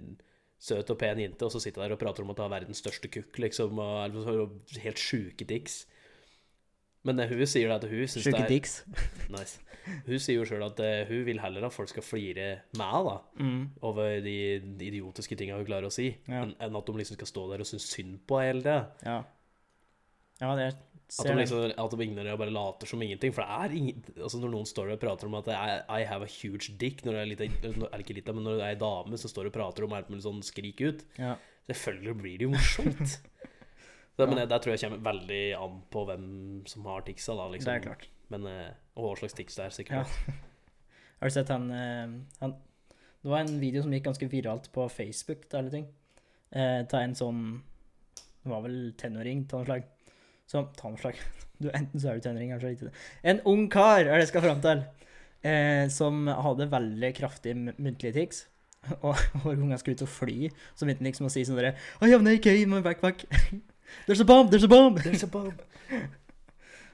Søt 0.64 0.88
og 0.94 0.96
pen 1.00 1.18
jente, 1.20 1.44
og 1.44 1.52
så 1.52 1.60
sitter 1.60 1.82
der 1.84 1.92
og 1.92 2.00
prater 2.00 2.24
om 2.24 2.30
at 2.32 2.38
hun 2.40 2.46
har 2.48 2.54
verdens 2.60 2.80
største 2.80 3.10
kukk, 3.12 3.36
liksom. 3.42 3.76
Og, 3.78 3.98
er 4.06 4.14
liksom 4.14 4.80
helt 4.86 5.02
sjuke 5.02 5.44
tics. 5.50 5.82
Men 7.04 7.20
eh, 7.20 7.28
hun 7.28 7.44
sier 7.50 7.68
det 7.68 7.76
at 7.82 7.90
hun 7.90 8.06
syns 8.08 8.24
det 8.30 8.38
er 8.40 8.48
tics. 8.48 8.78
Nice. 9.34 9.58
Hun 10.06 10.16
sier 10.16 10.38
jo 10.38 10.46
sjøl 10.48 10.62
at 10.64 10.78
eh, 10.80 11.02
hun 11.10 11.26
vil 11.26 11.42
heller 11.42 11.66
at 11.68 11.74
folk 11.76 11.90
skal 11.92 12.06
flire 12.06 12.46
med 12.80 13.08
da, 13.10 13.18
Mm. 13.36 13.66
over 13.84 14.14
de, 14.24 14.36
de 14.80 14.86
idiotiske 14.88 15.36
tinga 15.36 15.58
hun 15.60 15.66
klarer 15.68 15.90
å 15.90 15.92
si, 15.92 16.06
Ja. 16.24 16.46
enn 16.48 16.78
at 16.80 16.86
de 16.88 16.96
liksom 16.96 17.18
skal 17.20 17.28
stå 17.28 17.44
der 17.52 17.60
og 17.60 17.68
synes 17.68 17.90
synd 17.92 18.22
på 18.24 18.40
hele 18.40 18.64
tida. 18.64 18.78
Ja. 19.04 19.18
Ja, 20.40 20.54
det 20.56 20.70
At 21.14 21.28
de, 21.28 21.34
liksom, 21.38 21.64
at 21.78 21.92
de 21.94 22.02
ignorerer 22.02 22.34
og 22.34 22.40
bare 22.40 22.52
later 22.54 22.90
som 22.90 23.02
ingenting. 23.04 23.34
For 23.34 23.44
det 23.44 23.58
er 23.62 23.74
ingen 23.78 24.00
Altså 24.16 24.40
Når 24.42 24.50
noen 24.50 24.66
står 24.66 24.88
og 24.96 25.02
prater 25.02 25.28
om 25.28 25.36
at 25.38 25.50
I, 25.52 25.76
I 26.00 26.06
have 26.10 26.26
a 26.26 26.30
huge 26.30 26.74
dick 26.80 27.04
Når 27.06 27.14
det 27.14 27.20
er, 27.20 27.28
litt, 27.30 27.66
eller 27.68 27.86
er 27.86 28.02
ikke 28.02 28.16
litt, 28.16 28.30
men 28.34 28.42
når 28.48 28.58
det 28.58 28.64
er 28.64 28.74
ei 28.74 28.80
dame 28.80 29.20
som 29.20 29.30
står 29.30 29.50
og 29.50 29.54
prater 29.54 29.86
om 29.86 29.94
alt 29.94 30.10
mulig 30.10 30.24
sånn 30.26 30.42
skrik 30.46 30.82
ut 30.82 31.04
Ja. 31.20 31.36
Selvfølgelig 31.70 32.16
blir 32.20 32.40
det 32.40 32.44
jo 32.44 32.50
morsomt. 32.52 33.14
det, 34.18 34.26
men 34.26 34.36
det, 34.36 34.48
der 34.50 34.60
tror 34.60 34.74
jeg 34.74 34.82
kommer 34.82 35.06
veldig 35.06 35.44
an 35.56 35.78
på 35.94 36.02
hvem 36.10 36.26
som 36.68 36.90
har 36.90 37.06
ticsa, 37.06 37.36
da. 37.38 37.46
Liksom. 37.54 37.70
Det 37.70 37.76
er 37.78 37.86
klart. 37.86 38.04
Men, 38.34 38.44
eh, 38.50 38.74
og 38.98 39.06
hva 39.06 39.14
slags 39.22 39.36
tics 39.38 39.56
det 39.56 39.64
er, 39.64 39.72
sikkert. 39.72 40.18
Ja. 40.28 40.34
Har 41.22 41.30
du 41.30 41.36
sett 41.38 41.48
han, 41.48 41.70
eh, 41.72 42.18
han 42.42 42.56
Det 43.24 43.32
var 43.32 43.46
en 43.46 43.56
video 43.62 43.80
som 43.80 43.94
gikk 43.96 44.04
ganske 44.10 44.28
viralt 44.28 44.68
på 44.74 44.84
Facebook 44.92 45.46
Da, 45.48 45.62
eller 45.62 45.72
ting. 45.72 45.88
Eh, 46.52 46.82
ta 46.90 47.00
en 47.00 47.16
sånn 47.16 47.40
Det 48.14 48.52
var 48.52 48.60
vel 48.66 48.92
tenåring 49.00 49.46
av 49.48 49.62
noe 49.62 49.70
slag. 49.70 49.88
Som 50.50 50.68
Ta 50.78 50.92
noe 50.92 51.00
slag. 51.00 51.20
Du, 51.62 51.68
enten 51.70 52.00
så 52.02 52.10
er 52.10 52.18
du 52.18 52.24
tenåring, 52.24 52.48
eller 52.50 52.60
så 52.60 52.66
er 52.66 52.72
du 52.72 52.76
ikke 52.80 52.88
det. 52.88 53.02
En 53.30 53.38
ung 53.46 53.60
kar 53.70 54.00
er 54.02 54.08
det 54.18 54.24
jeg 54.24 54.30
skal 54.32 54.42
fram 54.42 54.58
til. 54.60 54.80
Eh, 55.46 55.84
som 55.92 56.26
hadde 56.26 56.66
veldig 56.72 57.10
kraftig 57.14 57.52
muntlig 57.54 58.10
tics. 58.16 58.40
Og 59.06 59.14
hver 59.44 59.60
gang 59.60 59.78
skulle 59.80 59.94
ut 59.94 60.02
og 60.04 60.10
fly, 60.10 60.50
så 60.74 60.84
begynte 60.84 61.04
han 61.04 61.08
liksom 61.12 61.28
å 61.28 61.32
si 61.32 61.44
sånn 61.46 61.56
derre 61.56 61.76
I 62.02 62.10
have 62.10 62.26
no 62.26 62.34
in 62.34 62.72
my 62.72 62.82
backpack. 62.84 63.22
There's 64.08 64.20
a 64.20 64.26
bomb, 64.26 64.50
there's 64.50 64.64
a 64.64 64.68
bomb. 64.68 64.98
There's 64.98 65.22
a 65.22 65.30
bomb. 65.30 65.54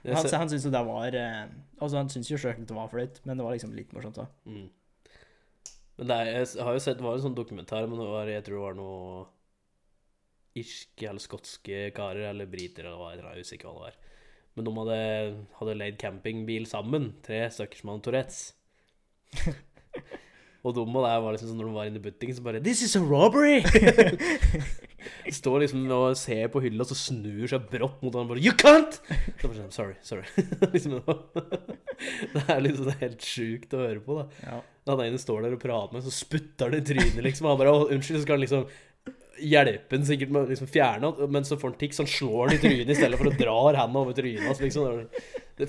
Han, 0.04 0.28
ser- 0.28 0.38
han 0.38 0.48
syntes 0.50 0.66
jo 0.66 0.72
det 0.74 0.84
var 0.86 1.16
eh, 1.16 1.48
Altså, 1.80 1.96
han 1.96 2.10
syntes 2.12 2.30
jo 2.30 2.38
sjøl 2.40 2.60
det 2.66 2.76
var 2.76 2.90
flaut, 2.92 3.20
men 3.24 3.38
det 3.38 3.44
var 3.46 3.54
liksom 3.56 3.72
litt 3.76 3.92
morsomt 3.96 4.20
òg. 4.20 4.30
Mm. 4.44 4.68
Men 6.00 6.10
det 6.10 6.16
er, 6.16 6.30
jeg 6.40 6.64
har 6.64 6.76
jo 6.76 6.82
sett 6.84 6.98
Det 7.00 7.04
var 7.04 7.16
en 7.16 7.24
sånn 7.24 7.36
dokumentar, 7.36 7.86
men 7.88 8.00
det 8.00 8.08
var, 8.08 8.28
jeg 8.32 8.44
tror 8.46 8.58
det 8.58 8.64
var 8.66 8.78
noe 8.78 9.24
irske 10.58 11.06
eller 11.06 11.22
skotske 11.22 11.90
karer 11.96 12.30
eller 12.32 12.48
briter 12.50 12.86
eller 12.88 12.98
hva, 12.98 13.12
jeg 13.14 13.22
er 13.22 13.44
usikker 13.44 13.68
hva 13.68 13.74
det 13.76 13.84
var. 13.88 13.98
Men 14.58 14.66
de 14.66 14.76
hadde, 14.80 15.02
hadde 15.60 15.76
leid 15.78 15.98
campingbil 16.00 16.66
sammen, 16.68 17.12
tre 17.24 17.44
stykker 17.54 17.80
som 17.80 17.92
hadde 17.92 18.06
Tourettes. 18.08 18.40
Og 20.60 20.74
de 20.76 20.82
der 20.84 21.20
var 21.24 21.32
liksom 21.32 21.48
sånn 21.48 21.60
når 21.62 21.68
de 21.70 21.76
var 21.78 21.88
inne 21.88 22.00
i 22.00 22.04
butikken, 22.04 22.36
så 22.36 22.44
bare 22.44 22.60
This 22.60 22.82
is 22.84 22.96
a 22.98 23.00
robbery! 23.00 23.62
Står 25.32 25.62
liksom 25.62 25.86
og 25.94 26.18
ser 26.20 26.50
på 26.52 26.60
hylla, 26.60 26.84
og 26.84 26.90
så 26.90 26.96
snur 26.98 27.46
seg 27.48 27.64
brått 27.70 28.02
mot 28.04 28.18
han 28.18 28.28
bare 28.28 28.42
You 28.44 28.52
can't! 28.60 28.98
Så 29.40 29.48
bare 29.48 29.56
sånn, 29.56 29.72
Sorry, 29.72 29.96
sorry. 30.04 30.26
liksom, 30.74 30.98
det 32.34 32.44
er 32.44 32.60
liksom 32.66 32.92
helt 33.00 33.24
sjukt 33.24 33.72
å 33.72 33.80
høre 33.86 34.04
på, 34.04 34.18
da. 34.20 34.26
Ja. 34.44 34.60
den 34.92 35.06
ene 35.06 35.22
står 35.22 35.46
der 35.46 35.56
og 35.56 35.62
prater 35.64 35.96
med, 35.96 36.04
så 36.04 36.12
sputter 36.12 36.68
han 36.68 36.76
i 36.76 36.84
trynet, 36.84 37.22
liksom. 37.24 37.48
Han 37.48 37.60
bare, 37.62 37.72
«Å, 37.72 37.88
unnskyld, 37.96 38.20
så 38.20 38.26
skal 38.26 38.36
han 38.36 38.44
liksom 38.44 38.68
hjelpe 39.38 39.96
han 39.96 40.06
sikkert 40.08 40.32
med 40.34 40.42
å 40.42 40.50
liksom 40.50 40.68
fjerne 40.70 41.10
han, 41.10 41.30
men 41.32 41.46
så 41.46 41.58
får 41.60 41.72
han 41.72 41.78
tics, 41.80 41.98
så 41.98 42.04
han 42.04 42.10
slår 42.10 42.40
han 42.42 42.56
i 42.56 42.60
trynet 42.62 42.92
i 42.92 42.98
stedet 42.98 43.20
for 43.20 43.30
å 43.30 43.36
dra 43.38 43.56
hendene 43.68 44.02
over 44.02 44.16
trynet 44.16 44.46
hans, 44.48 44.60
liksom. 44.62 45.06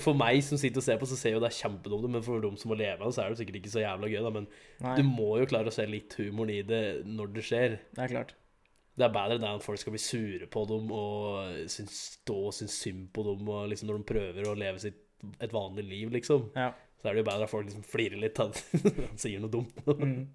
For 0.02 0.16
meg 0.16 0.40
som 0.44 0.60
sitter 0.60 0.80
og 0.80 0.86
ser 0.86 1.00
på, 1.00 1.08
så 1.08 1.18
ser 1.20 1.36
jo 1.36 1.40
det 1.42 1.50
er 1.50 1.58
kjempedumt 1.58 2.08
men 2.08 2.24
for 2.24 2.42
dem 2.44 2.58
som 2.60 2.72
må 2.72 2.78
leve 2.80 2.98
av 3.00 3.10
det, 3.10 3.16
så 3.16 3.24
er 3.24 3.32
det 3.32 3.40
sikkert 3.42 3.58
ikke 3.60 3.72
så 3.74 3.84
jævla 3.84 4.10
gøy, 4.12 4.20
da. 4.24 4.34
Men 4.34 4.48
Nei, 4.84 4.94
du 4.98 5.02
må 5.08 5.30
jo 5.40 5.48
klare 5.50 5.72
å 5.72 5.74
se 5.74 5.86
litt 5.88 6.16
humoren 6.20 6.54
i 6.54 6.60
det 6.66 6.84
når 7.08 7.34
det 7.36 7.46
skjer. 7.48 7.78
det 7.96 8.06
er 8.06 8.14
klart. 8.16 8.36
Det 8.92 9.06
er 9.06 9.12
bedre 9.14 9.38
det 9.38 9.46
enn 9.48 9.56
at 9.56 9.64
folk 9.64 9.80
skal 9.80 9.94
bli 9.94 10.02
sure 10.04 10.46
på 10.52 10.66
dem 10.68 10.90
og 10.92 11.68
synes, 11.72 12.00
stå 12.18 12.34
og 12.50 12.56
synes 12.56 12.74
synd 12.76 13.06
på 13.16 13.24
dem 13.24 13.48
liksom 13.70 13.88
når 13.88 14.02
de 14.02 14.08
prøver 14.10 14.48
å 14.50 14.56
leve 14.58 14.82
sitt, 14.82 14.98
et 15.40 15.54
vanlig 15.54 15.86
liv, 15.88 16.12
liksom. 16.12 16.50
Ja. 16.58 16.72
Så 17.00 17.08
er 17.08 17.16
det 17.16 17.22
jo 17.22 17.30
bedre 17.30 17.46
at 17.48 17.50
folk 17.50 17.66
liksom 17.66 17.86
flirer 17.88 18.20
litt 18.20 18.38
av 18.42 18.52
at 18.52 18.84
han 19.08 19.20
sier 19.20 19.40
noe 19.42 19.52
dumt. 19.52 19.80
Mm. 19.86 20.26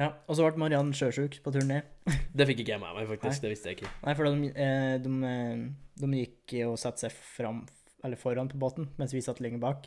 Ja, 0.00 0.08
og 0.24 0.36
så 0.38 0.46
ble 0.46 0.60
Mariann 0.62 0.92
sjøsjuk 0.96 1.36
på 1.44 1.52
turen 1.52 1.68
ned. 1.74 1.88
Det 2.36 2.46
fikk 2.48 2.62
ikke 2.62 2.74
jeg 2.74 2.82
med 2.82 2.96
meg, 2.96 3.08
faktisk. 3.10 3.42
Det 3.44 3.50
visste 3.52 3.70
jeg 3.70 3.80
ikke. 3.80 3.90
Nei, 4.06 4.14
for 4.16 4.28
de, 4.28 4.52
eh, 4.64 4.94
de, 5.04 5.12
eh, 5.28 5.64
de 6.00 6.22
gikk 6.22 6.54
og 6.70 6.78
satte 6.80 7.04
seg 7.04 7.12
fram, 7.12 7.60
eller 8.02 8.20
foran 8.20 8.48
på 8.48 8.60
båten, 8.60 8.88
mens 9.00 9.12
vi 9.12 9.20
satt 9.24 9.42
lenger 9.44 9.60
bak. 9.62 9.84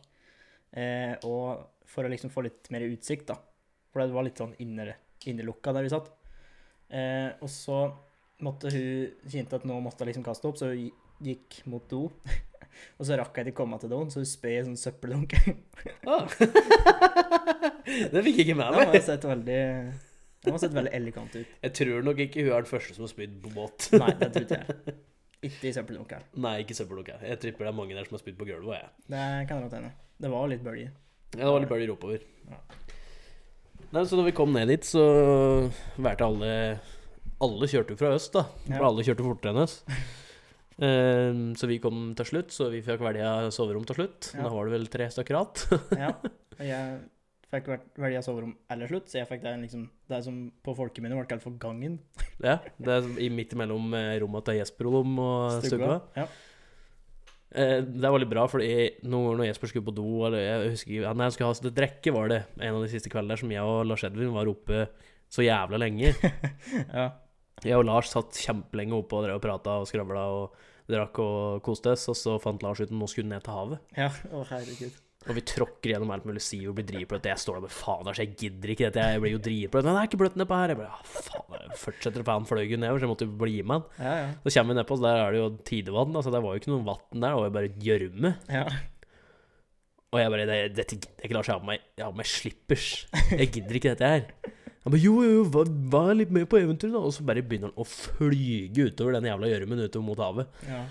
Eh, 0.77 1.15
og 1.25 1.65
for 1.89 2.05
å 2.05 2.11
liksom 2.11 2.33
få 2.33 2.45
litt 2.45 2.69
mer 2.73 2.85
utsikt, 2.85 3.31
da. 3.31 3.39
For 3.89 4.03
det 4.03 4.13
var 4.13 4.27
litt 4.27 4.41
sånn 4.41 4.53
inner, 4.61 4.93
innelukka 5.25 5.73
der 5.73 5.87
vi 5.87 5.93
satt. 5.93 6.11
Eh, 6.93 7.31
og 7.41 7.49
så 7.49 7.79
måtte 8.45 8.69
hun 8.73 9.31
kjente 9.31 9.57
at 9.57 9.65
nå 9.65 9.79
måtte 9.81 10.05
hun 10.05 10.11
liksom 10.11 10.25
kaste 10.27 10.49
opp, 10.51 10.59
så 10.61 10.69
hun 10.73 10.91
gikk 11.25 11.63
mot 11.71 11.89
do. 11.89 12.09
og 12.99 13.08
så 13.08 13.17
rakk 13.19 13.38
jeg 13.39 13.51
ikke 13.51 13.60
komme 13.62 13.80
til 13.82 13.91
doen, 13.93 14.12
så 14.13 14.21
hun 14.21 14.30
spøy 14.30 14.51
i 14.54 14.58
en 14.62 14.71
sånn 14.71 14.82
søppeldunk. 14.88 15.36
oh. 16.10 16.25
det 18.13 18.25
fikk 18.25 18.41
jeg 18.41 18.47
ikke 18.47 18.60
med 18.60 18.78
meg. 18.78 18.93
Det 18.95 19.04
sett 19.06 19.25
veldig 19.28 19.62
sett 20.62 20.75
veldig 20.75 20.93
elegant 20.93 21.36
ut. 21.36 21.54
Jeg 21.65 21.73
tror 21.80 22.06
nok 22.06 22.19
ikke 22.28 22.43
hun 22.45 22.54
er 22.54 22.65
den 22.65 22.69
første 22.69 22.95
som 22.95 23.06
har 23.08 23.12
spydd 23.12 23.38
på 23.43 23.51
båt. 23.56 23.88
Nei, 23.97 24.12
det 24.21 24.32
tror 24.36 24.47
ikke 24.47 24.62
jeg. 24.62 24.95
Ikke 25.45 25.67
i 25.69 25.73
søppeldunken. 25.75 26.23
Nei, 26.41 26.56
ikke 26.63 26.73
i 26.73 26.78
søppeldunken. 26.80 27.21
Jeg 27.21 27.38
tripper 27.38 27.67
det 27.67 27.69
er 27.69 27.75
mange 27.78 27.93
der 27.93 28.08
som 28.08 28.15
har 28.15 28.21
spydd 28.23 28.38
på 28.39 28.47
gulvet. 28.47 28.80
Jeg. 28.80 28.88
Det 29.13 29.25
kan 29.49 29.60
godt 29.62 29.75
hende. 29.78 29.91
Det 30.17 30.32
var 30.32 30.47
litt 30.49 30.63
bølger. 30.65 30.89
Ja, 31.36 31.41
det 31.43 31.51
var 31.51 31.62
litt 31.62 31.69
bølger 31.69 31.91
oppover. 31.93 32.23
Ja. 32.49 32.58
Nei, 33.91 34.04
så 34.10 34.17
når 34.17 34.30
vi 34.32 34.34
kom 34.39 34.56
ned 34.56 34.71
dit, 34.73 34.88
så 34.88 35.04
valgte 36.01 36.25
alle 36.25 36.49
Alle 37.45 37.69
kjørte 37.69 37.93
jo 37.93 37.99
fra 37.99 38.13
øst, 38.15 38.34
da. 38.34 38.45
For 38.63 38.73
Ja. 38.80 38.88
alle 38.88 39.06
kjørte 39.06 39.28
fortere 39.28 39.54
enn 39.54 39.62
oss. 39.67 39.75
Ehm, 40.83 41.53
så 41.55 41.69
vi 41.71 41.79
kom 41.83 42.09
til 42.19 42.27
slutt, 42.27 42.53
så 42.53 42.69
vi 42.73 42.83
fikk 42.83 43.03
velge 43.03 43.51
soverom 43.55 43.85
til 43.88 43.99
slutt. 43.99 44.31
Ja. 44.35 44.45
Da 44.45 44.53
var 44.53 44.67
det 44.67 44.75
vel 44.75 44.88
tre 44.91 45.09
stykker 45.13 45.38
igjen. 45.38 45.83
Ja. 46.05 46.15
Og 46.55 46.63
jeg 46.63 46.97
fikk 47.51 47.69
velge 47.99 48.23
soverom 48.25 48.55
eller 48.71 48.91
slutt, 48.91 49.07
så 49.11 49.19
jeg 49.21 49.29
fikk 49.29 49.43
det 49.43 49.53
liksom 49.61 49.85
Det 50.09 50.21
som 50.23 50.38
på 50.63 50.75
folkemunne 50.75 51.17
ble 51.19 51.27
kalt 51.29 51.43
for 51.43 51.55
gangen. 51.61 51.99
ja, 52.43 52.59
det 52.79 52.99
er 52.99 53.07
i 53.23 53.29
midt 53.31 53.55
mellom 53.55 53.88
rommene 53.88 54.19
rommet 54.23 54.49
til 54.49 54.59
Jesper 54.59 54.91
og 54.91 54.99
og 55.05 55.63
stua. 55.63 55.99
Ja. 56.17 56.27
Eh, 57.55 57.79
det 57.85 58.11
var 58.11 58.19
litt 58.19 58.31
bra, 58.31 58.47
for 58.51 58.59
når, 58.59 59.45
Jesper 59.47 59.71
skulle 59.71 59.88
på 59.88 59.95
do 59.95 60.25
eller 60.27 60.41
jeg 60.43 60.71
husker, 60.73 61.05
Nei, 61.07 61.27
han 61.27 61.35
skulle 61.35 61.51
ha 61.53 61.55
sitt 61.55 61.75
drikke, 61.75 62.11
var 62.11 62.31
det 62.31 62.41
en 62.59 62.73
av 62.75 62.83
de 62.83 62.91
siste 62.91 63.11
kveldene 63.11 63.35
der 63.35 63.43
som 63.43 63.53
jeg 63.53 63.75
og 63.75 63.85
Lars 63.88 64.03
Edvin 64.03 64.33
var 64.35 64.51
oppe 64.51 64.88
så 65.31 65.45
jævla 65.45 65.79
lenge. 65.79 66.11
ja. 66.99 67.07
Jeg 67.63 67.77
og 67.79 67.85
Lars 67.87 68.11
satt 68.11 68.35
kjempelenge 68.43 68.97
oppe 68.97 69.15
og 69.15 69.23
drev 69.25 69.39
og 69.39 69.43
prata 69.45 69.77
og 69.81 69.87
skravla 69.89 70.25
og 70.35 70.59
drakk 70.91 71.17
og 71.23 71.63
koste 71.65 71.93
oss, 71.95 72.03
og 72.11 72.17
så 72.19 72.35
fant 72.43 72.61
Lars 72.61 72.81
ut 72.83 72.89
at 72.91 72.93
nå 72.93 73.07
skulle 73.09 73.29
han 73.29 73.37
ned 73.39 73.45
til 73.47 73.55
havet. 73.55 73.79
ja. 73.97 74.11
Å, 74.33 74.43
herregud. 74.51 75.01
Og 75.25 75.33
vi 75.33 75.41
tråkker 75.41 75.89
gjennom 75.89 76.11
alt 76.13 76.25
mulig 76.29 76.41
siv 76.45 76.67
og 76.69 76.75
blir 76.77 76.85
dritbløtt. 76.85 77.25
Jeg 77.25 77.41
står 77.41 77.55
der 77.57 77.63
med 77.65 77.71
faen, 77.73 78.05
altså, 78.05 78.21
jeg 78.21 78.35
gidder 78.37 78.69
ikke 78.75 78.89
dette, 78.91 79.05
jeg 79.15 79.21
blir 79.23 79.31
jo 79.33 79.39
dritbløt. 79.41 79.87
Men 79.87 79.95
det 79.95 80.01
er 80.03 80.09
ikke 80.11 80.19
bløtt 80.21 80.35
nedpå 80.37 80.59
her. 80.59 80.73
Jeg 80.75 80.77
bare, 80.77 80.89
ja, 80.91 81.23
faen, 81.25 81.55
jeg 81.63 81.79
fortsetter, 81.81 82.25
for 82.27 82.35
han 82.35 82.45
fløy 82.45 82.61
jo 82.69 82.77
nedover, 82.77 82.99
så 83.01 83.07
jeg 83.07 83.11
måtte 83.15 83.25
jo 83.25 83.37
bli 83.41 83.55
med 83.65 83.73
han. 83.79 83.87
Ja, 84.05 84.11
ja. 84.19 84.27
Så 84.43 84.53
kommer 84.59 84.75
vi 84.75 84.77
nedpå, 84.83 84.97
så 84.99 85.07
der 85.07 85.21
er 85.23 85.33
det 85.33 85.39
jo 85.41 85.47
tidevann, 85.71 86.13
altså 86.21 86.35
det 86.35 86.43
var 86.45 86.53
jo 86.53 86.61
ikke 86.61 86.73
noe 86.75 86.85
vann 86.91 87.01
der, 87.15 87.25
det 87.25 87.39
var 87.39 87.49
jo 87.49 87.55
bare 87.57 87.71
gjørme. 87.87 88.33
ja. 88.59 88.67
Og 90.13 90.21
jeg 90.21 90.31
bare, 90.31 90.45
det, 90.47 90.59
dette 90.77 90.95
gidder 90.95 91.17
jeg 91.17 91.27
ikke, 91.27 91.35
Lars, 91.35 91.47
jeg 91.49 91.55
har 91.57 91.63
på 91.65 91.67
meg, 91.67 91.81
jeg 91.97 92.05
har 92.05 92.13
på 92.13 92.19
meg 92.21 92.29
slippers. 92.29 92.85
Jeg 93.35 93.49
gidder 93.57 93.79
ikke 93.81 93.95
dette 93.95 94.11
her. 94.13 94.29
Han 94.86 94.93
bare, 94.93 95.02
jo, 95.02 95.15
jo, 95.26 95.39
vær, 95.50 95.69
vær 95.95 96.12
litt 96.15 96.30
med 96.36 96.45
på 96.52 96.60
eventyret 96.62 96.93
da. 96.93 97.00
Og 97.02 97.13
så 97.15 97.24
bare 97.26 97.41
begynner 97.41 97.71
han 97.71 97.82
å 97.82 97.88
flyge 97.89 98.91
utover 98.91 99.17
den 99.17 99.26
jævla 99.32 99.50
gjørmen 99.50 99.82
utover 99.88 100.06
mot 100.12 100.21
havet. 100.21 100.62
ja. 100.69 100.84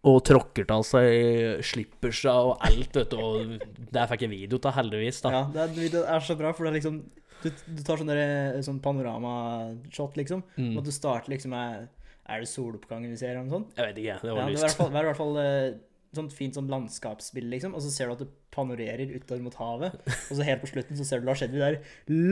Og 0.00 0.22
tråkker 0.24 0.64
til 0.64 0.84
seg 0.88 1.58
slippersa 1.68 2.32
og 2.48 2.62
alt, 2.64 2.94
vet 2.96 3.10
du. 3.12 3.18
Og 3.20 3.90
der 3.92 4.06
fikk 4.08 4.22
jeg 4.24 4.30
video 4.32 4.56
til, 4.64 4.72
heldigvis, 4.72 5.18
da. 5.26 5.32
ja 5.34 5.42
det, 5.52 5.60
er, 5.66 5.90
det 5.92 6.04
er 6.08 6.24
så 6.24 6.36
bra, 6.40 6.54
for 6.56 6.64
det 6.64 6.70
er 6.72 6.76
liksom 6.78 7.02
Du, 7.42 7.48
du 7.76 7.82
tar 7.84 8.00
sånn, 8.00 8.08
der- 8.08 8.62
sånn 8.64 8.80
panorama-shot, 8.84 10.16
liksom. 10.16 10.42
Mm. 10.56 10.78
At 10.80 10.88
du 10.88 10.90
starter 10.92 11.30
liksom 11.34 11.52
med 11.54 11.88
Er 12.30 12.40
det 12.40 12.48
soloppgangen 12.48 13.10
vi 13.12 13.16
ser, 13.20 13.34
eller 13.34 13.44
noe 13.44 13.58
sånt? 13.58 13.76
Jeg 13.76 13.86
vet 13.90 14.00
ikke, 14.02 14.16
det 14.22 14.28
Ja, 14.30 14.34
var 14.40 14.48
i 14.48 14.54
lyst. 14.56 14.78
det 14.78 14.88
er 14.88 15.04
i 15.04 15.08
hvert 15.10 15.20
fall 15.20 15.38
eh, 15.44 15.70
sånn 16.16 16.30
fint 16.34 16.56
sånn 16.58 16.66
landskapsbilde, 16.70 17.50
liksom. 17.54 17.74
Og 17.78 17.82
så 17.84 17.90
ser 17.94 18.08
du 18.10 18.16
at 18.16 18.22
det 18.24 18.28
panorerer 18.50 19.12
utover 19.14 19.42
mot 19.44 19.54
havet. 19.60 19.94
Og 20.08 20.32
så 20.40 20.42
helt 20.48 20.64
på 20.64 20.70
slutten 20.72 20.98
så 20.98 21.04
ser 21.06 21.20
du 21.22 21.28
Lars 21.28 21.42
Edvin 21.46 21.62
der 21.62 21.78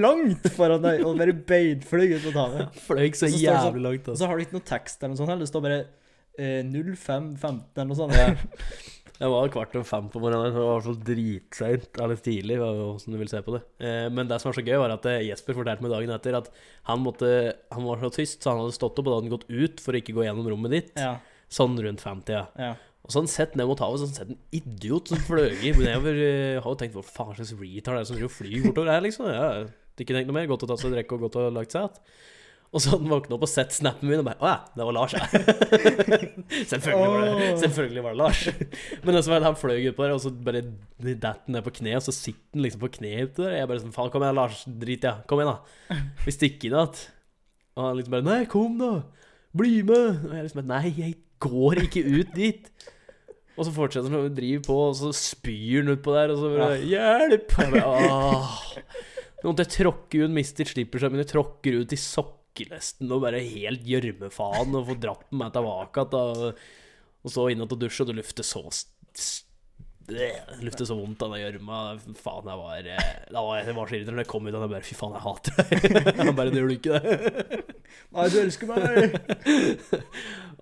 langt 0.03 0.49
foran 0.57 0.83
deg 0.83 1.05
og 1.07 1.17
bare 1.21 1.37
beinfløy 1.47 2.17
ut 2.17 2.27
mot 2.27 2.41
havet. 2.43 2.79
Fløy 2.88 3.07
så 3.14 3.29
Og 3.29 3.33
så 3.33 3.33
sånn- 3.37 3.45
jævlig 3.47 3.85
langt, 3.87 4.09
Og 4.09 4.12
altså. 4.14 4.23
så 4.25 4.31
har 4.33 4.37
du 4.41 4.45
ikke 4.47 4.59
noe 4.59 4.67
tekst 4.75 5.03
eller 5.03 5.14
noe 5.14 5.21
sånt 5.23 5.31
heller. 5.35 5.47
Det 5.47 5.53
står 5.53 5.67
bare 5.69 5.81
eh, 6.38 6.62
0515 6.67 7.61
eller 7.77 7.91
noe 7.93 8.01
sånt. 8.03 8.19
Ja. 8.19 8.33
Det 9.19 9.27
var 9.27 9.49
kvart 9.51 9.73
over 9.75 9.83
fem 9.83 10.05
på 10.14 10.21
morgenen, 10.23 10.53
det 10.55 10.62
var 10.62 10.83
fall 10.85 10.99
dritseint. 11.03 11.88
Eller 11.99 12.21
tidlig, 12.23 12.55
hvordan 12.61 13.11
du 13.11 13.17
vil 13.19 13.27
se 13.33 13.41
på 13.43 13.57
det. 13.57 13.64
Eh, 13.83 14.05
Men 14.14 14.29
det 14.31 14.37
som 14.38 14.53
var 14.53 14.55
så 14.55 14.62
gøy, 14.62 14.77
var 14.79 14.93
at 14.95 15.09
eh, 15.11 15.25
Jesper 15.27 15.57
fortalte 15.59 15.83
meg 15.83 15.91
dagen 15.91 16.12
etter 16.14 16.37
at 16.38 16.47
han 16.87 17.03
måtte 17.03 17.31
Han 17.75 17.83
var 17.88 17.99
så 17.99 18.12
tyst, 18.14 18.45
så 18.47 18.53
han 18.53 18.61
hadde 18.62 18.77
stått 18.77 18.95
opp, 19.03 19.09
og 19.09 19.11
da 19.11 19.17
hadde 19.17 19.27
han 19.27 19.35
gått 19.35 19.51
ut 19.51 19.83
for 19.83 19.91
å 19.91 19.99
ikke 19.99 20.14
gå 20.14 20.23
gjennom 20.23 20.47
rommet 20.53 20.71
ditt. 20.77 20.93
Ja, 20.95 21.17
Sånn 21.51 21.75
rundt 21.83 21.99
femtida. 22.05 22.45
ja. 22.61 22.77
Og 23.09 23.12
så 23.14 23.16
hadde 23.23 23.25
han 23.25 23.33
sett 23.33 23.55
ned 23.57 23.64
mot 23.71 23.81
havet, 23.81 23.99
så 24.03 24.05
hadde 24.05 24.12
han 24.12 24.21
sett 24.21 24.33
en 24.35 24.59
idiot 24.61 25.09
som 25.09 25.21
fløy 25.25 25.49
nedover. 25.81 26.12
eh, 26.21 26.55
Jeg 26.59 26.61
har 26.61 26.68
jo 26.75 26.79
tenkt 26.83 26.97
hva 26.99 27.05
faen 27.09 27.35
slags 27.38 27.55
retard 27.57 27.97
er 27.97 28.03
det 28.05 28.09
som 28.11 28.18
driver 28.18 28.29
og 28.29 28.35
flyr 28.37 28.66
bortover 28.68 28.90
her, 28.92 29.01
liksom. 29.07 29.31
Ja, 29.33 29.47
ikke 29.99 30.12
tenkt 30.14 30.29
noe 30.29 30.37
mer. 30.37 30.51
Godt 30.51 30.66
å 30.66 30.68
ta 30.68 30.77
seg 30.77 30.90
en 30.92 30.99
drikke 30.99 31.16
og 31.16 31.25
godt 31.25 31.38
å 31.40 31.47
ha 31.49 31.55
lagt 31.57 31.73
seg 31.73 31.87
igjen. 31.88 32.11
Og 32.68 32.83
så 32.85 32.90
hadde 32.92 33.07
han 33.07 33.14
våkna 33.14 33.33
opp 33.38 33.44
og 33.47 33.49
sett 33.49 33.73
snappen 33.73 34.11
min 34.11 34.21
og 34.21 34.27
bare 34.29 34.44
Å 34.44 34.49
ja, 34.51 34.57
det 34.77 34.85
var 34.85 34.92
Lars, 34.99 35.14
ja. 35.16 35.25
selvfølgelig, 36.68 37.07
var 37.14 37.23
det, 37.25 37.47
selvfølgelig 37.62 38.03
var 38.05 38.12
det 38.12 38.21
Lars. 38.21 38.42
Men 39.07 39.16
det 39.16 39.23
som 39.25 39.33
var, 39.33 39.47
han 39.47 39.57
fløy 39.57 39.87
utpå 39.88 40.05
der, 40.05 40.12
og 40.16 40.21
så 40.21 40.33
bare 40.44 40.62
datt 41.16 41.47
han 41.47 41.57
ned 41.57 41.64
på 41.64 41.73
kne, 41.79 41.94
og 41.97 42.05
så 42.05 42.12
sitter 42.12 42.59
han 42.59 42.66
liksom 42.66 42.83
på 42.83 42.90
kne 42.99 43.12
ute 43.25 43.40
der. 43.47 43.57
Jeg 43.62 43.71
bare 43.71 43.83
sånn 43.87 43.94
Faen, 43.97 44.12
kom 44.12 44.27
igjen, 44.27 44.37
Lars. 44.37 44.61
Drit, 44.85 45.07
ja. 45.09 45.14
Kom 45.31 45.40
igjen, 45.40 45.55
da. 45.57 45.99
Vi 46.27 46.35
stikker 46.37 46.68
inn 46.68 46.77
igjen. 46.77 47.01
Og 47.79 47.87
han 47.87 47.99
liksom 48.03 48.16
bare 48.18 48.29
Nei, 48.29 48.38
kom, 48.53 48.77
da. 48.85 48.92
Bli 49.57 49.75
med. 49.88 50.23
Og 50.29 50.37
jeg 50.37 50.47
liksom 50.49 50.61
bare 50.62 50.73
Nei, 50.75 50.94
jeg 50.99 51.16
går 51.49 51.85
ikke 51.87 52.05
ut 52.18 52.37
dit. 52.37 52.71
Og 53.59 53.66
så 53.66 53.75
fortsetter 53.75 54.12
han 54.12 54.29
å 54.29 54.33
drive 54.33 54.62
på, 54.66 54.77
og 54.88 54.97
så 54.99 55.11
spyr 55.16 55.83
han 55.83 55.92
utpå 55.97 56.14
der, 56.14 56.33
og 56.33 56.38
så 56.38 56.51
bare 56.55 56.77
Hjelp! 56.87 57.55
Jeg 57.59 57.73
bare, 57.75 57.88
Åh. 57.90 58.61
Måtte 59.42 59.66
jeg 59.66 59.75
tråkke 59.77 60.23
ut, 60.25 60.35
mister 60.35 60.66
slippersa 60.66 61.11
mine, 61.12 61.27
tråkker 61.27 61.81
ut 61.83 61.94
i 61.94 61.99
sokkelesten 61.99 63.11
og 63.14 63.23
bare 63.27 63.42
helt 63.42 63.85
gjørmefaen 63.87 64.79
og 64.79 64.88
får 64.88 65.03
dratt 65.03 65.29
meg 65.42 65.53
tilbake 65.55 66.07
igjen. 66.07 66.64
Og 67.27 67.35
så 67.35 67.51
inn 67.53 67.62
og 67.62 67.75
dusje, 67.75 68.03
og 68.05 68.11
det 68.11 68.18
lukter 68.21 68.47
så 68.47 68.64
det 70.09 70.31
lukter 70.64 70.87
så 70.88 70.94
vondt 70.97 71.21
av 71.21 71.35
den 71.35 71.42
gjørma. 71.42 71.79
Faen, 72.16 72.47
jeg 72.49 72.61
var, 72.62 72.87
eh, 72.94 73.09
var, 73.35 73.59
jeg 73.61 73.75
var 73.77 73.90
så 73.90 73.97
irriterende. 73.99 74.23
Jeg 74.25 74.31
kom 74.31 74.47
ut 74.49 74.55
og 74.55 74.62
jeg 74.64 74.73
bare 74.73 74.87
Fy 74.88 74.97
faen, 74.97 75.16
jeg 75.18 75.25
hater 75.27 75.59
deg. 75.59 75.98
Han 76.23 76.38
bare 76.38 76.54
Det 76.54 76.63
gjør 76.63 76.71
du 76.71 76.77
ikke, 76.79 76.96
det. 76.96 77.59
Nei, 78.17 78.29
du 78.33 78.38
elsker 78.40 78.71
meg! 78.73 79.19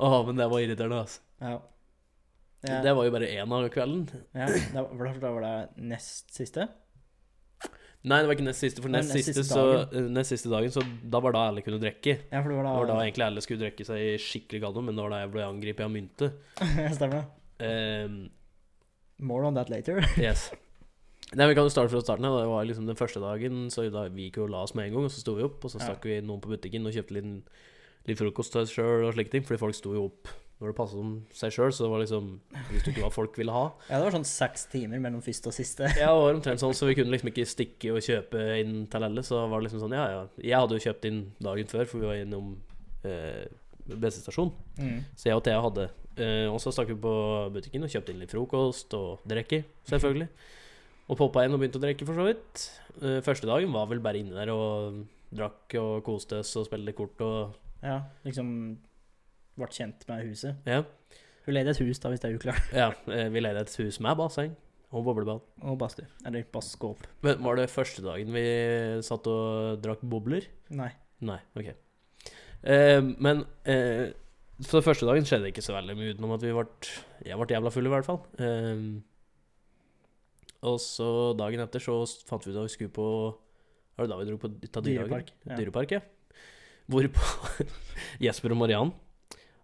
Åh, 0.03 0.18
men 0.26 0.42
det 0.42 0.51
var 0.51 0.64
irriterende, 0.64 0.99
altså. 1.07 1.22
ja. 1.47 1.61
Ja, 2.68 2.80
Det 2.82 2.94
var 2.96 3.04
jo 3.04 3.10
bare 3.14 3.28
én 3.30 3.52
av 3.52 3.68
kvelden. 3.70 4.06
ja, 4.34 4.46
da, 4.74 4.82
var 4.90 5.06
det- 5.12 5.20
da 5.20 5.30
var 5.32 5.40
det 5.46 5.82
nest 5.82 6.32
siste? 6.34 6.68
Nei, 8.06 8.20
det 8.22 8.28
var 8.28 8.36
ikke 8.36 8.44
nest 8.46 8.60
siste, 8.62 8.80
for 8.82 8.88
nest, 8.92 9.08
nest 9.10 9.24
siste, 9.26 9.42
siste 9.42 9.54
så, 9.56 10.10
nest 10.14 10.30
siste 10.30 10.48
dagen, 10.52 10.70
så 10.70 10.82
da 11.10 11.18
var 11.18 11.32
da 11.34 11.48
alle 11.48 11.62
kunne 11.66 11.80
drikke. 11.82 12.12
Ja, 12.30 12.38
for 12.42 12.50
det 12.52 12.56
var 12.60 12.62
da... 12.68 12.74
Det 12.74 12.78
var 12.78 12.86
da 12.92 12.98
egentlig 13.02 13.24
alle 13.26 13.42
skulle 13.42 13.62
drikke 13.64 13.86
seg 13.88 14.20
skikkelig 14.22 14.60
gallo, 14.62 14.82
men 14.86 14.94
det 14.94 15.02
var 15.02 15.10
da 15.10 15.18
jeg 15.24 15.32
ble 15.32 15.42
angrepet 15.42 15.82
av 15.88 15.90
mynte. 15.90 16.28
Stemmer. 16.98 17.24
Um, 17.58 18.30
More 19.18 19.44
on 19.48 19.54
that 19.54 19.70
later. 19.70 19.98
yes. 20.22 20.52
Nei, 21.34 21.48
Vi 21.50 21.56
kan 21.58 21.66
jo 21.66 21.72
starte 21.74 21.90
fra 21.90 22.00
starten. 22.04 22.22
Det 22.30 22.46
var 22.46 22.68
liksom 22.68 22.86
den 22.86 22.94
første 23.00 23.18
dagen, 23.18 23.66
så 23.74 23.88
da 23.90 24.04
vi 24.12 24.28
gikk 24.30 24.38
og 24.44 24.50
la 24.54 24.62
oss 24.62 24.76
med 24.78 24.86
en 24.86 24.92
gang. 25.00 25.08
Og 25.08 25.10
så 25.10 25.24
sto 25.24 25.34
vi 25.34 25.42
opp, 25.42 25.64
og 25.66 25.72
så 25.72 25.80
Ja. 25.80 25.88
stakk 25.88 26.04
vi 26.06 26.20
noen 26.22 26.38
på 26.44 26.52
butikken 26.54 26.86
og 26.86 26.94
kjøpte 26.94 27.16
litt, 27.18 27.50
litt 28.06 28.18
frokost 28.22 28.52
til 28.54 28.62
oss 28.62 28.70
sjøl 28.76 29.10
fordi 29.10 29.58
folk 29.58 29.74
sto 29.74 29.96
jo 29.96 30.04
opp 30.12 30.28
når 30.57 30.70
det 30.70 30.76
passet 30.78 31.00
om 31.02 31.11
seg 31.36 31.52
sjøl, 31.52 31.72
så 31.76 31.88
var 31.90 32.00
det 32.00 32.07
liksom 32.07 32.28
Hvis 32.70 32.84
du 32.86 32.88
ikke 32.88 33.02
hva 33.04 33.11
folk 33.12 33.34
ville 33.36 33.52
ha? 33.52 33.66
Ja, 33.90 33.98
det 33.98 34.07
var 34.07 34.14
sånn 34.14 34.28
seks 34.28 34.64
timer 34.72 35.02
mellom 35.04 35.20
første 35.24 35.50
og 35.52 35.57
siste. 35.57 35.90
Ja, 36.00 36.09
det 36.09 36.22
var 36.22 36.38
omtrent 36.38 36.62
sånn, 36.62 36.72
så 36.76 36.88
vi 36.88 36.96
kunne 36.96 37.12
liksom 37.12 37.28
ikke 37.32 37.44
stikke 37.48 37.92
og 37.92 38.00
kjøpe 38.07 38.46
inn 38.62 38.86
til 38.92 39.07
alle. 39.09 39.24
Så 39.26 39.42
var 39.42 39.61
det 39.61 39.68
liksom 39.68 39.84
sånn, 39.84 39.96
ja 39.98 40.07
ja. 40.14 40.22
Jeg 40.40 40.62
hadde 40.62 40.78
jo 40.78 40.84
kjøpt 40.86 41.09
inn 41.11 41.20
dagen 41.44 41.68
før, 41.72 41.84
for 41.90 42.00
vi 42.00 42.09
var 42.09 42.22
innom 42.22 42.54
eh, 43.04 43.44
bensinstasjonen. 43.92 44.57
Mm. 44.80 44.98
Så 45.12 45.28
jeg 45.28 45.36
og 45.36 45.44
Thea 45.44 45.61
hadde. 45.68 45.86
Eh, 46.16 46.46
og 46.48 46.57
så 46.64 46.72
stakk 46.72 46.94
vi 46.94 46.98
på 47.04 47.14
butikken 47.52 47.84
og 47.84 47.92
kjøpte 47.92 48.14
inn 48.14 48.24
litt 48.24 48.32
frokost 48.32 48.96
og 48.96 49.28
drikke, 49.28 49.61
selvfølgelig. 49.92 50.30
Og 51.12 51.20
poppa 51.20 51.44
inn 51.44 51.54
og 51.54 51.61
begynte 51.61 51.78
å 51.78 51.84
drikke, 51.84 52.09
for 52.09 52.16
så 52.16 52.30
vidt. 52.30 52.66
Eh, 53.02 53.20
første 53.28 53.48
dagen 53.52 53.76
var 53.76 53.92
vel 53.92 54.00
bare 54.00 54.24
inne 54.24 54.40
der 54.40 54.57
og 54.57 55.04
drakk 55.36 55.76
og 55.82 56.00
koste 56.07 56.40
oss 56.40 56.57
og 56.57 56.64
spilte 56.70 56.96
kort 56.96 57.20
og 57.26 57.62
Ja, 57.84 58.00
liksom 58.24 58.78
ble 59.57 59.72
kjent 59.72 60.07
med 60.11 60.28
huset. 60.28 60.68
Ja. 60.68 60.82
Hun 61.46 61.54
leide 61.54 61.72
et 61.72 61.80
hus, 61.82 62.00
da, 62.02 62.11
hvis 62.11 62.22
det 62.22 62.30
er 62.30 62.38
uklart. 62.38 62.70
ja 62.74 62.90
eh, 63.12 63.28
vi 63.32 63.42
leide 63.42 63.62
et 63.62 63.76
hus 63.80 64.00
med 64.02 64.18
basseng 64.18 64.54
og 64.94 65.04
boblebad. 65.07 65.42
Og 65.66 65.78
badstue. 65.80 66.07
Eller 66.26 66.46
basskåp. 66.52 67.02
Men 67.26 67.42
var 67.44 67.59
det 67.59 67.70
første 67.72 68.04
dagen 68.04 68.30
vi 68.34 68.44
satt 69.04 69.26
og 69.30 69.82
drakk 69.82 70.04
bobler? 70.07 70.46
Nei. 70.74 70.92
Nei, 71.26 71.38
ok. 71.57 71.72
Eh, 72.66 73.00
men 73.02 73.44
eh, 73.68 74.12
for 74.66 74.84
første 74.84 75.09
dagen 75.09 75.26
skjedde 75.28 75.46
det 75.46 75.54
ikke 75.54 75.64
så 75.64 75.76
veldig 75.76 75.96
mye 75.98 76.14
utenom 76.14 76.34
at 76.36 76.44
vi 76.44 76.54
ble 76.57 76.66
Jeg 77.26 77.38
ble 77.38 77.57
jævla 77.57 77.72
full, 77.74 77.88
i 77.88 77.92
hvert 77.92 78.09
fall. 78.09 78.20
Eh, 78.40 78.84
og 80.66 80.78
så 80.82 81.09
dagen 81.38 81.62
etter 81.62 81.82
så 81.82 81.98
fant 82.26 82.46
vi 82.46 82.54
ut 82.54 82.61
at 82.62 82.68
vi 82.68 82.74
skulle 82.74 82.94
på 82.94 83.09
Var 83.96 84.07
det 84.07 84.12
da 84.12 84.20
vi 84.20 84.28
dro 84.30 84.38
på? 84.40 84.52
Dyrepark, 84.86 85.34
ja. 85.46 85.59
Dyrepark, 85.59 85.98
ja. 85.98 86.00
Hvorpå 86.86 87.66
Jesper 88.24 88.54
og 88.54 88.62
Mariann 88.62 88.94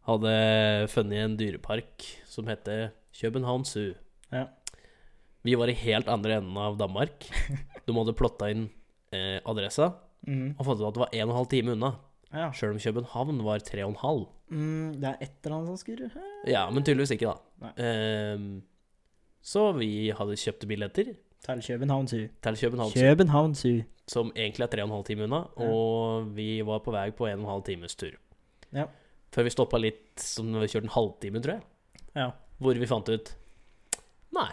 hadde 0.09 0.89
funnet 0.91 1.25
en 1.25 1.37
dyrepark 1.39 2.07
som 2.27 2.47
heter 2.51 2.91
København 3.21 3.65
Zoo. 3.69 3.93
Ja. 4.33 4.47
Vi 5.45 5.55
var 5.59 5.69
i 5.71 5.75
helt 5.79 6.09
andre 6.09 6.37
enden 6.41 6.57
av 6.57 6.77
Danmark. 6.79 7.27
De 7.87 7.95
hadde 7.97 8.15
plotta 8.19 8.51
inn 8.55 8.69
eh, 9.13 9.39
adressa 9.45 9.93
Mm. 10.23 10.53
og 10.55 10.63
fant 10.69 10.79
ut 10.79 10.87
at 10.87 10.95
det 10.95 11.01
var 11.03 11.09
1 11.19 11.31
12 11.35 11.47
time 11.51 11.73
unna. 11.73 11.89
Ja. 12.31 12.45
Sjøl 12.55 12.77
om 12.77 12.79
København 12.79 13.41
var 13.43 13.59
3,5. 13.59 14.21
Mm, 14.55 14.93
det 15.03 15.09
er 15.09 15.17
et 15.27 15.33
eller 15.43 15.57
annet 15.57 15.67
som 15.73 15.79
skurrer. 15.81 16.13
Ja, 16.47 16.61
men 16.71 16.85
tydeligvis 16.87 17.11
ikke, 17.17 17.33
da. 17.33 17.73
Ehm, 17.83 18.61
så 19.43 19.65
vi 19.75 20.13
hadde 20.15 20.37
kjøpt 20.39 20.69
billetter 20.71 21.11
Til 21.43 21.63
København 21.67 22.07
Zoo. 22.07 22.29
til 22.43 22.55
København, 22.63 22.93
København 22.95 23.55
Zoo. 23.59 23.83
som 24.07 24.31
egentlig 24.37 24.63
er 24.63 24.77
3,5 24.87 25.03
timer 25.11 25.25
unna, 25.27 25.41
og 25.59 26.31
vi 26.37 26.63
var 26.71 26.79
på 26.87 26.95
vei 26.95 27.11
på 27.11 27.27
1 27.27 27.43
12 27.43 27.63
times 27.67 27.97
tur. 27.99 28.15
Ja. 28.73 28.85
Før 29.33 29.47
vi 29.49 29.53
stoppa 29.55 29.79
litt, 29.81 30.21
som 30.21 30.51
vi 30.61 30.69
kjørte 30.69 30.85
en 30.89 30.97
halvtime, 30.97 31.41
tror 31.43 31.55
jeg, 31.57 31.63
Ja. 32.19 32.31
hvor 32.61 32.77
vi 32.79 32.87
fant 32.91 33.09
ut 33.09 33.35
Nei. 34.33 34.51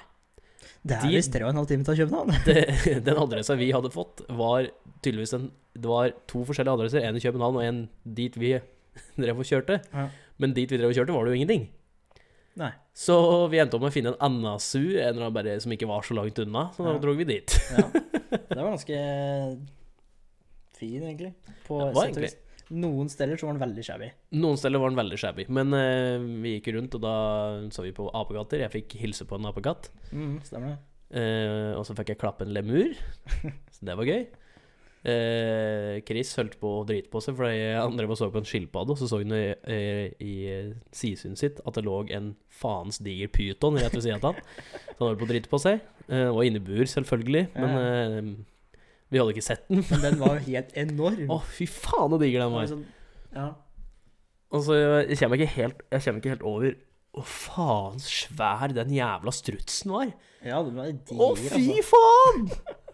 Det 0.84 0.96
er 0.98 1.10
visst 1.12 1.32
tre 1.34 1.44
og 1.44 1.50
en 1.52 1.60
halv 1.60 1.68
time 1.68 1.84
til 1.88 1.96
København. 2.02 2.32
Det, 2.48 3.04
den 3.04 3.18
adressa 3.20 3.56
vi 3.60 3.72
hadde 3.72 3.92
fått, 3.92 4.22
var 4.30 4.68
tydeligvis 5.04 5.34
en 5.36 5.50
Det 5.76 5.88
var 5.88 6.12
to 6.28 6.44
forskjellige 6.48 6.74
adresser. 6.80 7.04
En 7.08 7.16
i 7.16 7.24
København 7.24 7.56
og 7.60 7.64
en 7.64 7.82
dit 8.04 8.36
vi 8.40 8.54
drev 9.24 9.40
og 9.40 9.48
kjørte. 9.48 9.80
Ja. 9.94 10.08
Men 10.40 10.54
dit 10.56 10.72
vi 10.72 10.78
drev 10.80 10.92
og 10.92 10.96
kjørte, 10.98 11.16
var 11.16 11.24
det 11.28 11.32
jo 11.36 11.40
ingenting. 11.40 11.68
Nei. 12.60 12.72
Så 12.96 13.16
vi 13.52 13.60
endte 13.62 13.76
opp 13.78 13.84
med 13.86 13.92
å 13.92 13.96
finne 13.96 14.12
en 14.16 14.20
annen 14.26 14.60
SU, 14.60 14.82
en 15.00 15.14
eller 15.14 15.28
annen 15.30 15.36
bare 15.36 15.58
som 15.64 15.72
ikke 15.72 15.88
var 15.88 16.04
så 16.08 16.16
langt 16.18 16.40
unna. 16.44 16.66
Så 16.76 16.84
da 16.84 16.96
Ja. 16.96 17.00
dro 17.04 17.14
vi 17.16 17.28
dit. 17.30 17.56
Ja. 17.76 17.88
Det 18.50 18.58
var 18.60 18.72
ganske 18.76 18.98
fin, 20.80 21.04
egentlig. 21.04 21.34
På 21.68 21.80
Ja, 21.80 21.88
det 21.90 21.96
var 22.16 22.22
vis. 22.24 22.36
Noen 22.70 23.10
steder 23.10 23.40
så 23.40 23.48
var 23.48 23.58
den 23.58 23.64
veldig 23.64 23.86
shabby. 23.86 24.12
Noen 24.38 24.60
steder 24.62 24.82
var 24.82 24.92
den 24.92 25.00
veldig 25.00 25.18
shabby, 25.22 25.46
men 25.50 25.74
eh, 25.74 26.28
vi 26.44 26.58
gikk 26.58 26.72
rundt, 26.76 26.98
og 27.00 27.02
da 27.02 27.16
så 27.74 27.86
vi 27.86 27.96
på 27.98 28.10
apekatter. 28.14 28.62
Jeg 28.66 28.74
fikk 28.76 29.00
hilse 29.02 29.26
på 29.30 29.40
en 29.40 29.50
apekatt. 29.50 29.90
Mm, 30.14 30.38
stemmer 30.46 30.76
det. 30.76 30.78
Eh, 31.20 31.72
og 31.74 31.88
så 31.88 31.96
fikk 31.98 32.14
jeg 32.14 32.22
klappe 32.22 32.46
en 32.46 32.54
lemur, 32.54 32.94
så 33.76 33.90
det 33.90 33.98
var 33.98 34.12
gøy. 34.12 34.28
Eh, 35.10 36.02
Chris 36.04 36.34
holdt 36.36 36.58
på 36.60 36.74
å 36.82 36.86
drite 36.88 37.10
på 37.10 37.22
seg, 37.24 37.38
for 37.40 37.48
han 37.48 37.96
drev 37.98 38.14
og 38.14 38.20
så 38.20 38.28
på 38.34 38.42
en 38.42 38.48
skilpadde, 38.48 38.94
og 38.94 39.00
så 39.00 39.08
så 39.10 39.22
han 39.22 39.34
i, 39.34 39.46
eh, 39.64 40.12
i 40.20 40.34
sidesynet 40.92 41.40
sitt 41.40 41.62
at 41.64 41.80
det 41.80 41.86
lå 41.88 42.02
en 42.14 42.34
faens 42.52 43.00
diger 43.02 43.32
pyton 43.32 43.80
rett 43.80 43.96
ved 43.96 44.06
siden 44.06 44.20
av 44.20 44.34
han. 44.34 44.44
Så 44.92 44.98
han 45.00 45.08
holdt 45.08 45.24
på 45.24 45.30
å 45.30 45.32
drite 45.34 45.52
på 45.52 45.62
seg. 45.64 45.82
Eh, 46.10 46.28
og 46.28 46.44
inne 46.46 46.60
i 46.60 46.66
bur, 46.66 46.86
selvfølgelig, 46.90 47.48
men 47.56 47.76
eh, 47.80 48.32
vi 49.10 49.20
hadde 49.22 49.34
ikke 49.34 49.46
sett 49.46 49.66
den. 49.70 49.82
Men 49.90 50.04
den 50.06 50.20
var 50.22 50.38
jo 50.38 50.46
helt 50.46 50.76
enorm. 50.78 51.32
Å, 51.34 51.40
fy 51.56 51.66
faen, 51.70 52.14
så 52.14 52.20
diger 52.22 52.46
den 52.46 52.54
var 52.54 52.70
sånn, 52.70 52.86
ja. 53.34 53.48
Og 54.50 54.64
så 54.66 54.78
jeg 54.80 55.18
kommer 55.20 55.38
ikke 55.38 55.54
helt, 55.56 55.82
jeg 55.94 56.06
kommer 56.06 56.22
ikke 56.24 56.34
helt 56.34 56.46
over 56.50 56.72
å, 57.18 57.24
faen 57.26 58.02
svær 58.02 58.74
den 58.74 58.94
jævla 58.94 59.34
strutsen 59.34 59.94
var. 59.94 60.12
ja, 60.46 60.60
den 60.66 60.78
var 60.78 60.90
Å, 60.90 61.30
diger, 61.38 61.56
fy 61.56 61.64
altså. 61.78 61.88
faen! 61.94 62.46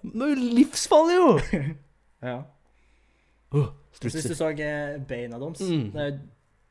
Det 0.05 0.21
er 0.21 0.31
jo 0.35 0.53
livsfarlig, 0.59 1.17
jo! 1.19 1.33
Ja. 2.25 2.39
Oh, 3.53 3.67
strutser. 3.93 4.23
hvis 4.23 4.31
du 4.31 4.37
så 4.39 4.47
eh, 4.55 4.95
beina 5.05 5.37
deres 5.37 5.61
Mm. 5.61 5.83
Det 5.93 6.01
er 6.01 6.15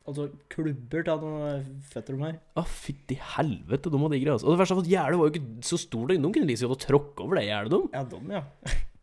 altså 0.09 0.25
klubber 0.51 1.05
til 1.07 1.21
noen 1.23 1.69
føtter 1.93 2.17
de 2.17 2.25
her. 2.25 2.41
Å, 2.59 2.65
fytti 2.67 3.17
helvete, 3.37 3.93
de 3.93 4.01
var 4.03 4.13
digre, 4.13 4.35
altså. 4.35 4.49
Og 4.49 4.57
det 4.57 4.61
verste 4.61 4.77
var 4.81 4.85
at 4.85 4.91
gjerdet 4.91 5.21
var 5.21 5.31
jo 5.31 5.35
ikke 5.37 5.69
så 5.69 5.79
stort. 5.81 6.11
De 6.11 6.19
kunne 6.19 6.33
like 6.43 6.51
liksom 6.51 6.73
godt 6.75 6.89
tråkke 6.89 7.25
over 7.25 7.39
det 7.39 7.47
gjerdet, 7.47 7.77
de. 7.77 7.95
Ja, 7.95 8.03
de, 8.11 8.21
ja. 8.35 8.43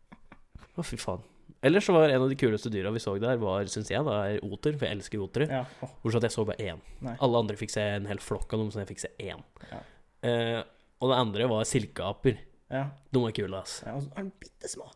Å, 0.76 0.84
fy 0.86 0.96
faen. 1.00 1.22
Ellers 1.62 1.84
så 1.86 1.92
var 1.94 2.08
en 2.10 2.22
av 2.24 2.30
de 2.32 2.36
kuleste 2.40 2.70
dyra 2.72 2.90
vi 2.94 2.98
så 3.02 3.12
der, 3.22 3.36
var, 3.38 3.68
syns 3.70 3.90
jeg, 3.92 4.02
da, 4.06 4.14
er 4.32 4.40
oter. 4.42 4.74
For 4.78 4.88
jeg 4.88 4.96
elsker 4.96 5.20
otere. 5.22 5.46
ja. 5.52 5.64
Oh. 5.84 5.90
Bortsett 6.02 6.24
at 6.24 6.30
jeg 6.30 6.34
så 6.34 6.44
bare 6.48 6.64
én. 6.72 6.80
Nei. 7.04 7.16
Alle 7.22 7.38
andre 7.44 7.56
fikk 7.60 7.70
se 7.74 7.82
en 7.98 8.06
hel 8.10 8.18
flokk 8.24 8.52
av 8.56 8.62
dem, 8.64 8.70
så 8.74 8.80
jeg 8.82 8.88
fikk 8.94 9.02
se 9.04 9.10
én. 9.22 9.42
Ja. 9.70 9.82
Eh, 10.26 10.62
og 11.02 11.10
det 11.12 11.18
andre 11.18 11.46
var 11.50 11.64
silkeaper. 11.68 12.38
ja. 12.72 12.86
De 13.12 13.20
var 13.22 13.34
kule, 13.36 13.60
ass. 13.60 13.82
ja 13.86 13.94
og 13.98 14.02
så 14.06 14.10
er 14.16 14.26
de 14.26 14.32
bitte 14.42 14.70
små. 14.72 14.88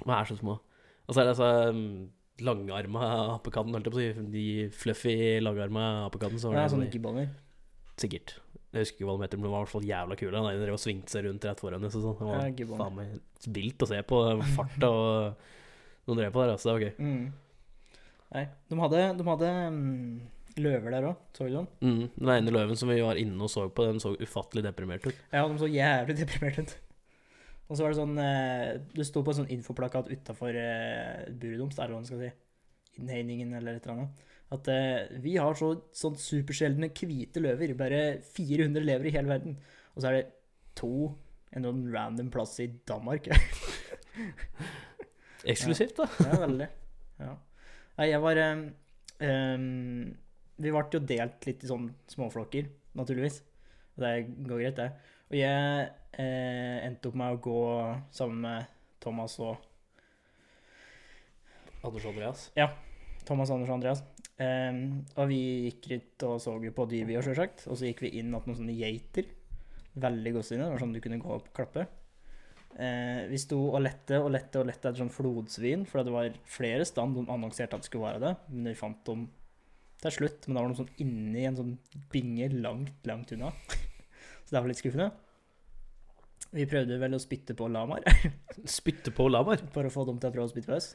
De 0.00 0.10
er 0.16 0.24
så 0.30 0.38
små. 0.40 0.56
Og 1.06 1.14
så 1.14 1.20
er 1.20 1.28
det 1.28 1.34
altså 1.36 1.50
um, 1.74 2.10
langarma 2.40 3.08
apekatten, 3.36 3.74
holdt 3.76 3.90
jeg 3.90 3.94
på 3.94 3.98
å 3.98 4.04
si. 4.04 4.28
De 4.34 4.44
fluffy, 4.72 5.14
langarma 5.44 6.06
apekatten. 6.08 6.38
Så 6.40 6.48
var 6.50 6.62
Ja, 6.62 6.66
det 6.68 6.72
sånne 6.74 6.86
en- 6.88 6.94
gibboner. 6.94 7.28
sikkert. 8.00 8.38
Jeg 8.70 8.84
husker 8.84 9.00
ikke 9.00 9.08
hva 9.08 9.16
de 9.18 9.26
heter, 9.26 9.40
men 9.40 9.48
de 9.48 9.50
var 9.50 9.62
i 9.62 9.64
hvert 9.64 9.72
fall 9.74 9.86
jævla 9.88 10.16
kule. 10.20 10.40
Han 10.40 10.60
drev 10.62 10.76
og 10.76 10.82
svingte 10.82 11.10
seg 11.10 11.24
rundt 11.26 11.46
rett 11.48 11.62
foran 11.62 11.86
oss 11.88 11.96
sånn. 11.96 12.18
Det 12.18 12.26
var 12.28 12.44
Ja, 12.46 12.66
faen 12.78 12.98
meg 12.98 13.16
vilt 13.56 13.82
å 13.82 13.88
se 13.90 14.02
på 14.06 14.20
farta 14.54 14.90
og 14.94 15.40
de 16.06 16.18
drev 16.18 16.34
på 16.34 16.44
der, 16.44 16.52
altså. 16.54 16.70
Det 16.70 16.76
var 16.76 16.84
gøy. 16.86 16.92
Mm. 17.02 17.24
Nei, 18.30 18.44
de 18.70 18.78
hadde, 18.78 19.00
de 19.18 19.26
hadde 19.26 19.48
um, 19.74 19.80
løver 20.60 20.94
der 20.94 21.08
òg, 21.08 21.24
så 21.34 21.48
du 21.48 21.56
dem? 21.56 21.66
Mm. 21.82 22.04
Den 22.14 22.32
ene 22.36 22.54
løven 22.54 22.78
som 22.78 22.92
vi 22.92 23.00
var 23.02 23.18
inne 23.18 23.42
og 23.46 23.50
så 23.50 23.66
på, 23.74 23.88
den 23.88 24.02
så 24.02 24.14
ufattelig 24.20 24.64
deprimert 24.66 25.06
ut. 25.08 25.18
Ja, 25.34 25.42
de 25.50 25.58
så 25.58 25.70
jævlig 25.70 26.16
deprimert 26.22 26.62
ut. 26.62 26.76
Og 27.70 27.78
så 27.78 27.84
var 27.84 27.92
det 27.92 28.00
sånn 28.00 28.16
eh, 28.18 28.80
Det 28.98 29.04
sto 29.06 29.20
på 29.22 29.30
en 29.30 29.44
sånn 29.44 29.52
infoplakat 29.54 30.08
utafor 30.10 30.56
eh, 30.58 31.28
buret 31.30 31.60
deres, 31.60 31.78
er 31.78 31.86
det 31.86 31.94
hva 31.94 32.00
man 32.00 32.08
skal 32.08 32.24
si. 32.24 32.30
Innhegningen 32.98 33.54
eller 33.58 33.78
et 33.78 33.86
eller 33.86 33.96
annet. 33.96 34.26
At 34.50 34.66
eh, 34.72 35.06
vi 35.22 35.36
har 35.38 35.54
så 35.58 35.72
sånn 35.94 36.16
supersjeldne 36.18 36.90
hvite 36.96 37.42
løver. 37.42 37.76
Bare 37.78 38.00
400 38.34 38.82
lever 38.82 39.10
i 39.10 39.14
hele 39.14 39.30
verden. 39.30 39.58
Og 39.94 40.02
så 40.02 40.10
er 40.10 40.18
det 40.18 40.24
to 40.78 41.10
en 41.54 41.66
sånn 41.66 41.84
random 41.92 42.30
plass 42.34 42.56
i 42.62 42.68
Danmark. 42.88 43.28
Eksklusivt, 45.50 45.98
da. 45.98 46.08
Ja, 46.26 46.40
veldig. 46.42 46.68
Ja. 47.20 47.36
Jeg 48.10 48.20
var 48.22 48.38
em, 48.40 48.66
um, 49.20 50.10
Vi 50.60 50.72
ble 50.72 50.84
jo 50.94 51.00
delt 51.04 51.48
litt 51.48 51.64
i 51.64 51.70
sånn 51.70 51.88
småflokker, 52.10 52.68
naturligvis. 52.98 53.40
Og 53.96 54.04
det 54.04 54.12
går 54.46 54.62
greit, 54.62 54.78
det. 54.78 55.16
Og 55.30 55.38
jeg 55.38 55.88
eh, 56.18 56.76
endte 56.86 57.10
opp 57.10 57.18
med 57.20 57.36
å 57.36 57.42
gå 57.44 57.58
sammen 58.14 58.44
med 58.44 58.70
Thomas 59.02 59.36
og 59.40 59.58
Anders 61.80 62.04
og 62.04 62.12
Andreas. 62.12 62.48
Ja. 62.58 62.68
Thomas, 63.24 63.52
Anders 63.52 63.70
og 63.70 63.78
Andreas. 63.78 64.02
Em, 64.40 65.02
og 65.20 65.28
vi 65.28 65.40
gikk 65.66 65.88
litt 65.90 66.24
og 66.24 66.38
så 66.40 66.54
på 66.56 66.86
dyr, 66.88 67.04
vi 67.08 67.16
òg, 67.18 67.24
sjølsagt. 67.26 67.66
Og 67.68 67.76
så 67.76 67.90
gikk 67.90 68.04
vi 68.06 68.14
inn 68.20 68.34
att 68.34 68.46
noen 68.48 68.56
sånne 68.56 68.76
geiter. 68.76 69.28
Veldig 70.00 70.34
godstine. 70.36 70.64
Det 70.64 70.74
var 70.74 70.84
sånn 70.84 70.94
du 70.94 71.00
kunne 71.04 71.20
gå 71.20 71.34
og 71.34 71.50
klappe. 71.56 71.86
Uh, 72.70 73.26
vi 73.28 73.38
sto 73.42 73.58
og 73.74 73.82
lette 73.82 74.20
og 74.22 74.30
lette 74.30 74.60
og 74.60 74.68
lette 74.68 74.88
etter 74.88 75.00
sånn 75.02 75.10
flodsvin, 75.12 75.82
for 75.90 76.06
det 76.06 76.14
var 76.14 76.36
flere 76.48 76.86
stand 76.86 77.18
de 77.18 77.24
annonserte 77.26 77.74
at 77.74 77.82
det 77.82 77.90
skulle 77.90 78.06
være 78.06 78.22
det. 78.22 78.34
Men 78.54 78.70
vi 78.70 78.78
fant 78.78 79.02
dem 79.08 79.26
til 80.00 80.16
slutt. 80.16 80.46
Men 80.46 80.56
da 80.56 80.62
var 80.62 80.72
de 80.72 80.80
sånn 80.80 80.94
inni 81.04 81.44
en 81.48 81.58
sånn 81.58 81.74
binge 82.12 82.48
langt, 82.54 82.96
langt 83.10 83.34
unna. 83.36 83.52
så 84.46 84.54
det 84.54 84.62
var 84.62 84.70
litt 84.70 84.80
skuffende. 84.80 85.10
Vi 86.50 86.64
prøvde 86.66 86.96
vel 86.98 87.14
å 87.14 87.20
spytte 87.22 87.54
på 87.54 87.68
lamaer 87.70 88.02
Spytte 88.80 89.12
på 89.14 89.28
lamaer? 89.30 89.60
for 89.70 89.86
å 89.86 89.92
få 89.92 90.02
dem 90.08 90.16
til 90.18 90.32
å 90.32 90.34
prøve 90.34 90.48
å 90.48 90.50
spytte 90.50 90.72
på 90.72 90.78
oss. 90.80 90.88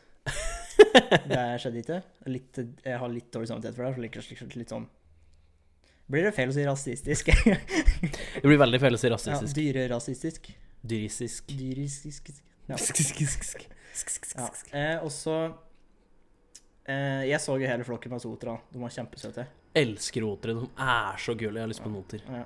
Det 1.32 1.41
skjedde 1.61 1.82
ikke. 1.82 1.97
Litt, 2.32 2.59
jeg 2.86 2.99
har 3.01 3.11
litt 3.11 3.32
dårlig 3.34 3.49
samvittighet 3.51 3.78
for 3.78 3.88
det. 3.88 3.93
For 3.95 4.05
litt, 4.05 4.17
litt, 4.32 4.55
litt 4.61 4.73
sånn 4.73 4.88
Blir 6.11 6.28
det 6.28 6.34
feil 6.38 6.51
å 6.51 6.55
si 6.55 6.65
rasistisk? 6.67 7.32
Det 8.41 8.45
blir 8.45 8.59
veldig 8.61 8.82
feil 8.84 8.97
å 8.97 9.01
si 9.01 9.09
ja, 9.09 9.15
rasistisk. 9.15 9.55
dyrerasistisk. 9.57 10.49
Dyristisk. 10.86 11.47
Dyristisk. 11.49 12.34
Ja. 12.69 12.78
Ja. 12.78 14.09
ja. 14.38 14.49
Eh, 14.73 14.97
og 15.05 15.11
så 15.13 15.36
eh, 16.89 17.23
Jeg 17.30 17.39
så 17.41 17.55
jo 17.57 17.69
hele 17.69 17.88
flokken 17.88 18.13
med 18.13 18.23
sotra. 18.23 18.57
De 18.73 18.82
var 18.82 18.93
kjempesøte. 18.93 19.47
elsker 19.76 20.28
otere. 20.28 20.59
De 20.59 20.69
er 20.86 21.17
så 21.21 21.36
kule. 21.38 21.55
Jeg 21.57 21.63
har 21.63 21.71
lyst 21.71 21.84
på 21.86 21.93
noter. 21.93 22.26
Ja. 22.30 22.43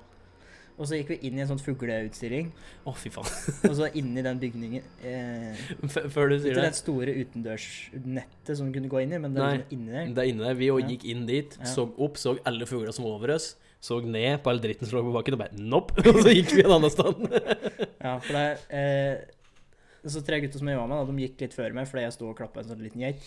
Og 0.79 0.87
så 0.87 0.95
gikk 0.95 1.09
vi 1.11 1.17
inn 1.27 1.35
i 1.35 1.41
en 1.43 1.49
sånn 1.49 1.59
fugleutstilling, 1.59 2.53
Å, 2.87 2.93
fy 2.95 3.09
faen. 3.11 3.27
og 3.67 3.73
så 3.75 3.89
inni 3.99 4.21
den 4.23 4.37
bygningen 4.39 4.85
eh, 5.03 5.57
før 6.13 6.29
du 6.31 6.35
Ikke 6.37 6.43
sier 6.45 6.55
det 6.55 6.63
det. 6.69 6.77
store 6.79 7.15
utendørsnettet 7.19 8.55
som 8.55 8.69
du 8.69 8.77
kunne 8.79 8.91
gå 8.91 9.01
inn 9.03 9.15
i, 9.17 9.19
men 9.19 9.35
det 9.35 9.43
er 9.43 9.63
inni 9.75 9.91
der. 9.91 10.13
Det 10.15 10.23
er 10.23 10.29
inne 10.31 10.45
der. 10.47 10.55
Vi 10.59 10.69
Ja. 10.71 10.77
gikk 10.93 11.03
inn 11.11 11.25
dit, 11.27 11.57
så 11.67 11.83
opp, 11.99 12.15
så 12.21 12.37
alle 12.47 12.65
fuglene 12.69 12.93
som 12.95 13.03
var 13.05 13.17
over 13.19 13.35
oss. 13.35 13.55
Så 13.83 14.01
ned 14.03 14.41
på 14.43 14.49
all 14.51 14.59
dritten 14.59 14.87
som 14.87 14.97
lå 14.99 15.05
på 15.07 15.13
bakken, 15.15 15.35
og 15.37 15.39
bare 15.39 15.55
nopp! 15.59 15.91
Og 16.07 16.17
så 16.23 16.31
gikk 16.35 16.51
vi 16.57 16.63
en 16.65 16.73
annen 16.77 16.91
sted. 16.91 17.21
Ja, 17.99 18.13
for 18.23 18.31
det 18.35 18.47
eh, 18.71 20.07
Så 20.07 20.21
tre 20.23 20.39
gutter 20.39 20.59
som 20.59 20.67
jeg 20.71 20.79
var 20.79 20.87
med, 20.87 20.99
da, 20.99 21.11
de 21.11 21.25
gikk 21.27 21.41
litt 21.43 21.55
før 21.55 21.75
meg 21.75 21.87
fordi 21.91 22.05
jeg 22.05 22.15
sto 22.15 22.27
og 22.31 22.37
klappa 22.39 22.59
en 22.63 22.69
sånn 22.71 22.83
liten 22.83 23.03
geit. 23.03 23.19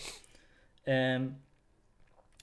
Eh, 0.89 1.25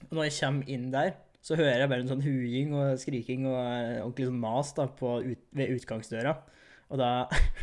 og 0.07 0.15
når 0.17 0.27
jeg 0.29 0.37
kommer 0.39 0.71
inn 0.75 0.87
der, 0.95 1.11
så 1.41 1.57
hører 1.57 1.81
jeg 1.81 1.89
bare 1.89 2.03
en 2.03 2.11
sånn 2.11 2.23
huing 2.23 2.73
og 2.77 2.99
skriking 3.01 3.47
og 3.49 3.57
eh, 3.57 4.01
ordentlig 4.03 4.27
sånn 4.29 4.41
mas 4.41 4.73
da, 4.77 4.85
ut, 4.87 5.41
ved 5.57 5.73
utgangsdøra. 5.77 6.35
Og 6.93 7.01
da, 7.01 7.09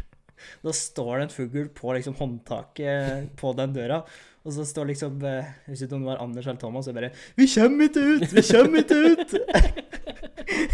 da 0.65 0.75
står 0.75 1.13
det 1.15 1.29
en 1.29 1.37
fugl 1.37 1.69
på 1.77 1.95
liksom 1.95 2.17
håndtaket 2.19 3.31
på 3.39 3.53
den 3.59 3.77
døra. 3.77 4.03
Og 4.47 4.55
så 4.57 4.65
står 4.67 4.91
liksom 4.91 5.19
eh, 5.29 5.47
Jeg 5.67 5.75
husker 5.75 5.89
ikke 5.89 5.99
om 5.99 6.05
det 6.07 6.11
var 6.11 6.23
Anders 6.25 6.47
eller 6.49 6.61
Thomas, 6.63 6.89
og 6.91 6.99
bare 6.99 7.13
'Vi 7.37 7.47
kommer 7.55 7.89
ikke 7.89 8.05
ut! 8.13 8.29
Vi 8.33 8.45
kommer 8.51 8.79
ikke 8.83 8.99
ut!' 9.13 9.35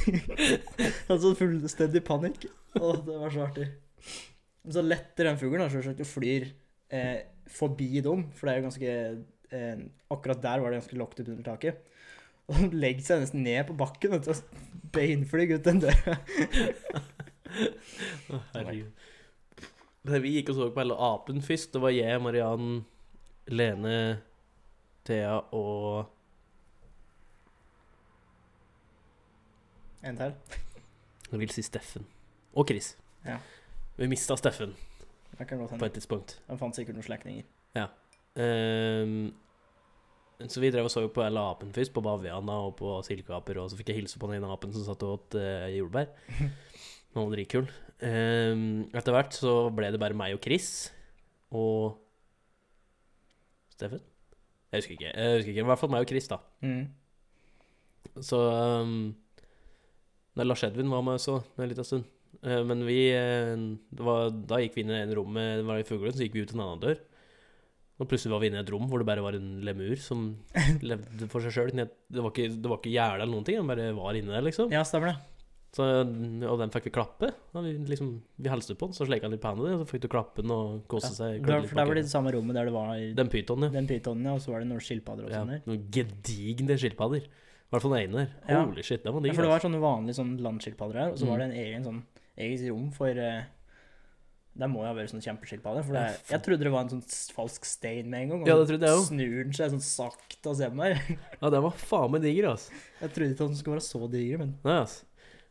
altså 1.11 1.35
fullstendig 1.37 2.05
panikk. 2.07 2.47
Å, 2.79 2.93
det 3.05 3.17
var 3.21 3.33
så 3.35 3.47
artig. 3.49 3.69
Så 4.65 4.85
letter 4.85 5.29
den 5.29 5.41
fuglen 5.41 5.69
selvsagt 5.73 6.01
og 6.01 6.09
flyr 6.09 6.47
eh, 6.95 7.19
forbi 7.53 8.01
dem, 8.05 8.29
for 8.33 8.47
det 8.47 8.55
er 8.55 8.61
jo 8.61 8.69
ganske 8.69 8.93
eh, 9.53 9.83
Akkurat 10.15 10.41
der 10.41 10.63
var 10.63 10.71
det 10.71 10.81
ganske 10.81 11.03
opp 11.05 11.19
under 11.21 11.45
taket. 11.51 11.83
Og 12.49 12.59
han 12.59 12.71
legger 12.77 13.07
seg 13.07 13.23
nesten 13.23 13.45
ned 13.47 13.63
på 13.69 13.77
bakken 13.79 14.17
og 14.19 14.29
beinflyr 14.95 15.57
ut 15.57 15.65
den 15.65 15.81
døra. 15.85 16.17
Å, 18.29 18.41
Herregud. 18.53 19.05
Det 20.05 20.21
vi 20.21 20.35
gikk 20.35 20.51
og 20.53 20.59
så 20.59 20.67
på 20.75 20.83
hele 20.83 20.97
apen 21.01 21.41
først, 21.45 21.73
det 21.73 21.81
var 21.81 21.95
jeg, 21.95 22.21
Mariann, 22.21 22.83
Lene, 23.49 23.97
Thea 25.09 25.39
og 25.57 26.11
En 30.05 30.19
til. 30.21 30.35
Jeg 31.31 31.41
vil 31.41 31.53
si 31.55 31.63
Steffen. 31.65 32.05
Og 32.53 32.69
Chris. 32.69 32.91
Ja. 33.25 33.39
Vi 33.97 34.09
mista 34.11 34.37
Steffen 34.37 34.75
på 35.39 35.85
et 35.85 35.95
tidspunkt. 35.97 36.37
Han 36.51 36.61
fant 36.61 36.77
sikkert 36.77 36.99
noen 36.99 37.07
slektninger. 37.07 37.47
Ehm, 38.35 39.33
så 40.43 40.61
vi 40.61 40.71
drev 40.75 40.89
og 40.89 40.93
så 40.93 41.05
på 41.15 41.23
alle 41.23 41.43
apen 41.53 41.71
først, 41.75 41.93
på 41.95 42.03
bavianer 42.05 42.69
og 42.69 42.75
på 42.81 42.97
silkeaper, 43.07 43.61
og 43.63 43.71
så 43.71 43.79
fikk 43.79 43.93
jeg 43.93 44.03
hilse 44.03 44.19
på 44.19 44.29
den 44.31 44.41
ene 44.41 44.51
apen 44.51 44.73
som 44.75 44.85
satt 44.87 45.05
og 45.07 45.19
åt 45.19 45.37
uh, 45.39 45.69
jordbær. 45.71 46.11
Han 47.15 47.29
var 47.29 47.37
dritkul. 47.37 47.69
Um, 48.03 48.65
etter 48.91 49.15
hvert 49.15 49.37
så 49.37 49.53
ble 49.75 49.93
det 49.95 50.01
bare 50.03 50.19
meg 50.19 50.35
og 50.35 50.43
Chris 50.43 50.91
og 51.55 51.95
Steffen? 53.75 54.03
Jeg 54.75 54.83
husker 54.83 54.97
ikke. 54.97 55.13
Jeg 55.15 55.37
husker 55.39 55.53
ikke. 55.53 55.63
I 55.63 55.69
hvert 55.71 55.81
fall 55.81 55.93
meg 55.95 56.05
og 56.05 56.11
Chris, 56.11 56.27
da. 56.31 56.41
Mm. 56.67 56.89
Så 58.27 58.41
um, 58.83 59.15
Lars 60.43 60.67
Edvin 60.67 60.91
var 60.91 61.07
med 61.07 61.21
også 61.21 61.39
en 61.55 61.71
liten 61.71 61.87
stund. 61.87 62.11
Uh, 62.43 62.63
men 62.67 62.83
vi 62.87 62.99
uh, 63.15 63.55
det 63.95 64.07
var, 64.07 64.35
Da 64.35 64.59
gikk 64.63 64.75
vi 64.77 64.85
inn 64.85 64.91
i 64.91 64.97
det 64.97 65.05
ene 65.07 65.19
rommet, 65.19 65.61
det 65.63 65.69
var 65.71 65.79
i 65.79 65.87
fuglen, 65.87 66.15
så 66.15 66.27
gikk 66.27 66.35
vi 66.35 66.43
ut 66.43 66.55
en 66.57 66.65
annen 66.67 66.83
dør. 66.83 67.03
Og 68.03 68.09
plutselig 68.11 68.33
var 68.35 68.41
vi 68.43 68.49
inne 68.51 68.59
i 68.59 68.65
et 68.65 68.71
rom 68.75 68.89
hvor 68.91 68.99
det 68.99 69.07
bare 69.07 69.23
var 69.23 69.37
en 69.39 69.61
lemur 69.63 69.95
som 70.03 70.25
levde 70.83 71.29
for 71.31 71.45
seg 71.45 71.53
sjøl. 71.55 71.71
Det 71.75 72.23
var 72.25 72.33
ikke, 72.33 72.49
det 72.59 72.71
var 72.73 72.81
ikke 72.81 72.91
gjerde 72.97 73.23
eller 73.23 73.31
noen 73.37 73.45
ting, 73.47 73.61
den 73.61 73.71
bare 73.71 73.93
var 73.95 74.19
inni 74.19 74.35
der, 74.35 74.43
liksom. 74.49 74.73
Ja, 74.75 74.83
stemmer 74.89 75.13
det. 75.13 75.17
Så, 75.75 75.83
og 75.83 76.59
den 76.61 76.71
fikk 76.71 76.85
vi 76.87 76.91
klappe. 76.95 77.33
Da 77.55 77.63
vi, 77.65 77.73
liksom, 77.91 78.11
vi 78.39 78.51
hilste 78.51 78.77
på 78.79 78.87
den, 78.87 78.95
så 78.95 79.07
sleika 79.09 79.27
han 79.27 79.33
litt 79.35 79.43
på 79.43 79.51
hendene, 79.51 79.73
og 79.75 79.81
så 79.83 79.89
fikk 79.91 80.05
du 80.05 80.09
klappe 80.13 80.43
den 80.43 80.53
og 80.55 80.85
kose 80.91 81.09
Ja. 81.11 81.17
seg. 81.17 81.41
Der, 81.47 81.65
for 81.67 81.81
der 81.81 81.89
var 81.91 81.99
det 81.99 82.05
det 82.07 82.13
samme 82.13 82.31
rommet 82.35 82.55
der 82.55 82.69
det 82.71 82.75
var 82.77 82.93
Den 83.19 83.31
pytonen, 83.33 83.67
ja. 83.71 83.75
den 83.81 83.89
pytonen, 83.91 84.27
ja, 84.29 84.35
og 84.39 84.43
så 84.45 84.53
var 84.55 84.63
det 84.63 84.69
noen 84.71 84.83
skilpadder 84.87 85.27
og 85.27 85.33
ja. 85.35 85.41
sånn 85.43 85.51
der. 85.55 85.65
Noen 85.67 85.89
gedigne 85.95 86.77
skilpadder. 86.79 87.27
I 87.27 87.75
hvert 87.75 87.83
fall 87.83 87.95
den 87.97 88.05
ene 88.07 88.21
der. 88.23 88.31
Ja. 88.55 88.61
Holy 88.69 88.85
shit, 88.87 89.03
den 89.03 89.15
var 89.17 89.27
Ja, 89.27 89.35
for 89.35 89.43
det 89.43 89.51
altså. 89.51 89.55
var 89.57 89.65
sånne 89.67 89.83
vanlige 89.83 90.19
sånn 90.21 90.35
landskilpadder 90.47 91.01
her, 91.01 91.11
og 91.11 91.19
så 91.19 91.27
Mm. 91.27 91.31
var 91.35 91.39
det 91.43 91.47
en 91.51 91.59
egen 91.65 91.85
sånn 91.89 92.03
eget 92.39 92.69
rom 92.71 92.91
for 92.95 93.09
eh, 93.11 93.43
Der 94.57 94.69
må 94.71 94.85
jo 94.85 94.87
ha 94.87 94.95
vært 94.95 95.11
sånn 95.11 95.23
kjempeskilpadde. 95.25 95.81
For 95.85 95.93
det, 95.97 96.03
Ja, 96.05 96.37
jeg 96.37 96.43
trodde 96.47 96.63
det 96.63 96.71
var 96.71 96.85
en 96.85 96.91
sånn 96.93 97.03
falsk 97.35 97.65
stein 97.67 98.07
med 98.11 98.23
en 98.23 98.29
gang. 98.29 98.43
og 98.43 98.47
Ja, 98.49 98.55
det 98.61 98.69
trodde 98.69 98.87
jeg 98.87 98.99
også. 99.01 99.09
Snur 99.11 99.43
den 99.43 99.53
seg 99.53 99.73
sånn 99.73 99.83
sakte 99.83 100.47
og 100.53 100.57
ser 100.57 100.71
på 100.71 100.77
meg. 100.79 100.95
Ja, 101.43 101.51
den 101.51 101.63
var 101.65 101.75
faen 101.75 102.13
meg 102.15 102.23
diger, 102.23 102.51
altså. 102.53 102.71
Jeg 103.01 103.11
trodde 103.17 103.35
ikke 103.35 103.49
den 103.49 103.57
skulle 103.59 103.79
være 103.81 103.89
så 103.89 104.11
diger, 104.13 104.39
men 104.45 104.53
Nei, 104.65 104.77
altså. 104.85 105.05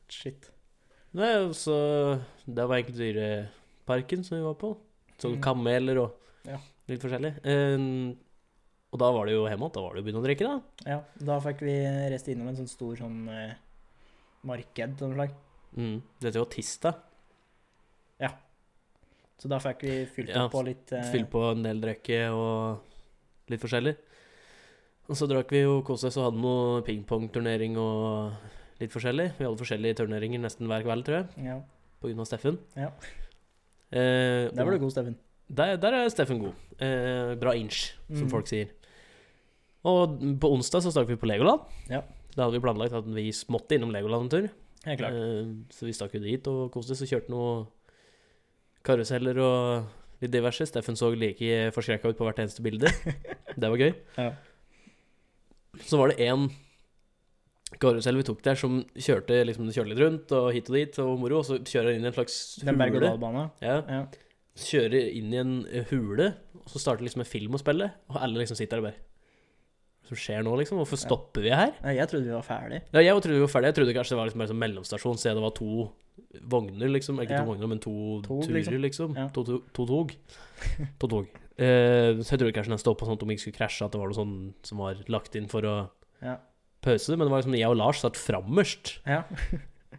shit. 0.07 0.49
Nei, 1.13 1.33
altså 1.35 1.75
Det 2.47 2.63
var 2.69 2.79
egentlig 2.79 2.97
dyreparken 3.03 4.23
som 4.23 4.37
vi 4.39 4.43
var 4.47 4.55
på. 4.55 4.71
Sånn 5.19 5.35
Mm. 5.37 5.41
kameler 5.43 5.99
og 5.99 6.15
Ja. 6.47 6.57
litt 6.87 7.01
forskjellig. 7.03 7.33
Um, 7.45 8.17
og 8.93 8.99
da 8.99 9.11
var 9.11 9.25
det 9.25 9.33
jo 9.35 9.43
hjemme 9.47 9.67
igjen. 9.67 9.73
Da 9.73 9.81
var 9.81 9.93
det 9.93 9.99
jo 10.03 10.07
begynt 10.07 10.23
å 10.23 10.25
drikke, 10.25 10.47
da. 10.47 10.61
Ja, 10.89 11.03
da 11.19 11.39
fikk 11.43 11.59
vi 11.59 11.75
reist 12.09 12.27
innom 12.31 12.47
en 12.47 12.55
sånn 12.55 12.69
stor 12.71 12.95
sånn 12.95 13.27
uh, 13.27 13.53
marked 14.43 15.01
av 15.01 15.09
noe 15.09 15.15
slag. 15.15 15.31
Mm. 15.75 16.01
Dette 16.21 16.39
var 16.39 16.45
tirsdag. 16.47 16.95
Så 19.43 19.49
da 19.51 19.57
fikk 19.59 19.81
vi 19.83 19.93
fylt 20.07 20.29
Ja, 20.31 20.45
opp 20.45 20.53
på 20.55 20.61
litt 20.63 20.91
eh, 20.95 21.03
Fylt 21.11 21.27
på 21.33 21.41
en 21.51 21.63
del 21.65 21.81
drikke 21.83 22.19
og 22.31 23.49
litt 23.51 23.59
forskjellig. 23.59 23.97
Og 25.11 25.17
så 25.19 25.27
drakk 25.27 25.49
vi 25.51 25.65
jo 25.65 25.81
koste 25.83 26.07
oss 26.07 26.15
og 26.21 26.29
hadde 26.29 26.39
noe 26.39 26.77
pingpongturnering 26.87 27.75
og 27.81 28.79
litt 28.79 28.93
forskjellig. 28.93 29.33
Vi 29.35 29.43
hadde 29.43 29.59
forskjellige 29.59 29.97
turneringer 29.99 30.39
nesten 30.45 30.69
hver 30.71 30.85
kveld, 30.85 31.03
tror 31.03 31.17
jeg, 31.19 31.43
Ja, 31.49 31.57
på 31.99 32.07
grunn 32.07 32.23
av 32.23 32.29
Steffen. 32.29 32.57
Ja. 32.79 32.87
Eh, 33.91 34.47
der 34.55 34.63
var 34.63 34.71
du 34.71 34.79
god, 34.85 34.93
Steffen. 34.95 35.17
Der, 35.53 35.75
der 35.77 35.97
er 35.99 36.07
Steffen 36.09 36.39
god. 36.39 36.55
Eh, 36.79 37.35
bra 37.43 37.51
inch, 37.59 37.91
som 38.07 38.23
Mm. 38.25 38.31
folk 38.31 38.47
sier. 38.47 38.71
Og 39.83 40.15
på 40.39 40.49
onsdag 40.55 40.81
så 40.87 40.91
stakk 40.95 41.09
vi 41.11 41.19
på 41.19 41.27
Legoland. 41.27 41.67
Ja. 41.91 41.99
Da 42.33 42.45
hadde 42.47 42.55
vi 42.55 42.63
planlagt 42.63 42.95
at 42.95 43.05
vi 43.05 43.27
måtte 43.51 43.75
innom 43.75 43.91
Legoland 43.91 44.23
en 44.23 44.29
tur. 44.31 44.49
Eh, 44.87 45.51
så 45.69 45.85
vi 45.85 45.91
stakk 45.93 46.13
jo 46.15 46.23
dit 46.23 46.47
og 46.47 46.71
koste 46.71 46.95
oss 46.95 47.03
og 47.03 47.11
kjørte 47.11 47.29
noe 47.29 47.67
karuseller 48.85 49.37
og 49.43 50.23
litt 50.23 50.33
diverse. 50.33 50.65
Steffen 50.69 50.97
så 50.99 51.11
like 51.15 51.69
forskrekka 51.75 52.11
ut 52.13 52.19
på 52.19 52.27
hvert 52.27 52.41
eneste 52.43 52.63
bilde. 52.65 52.91
Det 53.59 53.69
var 53.69 53.77
gøy. 53.79 53.93
Ja. 54.17 54.31
Så 55.83 55.97
var 55.99 56.11
det 56.13 56.19
én 56.27 56.47
karusell 57.81 58.19
vi 58.19 58.25
tok 58.27 58.43
der 58.45 58.57
som 58.59 58.81
kjørte, 58.93 59.39
liksom, 59.49 59.69
kjørte 59.73 59.89
litt 59.89 60.01
rundt 60.03 60.33
og 60.37 60.51
hit 60.53 60.67
og 60.69 60.75
dit 60.77 60.99
og 61.01 61.15
moro, 61.21 61.39
og 61.41 61.47
så 61.47 61.57
kjører 61.65 61.89
han 61.93 61.97
inn 61.99 62.05
i 62.05 62.11
en 62.11 62.15
slags 62.17 62.35
hule. 62.61 62.67
Den 62.69 62.77
berg-og-dal-bana. 62.83 63.47
Ja, 63.65 63.79
Ja. 63.89 64.03
kjører 64.61 65.07
inn 65.17 65.31
i 65.33 65.39
en 65.41 65.53
eh, 65.71 65.87
hule, 65.89 66.27
og 66.59 66.67
så 66.69 66.79
starter 66.83 67.01
liksom 67.07 67.23
en 67.25 67.29
film 67.31 67.57
å 67.57 67.61
spille, 67.61 67.87
og 68.13 68.19
alle 68.21 68.43
liksom 68.43 68.59
sitter 68.59 68.77
der 68.77 68.83
og 68.83 68.89
bare 68.91 69.01
som 70.03 70.19
skjer 70.19 70.43
nå, 70.45 70.53
liksom? 70.59 70.77
Hvorfor 70.81 70.99
stopper 70.99 71.41
vi 71.47 71.53
her? 71.55 71.71
Nei, 71.81 71.95
jeg 71.95 72.09
trodde 72.11 72.27
vi 72.27 72.35
var 72.35 72.43
ferdig. 72.45 72.81
Ja, 72.93 72.99
jeg 73.07 73.21
trodde 73.23 73.37
vi 73.39 73.43
var 73.45 73.51
ferdig. 73.53 73.69
Jeg 73.71 73.75
trodde 73.79 73.93
kanskje 73.95 74.13
det 74.13 74.17
var 74.19 74.27
liksom 74.29 74.41
bare 74.43 74.51
sånn 74.51 74.59
mellomstasjon, 74.59 75.19
siden 75.21 75.39
det 75.39 75.45
var 75.47 75.53
to 75.57 75.69
vogner, 76.49 76.89
liksom. 76.93 77.19
Ikke 77.23 77.37
to 77.39 77.47
vogner, 77.47 77.67
men 77.71 77.79
to 77.83 77.93
Tog, 78.25 78.43
turer, 78.47 78.59
liksom. 78.79 79.13
liksom. 79.15 79.15
To, 79.35 79.43
to, 79.43 79.59
to 79.73 79.85
tog. 79.89 80.13
to 81.01 81.07
tog. 81.11 81.27
Eh, 81.57 82.17
så 82.23 82.33
jeg 82.33 82.39
trodde 82.41 82.53
kanskje 82.55 82.73
den 82.73 82.81
stoppa 82.81 83.05
sånn 83.05 83.19
at 83.19 83.25
de 83.25 83.35
ikke 83.35 83.43
skulle 83.45 83.59
krasje, 83.59 83.85
at 83.85 83.93
det 83.93 84.01
var 84.01 84.09
noe 84.09 84.17
sånn 84.17 84.33
som 84.65 84.81
var 84.81 85.03
lagt 85.13 85.35
inn 85.39 85.47
for 85.51 85.61
å 85.69 85.75
Ja. 86.23 86.37
pause. 86.81 87.13
Men 87.17 87.27
det 87.27 87.31
var 87.35 87.43
liksom 87.43 87.57
jeg 87.59 87.69
og 87.69 87.77
Lars 87.77 88.01
satt 88.01 88.17
frammerst. 88.17 88.97
Ja. 89.05 89.23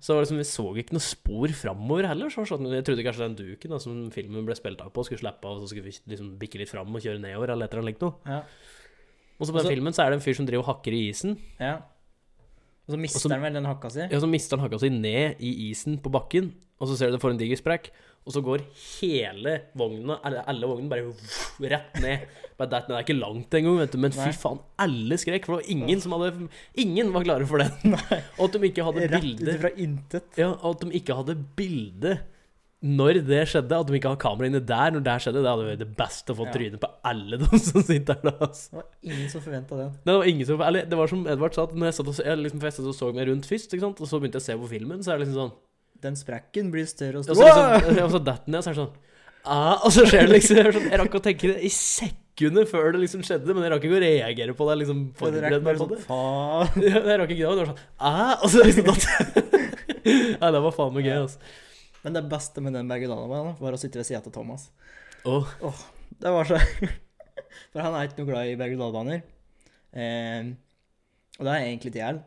Så 0.03 0.17
det 0.17 0.25
liksom, 0.25 0.39
vi 0.43 0.45
så 0.45 0.65
ikke 0.83 0.97
noe 0.97 1.05
spor 1.07 1.53
framover 1.55 2.09
heller. 2.11 2.29
Så 2.29 2.43
sånn, 2.51 2.67
jeg 2.75 2.83
trodde 2.85 3.05
kanskje 3.07 3.29
den 3.29 3.37
duken 3.39 3.71
da, 3.71 3.79
som 3.79 4.11
filmen 4.13 4.43
ble 4.45 4.57
spilt 4.59 4.81
av 4.83 4.91
på, 4.93 5.05
skulle 5.07 5.23
slippe 5.23 5.47
av, 5.47 5.61
og 5.61 5.63
så 5.63 5.71
skulle 5.71 5.87
vi 5.87 5.95
liksom 6.11 6.33
bikke 6.41 6.59
litt 6.59 6.69
fram 6.73 6.91
og 6.91 7.01
kjøre 7.01 7.23
nedover, 7.23 7.53
eller 7.55 7.69
et 7.71 7.73
eller 7.77 7.85
annet 7.85 7.93
likt 7.95 8.03
noe. 8.03 8.19
ja. 8.27 8.41
Og 9.39 9.47
så 9.47 9.55
på 9.55 9.59
den 9.63 9.67
Og 9.67 9.73
filmen 9.73 9.95
så 9.95 10.03
er 10.05 10.11
det 10.13 10.19
en 10.19 10.25
fyr 10.27 10.37
som 10.39 10.47
driver 10.47 10.63
og 10.63 10.69
hakker 10.73 10.95
i 10.95 11.01
isen. 11.13 11.39
ja. 11.63 11.77
Og 12.85 12.93
så 12.93 13.01
mister 13.01 13.33
han 13.33 13.45
vel 13.47 13.55
den 13.57 13.69
hakka 13.69 13.91
si. 13.93 14.03
Ja, 14.13 14.19
så 14.21 14.29
mister 14.29 14.59
han 14.59 14.67
hakka 14.67 14.83
si 14.83 14.91
ned 14.93 15.41
i 15.41 15.53
isen 15.71 15.97
på 16.05 16.13
bakken, 16.13 16.51
og 16.77 16.91
så 16.91 16.99
ser 16.99 17.09
du 17.09 17.17
det 17.17 17.23
får 17.23 17.33
en 17.33 17.41
diger 17.41 17.61
sprekk, 17.61 17.89
og 18.25 18.33
så 18.33 18.41
går 18.45 18.63
hele 18.81 19.55
vogna, 19.77 20.19
eller 20.25 20.45
alle 20.49 20.69
vognene, 20.69 20.91
bare 20.93 21.07
vuff, 21.07 21.39
rett 21.61 21.97
ned. 22.01 22.27
Bare 22.59 22.71
det, 22.73 22.81
det 22.89 22.97
er 22.97 23.07
ikke 23.07 23.17
langt 23.19 23.57
engang, 23.57 23.81
vet 23.83 23.97
du, 23.97 23.99
men 24.05 24.15
fy 24.17 24.31
faen, 24.37 24.61
alle 24.81 25.19
skrek, 25.21 25.45
for 25.45 25.57
det 25.57 25.65
var 25.65 25.73
ingen 25.77 26.01
som 26.05 26.15
hadde 26.17 26.49
Ingen 26.85 27.13
var 27.13 27.27
klare 27.27 27.49
for 27.49 27.61
det. 27.61 27.69
Og 28.39 28.47
at 28.47 28.57
de 28.57 28.71
ikke 28.71 28.87
hadde 28.87 29.09
Rett 29.13 29.43
ut 29.43 29.51
fra 29.65 29.73
intet. 29.77 30.31
Ja, 30.41 30.53
og 30.55 30.77
at 30.77 30.85
de 30.85 31.01
ikke 31.01 31.17
hadde 31.21 31.37
bilde 31.59 32.19
når 32.85 33.19
det 33.25 33.41
skjedde, 33.49 33.73
at 33.81 33.89
de 33.89 33.95
ikke 33.97 34.11
har 34.13 34.19
kamera 34.21 34.47
inne 34.51 34.61
der 34.69 34.91
når 34.93 35.05
det 35.07 35.15
skjedde, 35.25 35.41
det 35.41 35.49
hadde 35.49 35.67
vært 35.71 35.81
det 35.81 35.89
beste 35.97 36.35
å 36.35 36.37
få 36.37 36.45
Ja. 36.47 36.53
trynet 36.53 36.81
på 36.83 36.91
alle 37.11 37.39
de 37.41 37.59
som 37.65 37.81
sitter 37.83 38.19
der. 38.23 38.35
Altså. 38.45 38.71
Det 38.71 38.81
var 38.83 39.15
ingen 39.15 39.31
som 39.33 39.41
forventa 39.47 39.79
det. 39.79 39.87
Nei, 40.05 40.13
det 40.13 40.17
var 40.21 40.29
ingen 40.35 40.47
som 40.51 40.61
Eller 40.69 40.85
det 40.93 40.99
var 41.01 41.09
som 41.09 41.23
Edvard 41.27 41.55
sa, 41.57 41.65
at 41.65 41.73
når 41.75 41.89
jeg 41.89 41.97
satt 41.99 42.11
og, 42.13 42.19
jeg 42.27 42.43
liksom, 42.43 42.61
jeg 42.69 42.77
satt 42.77 42.91
og 42.93 42.99
så 42.99 43.09
meg 43.17 43.29
rundt 43.31 43.49
først, 43.49 43.73
og 43.81 44.05
så 44.11 44.21
begynte 44.21 44.37
jeg 44.37 44.45
å 44.45 44.49
se 44.51 44.59
på 44.61 44.69
filmen, 44.75 45.01
så 45.07 45.15
er 45.15 45.19
det 45.19 45.27
liksom 45.27 45.41
sånn 45.41 45.55
Den 46.05 46.19
sprekken 46.21 46.69
blir 46.75 46.85
større 46.91 47.23
og 47.23 47.25
Og 47.25 47.39
så, 47.39 47.41
større. 47.41 47.81
liksom, 47.89 48.05
og 48.05 48.13
så 48.19 48.21
datt 48.29 48.45
den 48.45 48.53
ned, 48.59 48.67
så 48.67 48.69
er 48.69 48.75
det 48.77 48.83
sånn 48.83 48.95
ah, 49.47 49.77
Og 49.87 49.91
så 49.97 50.05
skjer 50.11 50.27
det 50.29 50.35
liksom 50.37 50.57
Jeg, 50.61 50.75
sånn, 50.77 50.91
jeg 50.93 51.01
rakk 51.01 51.17
å 51.17 51.23
tenke 51.25 51.53
det 51.55 51.65
i 51.65 51.73
sekundet 51.73 52.69
før 52.69 52.93
det 52.93 53.01
liksom 53.07 53.25
skjedde, 53.25 53.49
men 53.57 53.65
jeg 53.65 53.73
rakk 53.73 53.85
ikke 53.89 53.97
å 53.97 54.05
reagere 54.05 54.53
på 54.61 54.69
det. 54.69 54.77
liksom 54.85 55.03
For 55.17 55.33
det 55.33 55.41
forberedt 55.41 55.57
er 55.57 55.65
meg 55.65 55.81
på 55.81 55.87
sånn 55.87 55.93
det. 55.97 56.05
faen. 56.05 56.85
Jeg 56.85 57.19
rakk 57.23 57.33
ikke 57.33 57.41
det, 57.41 57.49
men 57.49 57.57
det 57.57 57.65
var 57.65 57.73
sånn 57.73 57.85
ah, 57.97 58.35
Og 58.45 58.49
så 58.53 58.65
liksom 58.69 58.85
datt 58.93 59.05
Nei, 60.43 60.51
det 60.53 60.61
var 60.69 60.75
faen 60.77 60.93
meg 60.99 61.07
gøy, 61.09 61.17
altså. 61.25 61.39
Men 62.05 62.17
det 62.17 62.25
beste 62.29 62.61
med 62.65 62.77
den 62.77 62.91
berg-og-dal-banen 62.91 63.57
var 63.61 63.77
å 63.77 63.81
sitte 63.81 64.01
ved 64.01 64.09
sida 64.09 64.21
av 64.21 64.33
Thomas. 64.35 64.69
Åh, 65.65 65.81
Det 66.21 66.33
var 66.35 66.49
så 66.49 66.59
For 67.73 67.81
han 67.81 67.95
er 67.97 68.09
ikke 68.09 68.21
noe 68.23 68.31
glad 68.33 68.51
i 68.51 68.59
berg-og-dal-baner. 68.61 69.23
Eh, 69.95 70.51
og 71.39 71.47
det 71.47 71.55
er 71.55 71.65
egentlig 71.65 71.95
til 71.95 72.03
jeg. 72.03 72.21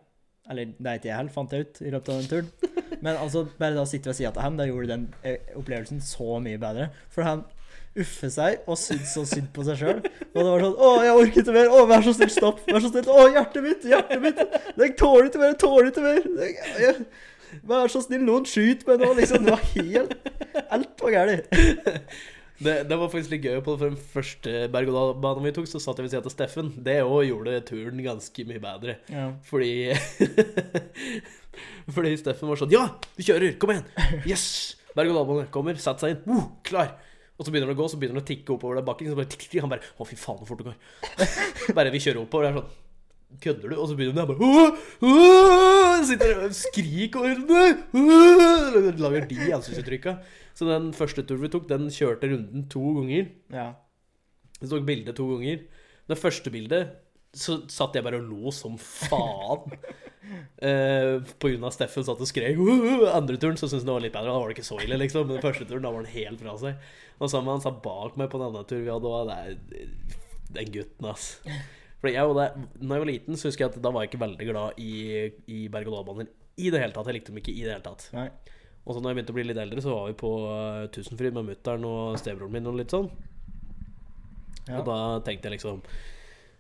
Eller 0.48 0.72
det 0.72 0.90
er 0.90 1.00
ikke 1.02 1.12
jeg 1.12 1.34
fant 1.36 1.54
jeg 1.54 1.68
ut 1.68 1.82
i 1.84 1.92
løpet 1.94 2.14
av 2.14 2.22
den 2.22 2.32
turen. 2.32 2.74
Men 3.04 3.20
altså, 3.20 3.44
bare 3.60 3.76
da 3.78 3.84
å 3.84 3.90
sitte 3.90 4.10
ved 4.10 4.18
sida 4.18 4.32
av 4.34 4.42
ham, 4.42 4.58
det 4.58 4.70
gjorde 4.72 4.90
den 4.94 5.06
eh, 5.28 5.54
opplevelsen 5.60 6.02
så 6.04 6.40
mye 6.44 6.60
bedre. 6.62 6.90
For 7.14 7.28
han 7.28 7.46
uffer 7.98 8.30
seg 8.32 8.68
og 8.70 8.78
syntes 8.80 9.14
så 9.18 9.24
synd 9.28 9.50
på 9.56 9.66
seg 9.68 9.80
sjøl. 9.80 10.02
Og 10.02 10.38
det 10.38 10.48
var 10.48 10.64
sånn 10.66 10.76
'Å, 10.78 10.90
jeg 11.06 11.16
orker 11.22 11.42
ikke 11.44 11.56
mer. 11.56 11.72
Å, 11.74 11.86
vær 11.90 12.06
så 12.06 12.14
snill, 12.18 12.34
stopp. 12.34 12.62
Vær 12.68 12.84
så 12.84 12.92
snill. 12.92 13.10
Å, 13.14 13.26
hjertet 13.36 13.66
mitt, 13.66 13.88
hjertet 13.92 14.22
mitt. 14.24 14.44
Jeg 14.78 14.96
tåler 15.00 15.30
ikke 15.30 15.42
mer. 15.42 15.54
Jeg 15.54 15.62
tåler 15.64 15.90
ikke 15.92 16.06
mer. 16.06 16.22
Jeg, 16.44 16.58
jeg, 16.84 17.08
vær 17.68 17.92
så 17.92 18.02
snill, 18.04 18.26
noen 18.28 18.48
skyt 18.50 18.86
meg 18.88 19.04
nå. 19.04 19.14
Liksom, 19.18 19.46
det 19.46 19.54
var 19.56 19.64
helt 19.76 20.18
Alt 20.74 21.04
var 21.04 21.14
galt. 21.14 21.58
det, 22.66 22.76
det 22.90 23.00
var 23.00 23.12
faktisk 23.12 23.34
litt 23.36 23.48
gøy. 23.48 23.60
På 23.66 23.78
den 23.80 23.98
første 24.14 24.68
berg-og-dal-banen 24.74 25.48
vi 25.48 25.54
tok, 25.56 25.70
så 25.70 25.82
satt 25.84 26.00
jeg 26.02 26.08
ved 26.08 26.16
siden 26.16 26.30
av 26.30 26.34
Steffen. 26.34 26.72
Det 26.84 27.00
òg 27.06 27.28
gjorde 27.30 27.60
turen 27.70 28.04
ganske 28.06 28.48
mye 28.50 28.64
bedre. 28.64 28.98
Ja. 29.14 29.30
Fordi 29.48 29.74
Fordi 31.96 32.14
Steffen 32.20 32.50
var 32.52 32.60
sånn 32.60 32.74
Ja, 32.74 32.88
vi 33.18 33.28
kjører! 33.28 33.56
Kom 33.62 33.74
igjen! 33.74 33.88
Yes! 34.28 34.48
Berg-og-dal-bane 34.98 35.52
kommer, 35.54 35.78
sett 35.82 36.02
seg 36.02 36.16
inn. 36.16 36.24
Uh, 36.30 36.50
klar! 36.66 36.96
Og 37.38 37.46
så 37.46 37.54
begynner 37.54 37.70
det 37.70 37.78
å 37.78 37.82
gå, 37.84 37.88
så 37.92 38.00
begynner 38.02 38.18
det 38.18 38.26
å 38.26 38.30
tikke 38.32 38.56
oppover 38.56 38.80
den 38.80 38.86
bakken. 38.88 39.12
Så 39.14 39.18
bare, 39.20 39.30
tikk, 39.30 39.46
tikk, 39.46 39.62
han 39.62 39.72
bare 39.72 39.86
Å, 39.86 40.06
fy 40.10 40.18
faen, 40.18 40.42
så 40.42 40.50
fort 40.50 40.64
det 40.64 40.72
går. 40.72 40.78
bare 41.78 41.94
vi 41.94 42.02
kjører 42.02 42.24
oppover. 42.24 42.48
Det 42.48 42.52
er 42.52 42.62
sånn 42.62 42.87
Kødder 43.44 43.70
du? 43.70 43.76
Og 43.78 43.90
så 43.90 43.96
begynner 44.00 44.24
han 44.24 44.30
bare 44.32 44.42
«Åh! 44.42 44.78
Åh!» 45.04 46.04
Sitter 46.08 46.40
og 46.46 46.54
skriker 46.56 47.20
over 47.20 48.94
Lager 48.98 49.28
de 49.30 49.40
ansiktsuttrykka. 49.58 50.14
Så 50.58 50.66
den 50.70 50.88
første 50.98 51.22
turen 51.28 51.44
vi 51.44 51.50
tok, 51.54 51.68
den 51.70 51.90
kjørte 51.94 52.30
runden 52.32 52.64
to 52.72 52.82
ganger. 53.02 53.28
ja. 53.54 53.68
Vi 54.58 54.66
tok 54.72 54.88
bildet 54.88 55.14
to 55.20 55.28
ganger. 55.36 55.60
Det 56.10 56.18
første 56.18 56.50
bildet 56.50 56.96
så 57.38 57.60
satt 57.70 57.94
jeg 57.94 58.02
bare 58.08 58.18
og 58.18 58.26
lo 58.32 58.50
som 58.56 58.74
faen. 58.82 59.76
eh, 60.66 61.20
på 61.38 61.52
grunn 61.52 61.68
av 61.68 61.76
Steffen 61.76 62.08
satt 62.08 62.24
og 62.24 62.30
skrek. 62.32 62.58
Andre 63.14 63.38
turen 63.38 63.60
så 63.60 63.68
syntes 63.70 63.84
han 63.86 63.92
det 63.92 63.98
var 64.00 64.06
litt 64.08 64.16
bedre. 64.16 64.32
Da 64.34 64.40
var 64.42 64.50
det 64.50 64.58
ikke 64.58 64.66
så 64.72 64.80
ille, 64.82 64.98
liksom. 65.04 65.28
Men 65.30 65.38
den 65.38 65.46
første 65.46 65.68
turen 65.70 65.86
da 65.86 65.92
var 65.94 66.02
han 66.02 66.16
helt 66.16 66.42
fra 66.42 66.56
seg. 66.64 66.82
Og 67.20 67.30
sammen 67.30 67.52
med 67.52 67.60
han 67.60 67.66
satt 67.68 67.84
bak 67.86 68.18
meg 68.18 68.32
på 68.34 68.40
en 68.42 68.48
annen 68.48 68.66
tur 68.72 68.82
vi 68.82 68.90
hadde, 68.90 69.14
og 69.14 69.30
det 69.30 69.38
er 69.38 69.54
den 70.58 70.74
gutten, 70.74 71.12
ass. 71.12 71.28
For 71.98 72.14
jeg, 72.14 72.34
det, 72.38 72.68
når 72.84 72.96
jeg 72.96 73.04
var 73.04 73.10
liten, 73.10 73.38
så 73.38 73.50
husker 73.50 73.66
jeg 73.66 73.74
at 73.74 73.80
da 73.82 73.92
var 73.94 74.04
jeg 74.04 74.12
ikke 74.12 74.22
veldig 74.22 74.48
glad 74.52 74.82
i, 74.82 74.92
i 75.50 75.64
berg-og-dal-baner 75.74 76.30
i 76.58 76.70
det 76.74 76.82
hele 76.82 76.94
tatt. 76.94 77.10
Jeg 77.10 77.18
likte 77.18 77.34
dem 77.34 77.42
ikke 77.42 77.56
i 77.56 77.64
det 77.64 77.74
hele 77.74 77.86
tatt. 77.86 78.06
Nei. 78.14 78.28
Og 78.88 78.96
så 78.96 79.02
når 79.02 79.12
jeg 79.12 79.18
begynte 79.18 79.34
å 79.34 79.38
bli 79.38 79.48
litt 79.50 79.62
eldre, 79.62 79.84
så 79.84 79.96
var 79.96 80.06
vi 80.08 80.18
på 80.22 80.30
uh, 80.46 80.86
Tusenfryd 80.94 81.36
med 81.36 81.50
mutter'n 81.50 81.88
og 81.90 82.20
stebroren 82.22 82.54
min 82.54 82.70
og 82.70 82.78
litt 82.80 82.94
sånn. 82.94 83.10
Ja. 84.68 84.80
Og 84.80 84.88
da 84.88 85.00
tenkte 85.24 85.48
jeg 85.48 85.58
liksom 85.58 85.84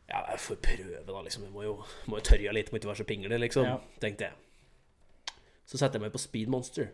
Ja, 0.08 0.22
jeg 0.32 0.40
får 0.40 0.60
prøve, 0.64 1.02
da, 1.08 1.22
liksom. 1.26 1.48
Jeg 1.48 1.54
må 1.54 1.66
jo, 1.66 1.78
må 2.08 2.20
jo 2.20 2.28
tørre 2.30 2.54
litt, 2.56 2.70
må 2.72 2.80
ikke 2.80 2.92
være 2.92 3.02
så 3.02 3.08
pingle, 3.08 3.40
liksom. 3.44 3.68
Ja. 3.68 3.78
Tenkte 4.04 4.30
jeg. 4.30 5.36
Så 5.68 5.80
setter 5.80 6.00
jeg 6.00 6.08
meg 6.08 6.14
på 6.16 6.22
Speed 6.24 6.52
Monster. 6.52 6.94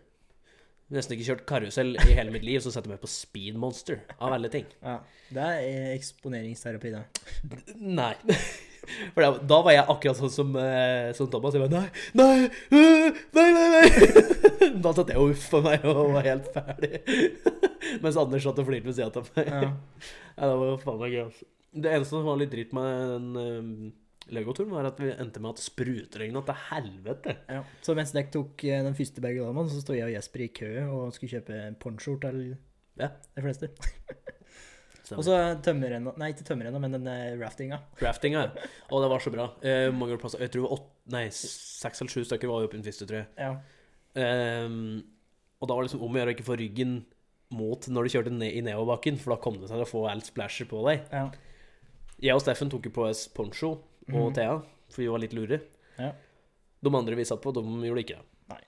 Nesten 0.92 1.16
ikke 1.16 1.26
kjørt 1.30 1.46
karusell 1.48 1.94
i 1.96 2.12
hele 2.12 2.32
mitt 2.34 2.44
liv, 2.44 2.60
så 2.60 2.68
setter 2.72 2.90
jeg 2.90 2.98
meg 2.98 3.02
på 3.02 3.08
Speed 3.08 3.56
Monster. 3.60 4.02
Av 4.18 4.34
alle 4.36 4.50
ting. 4.52 4.66
Ja. 4.84 4.98
Det 5.32 5.46
er 5.56 5.94
eksponeringsterapi, 5.94 6.92
da. 6.92 7.04
Nei. 7.80 8.12
For 9.14 9.24
da, 9.24 9.30
da 9.48 9.58
var 9.64 9.72
jeg 9.72 9.86
akkurat 9.94 10.18
sånn 10.18 10.32
som, 10.32 10.50
eh, 10.60 11.08
som 11.16 11.30
Thomas. 11.32 11.56
Jeg 11.56 11.64
bare 11.64 11.80
nei, 11.80 12.02
nei, 12.20 12.50
øh, 12.76 13.22
nei, 13.32 13.46
nei, 13.56 13.66
nei. 13.72 14.68
Da 14.84 14.92
satt 14.92 15.12
jeg 15.14 15.20
og 15.20 15.32
uffa 15.32 15.62
meg 15.64 15.86
og 15.88 16.12
var 16.18 16.28
helt 16.28 16.50
ferdig. 16.52 17.00
Mens 18.04 18.18
Anders 18.20 18.44
satt 18.44 18.60
og 18.60 18.68
flirte 18.68 18.90
ved 18.90 18.98
siden 18.98 19.22
av 19.22 19.30
meg. 19.38 19.48
Ja. 19.48 19.72
Ja, 20.34 20.50
det 20.50 20.54
var 20.60 20.80
faen 20.82 21.00
meg 21.00 21.14
gøy. 21.16 21.22
altså. 21.30 21.48
Det 21.74 21.90
eneste 21.90 22.14
som 22.14 22.28
var 22.28 22.38
litt 22.38 22.52
dritt 22.52 22.74
med 22.76 23.14
den 23.14 23.30
um, 23.40 23.70
Legoturen, 24.32 24.70
var 24.72 24.86
at 24.88 24.98
vi 25.02 25.10
endte 25.12 25.40
med 25.44 25.50
at 25.56 25.60
sprutregna 25.60 26.40
til 26.48 26.54
helvete. 26.70 27.34
Ja. 27.52 27.62
Så 27.84 27.92
mens 27.98 28.12
dere 28.16 28.30
tok 28.32 28.64
eh, 28.64 28.80
den 28.86 28.94
første 28.96 29.20
berg-og-dal-banen, 29.24 29.68
så 29.72 29.82
sto 29.84 29.92
jeg 29.96 30.06
og 30.08 30.14
Jesper 30.14 30.44
i 30.46 30.48
kø 30.56 30.70
og 30.88 31.12
skulle 31.16 31.34
kjøpe 31.36 31.58
poncho 31.82 32.16
til 32.22 32.40
Ja. 32.96 33.10
de 33.36 33.42
fleste. 33.44 33.68
Og 35.12 35.20
så 35.20 35.34
tømmerrenna 35.60 36.14
Nei, 36.16 36.30
ikke 36.32 36.46
tømmerrenna, 36.48 36.78
men 36.80 36.94
den 36.96 37.08
raftinga. 37.36 37.76
raftinga. 38.00 38.40
ja. 38.56 38.68
Og 38.88 39.02
det 39.04 39.10
var 39.12 39.20
så 39.20 39.30
bra. 39.34 39.50
Eh, 39.60 39.90
mange 39.92 40.16
plasser. 40.16 40.40
Jeg 40.40 40.54
tror 40.54 40.70
åtte, 40.78 40.86
nei, 41.12 41.26
seks 41.28 42.00
eller 42.00 42.14
sju 42.14 42.22
stykker 42.24 42.48
var 42.48 42.62
jo 42.64 42.70
i 42.70 42.72
den 42.78 42.86
første, 42.86 43.04
tror 43.10 43.18
jeg. 43.20 43.26
Ja. 43.36 43.50
Um, 44.64 45.02
og 45.60 45.68
da 45.68 45.74
var 45.76 45.82
det 45.84 45.90
liksom 45.90 46.04
om 46.06 46.14
å 46.16 46.20
gjøre 46.22 46.32
å 46.32 46.36
ikke 46.38 46.46
få 46.46 46.56
ryggen 46.56 46.94
mot 47.54 47.84
når 47.92 48.06
du 48.08 48.14
kjørte 48.14 48.32
ned 48.32 48.56
i 48.56 48.62
nedoverbakken, 48.64 49.18
for 49.20 49.34
da 49.34 49.40
kom 49.44 49.58
det 49.60 49.68
til 49.68 49.84
å 49.84 49.88
få 49.92 50.06
alt 50.08 50.30
splasher 50.32 50.70
på 50.72 50.80
deg. 50.88 51.04
ja. 51.12 51.26
Jeg 52.24 52.30
og 52.38 52.40
Steffen 52.44 52.70
tok 52.72 52.86
jo 52.86 52.92
på 52.94 53.04
oss 53.10 53.24
poncho 53.28 53.74
og 54.10 54.28
mm. 54.28 54.34
Thea, 54.36 54.58
for 54.90 55.02
vi 55.02 55.08
var 55.10 55.22
litt 55.22 55.34
lure. 55.36 55.60
Ja. 55.96 56.10
De 56.84 56.92
andre 56.92 57.16
vi 57.16 57.26
satt 57.28 57.42
på, 57.44 57.54
de 57.56 57.64
gjorde 57.88 58.04
ikke 58.04 58.18
det. 58.18 58.26
Nei. 58.52 58.60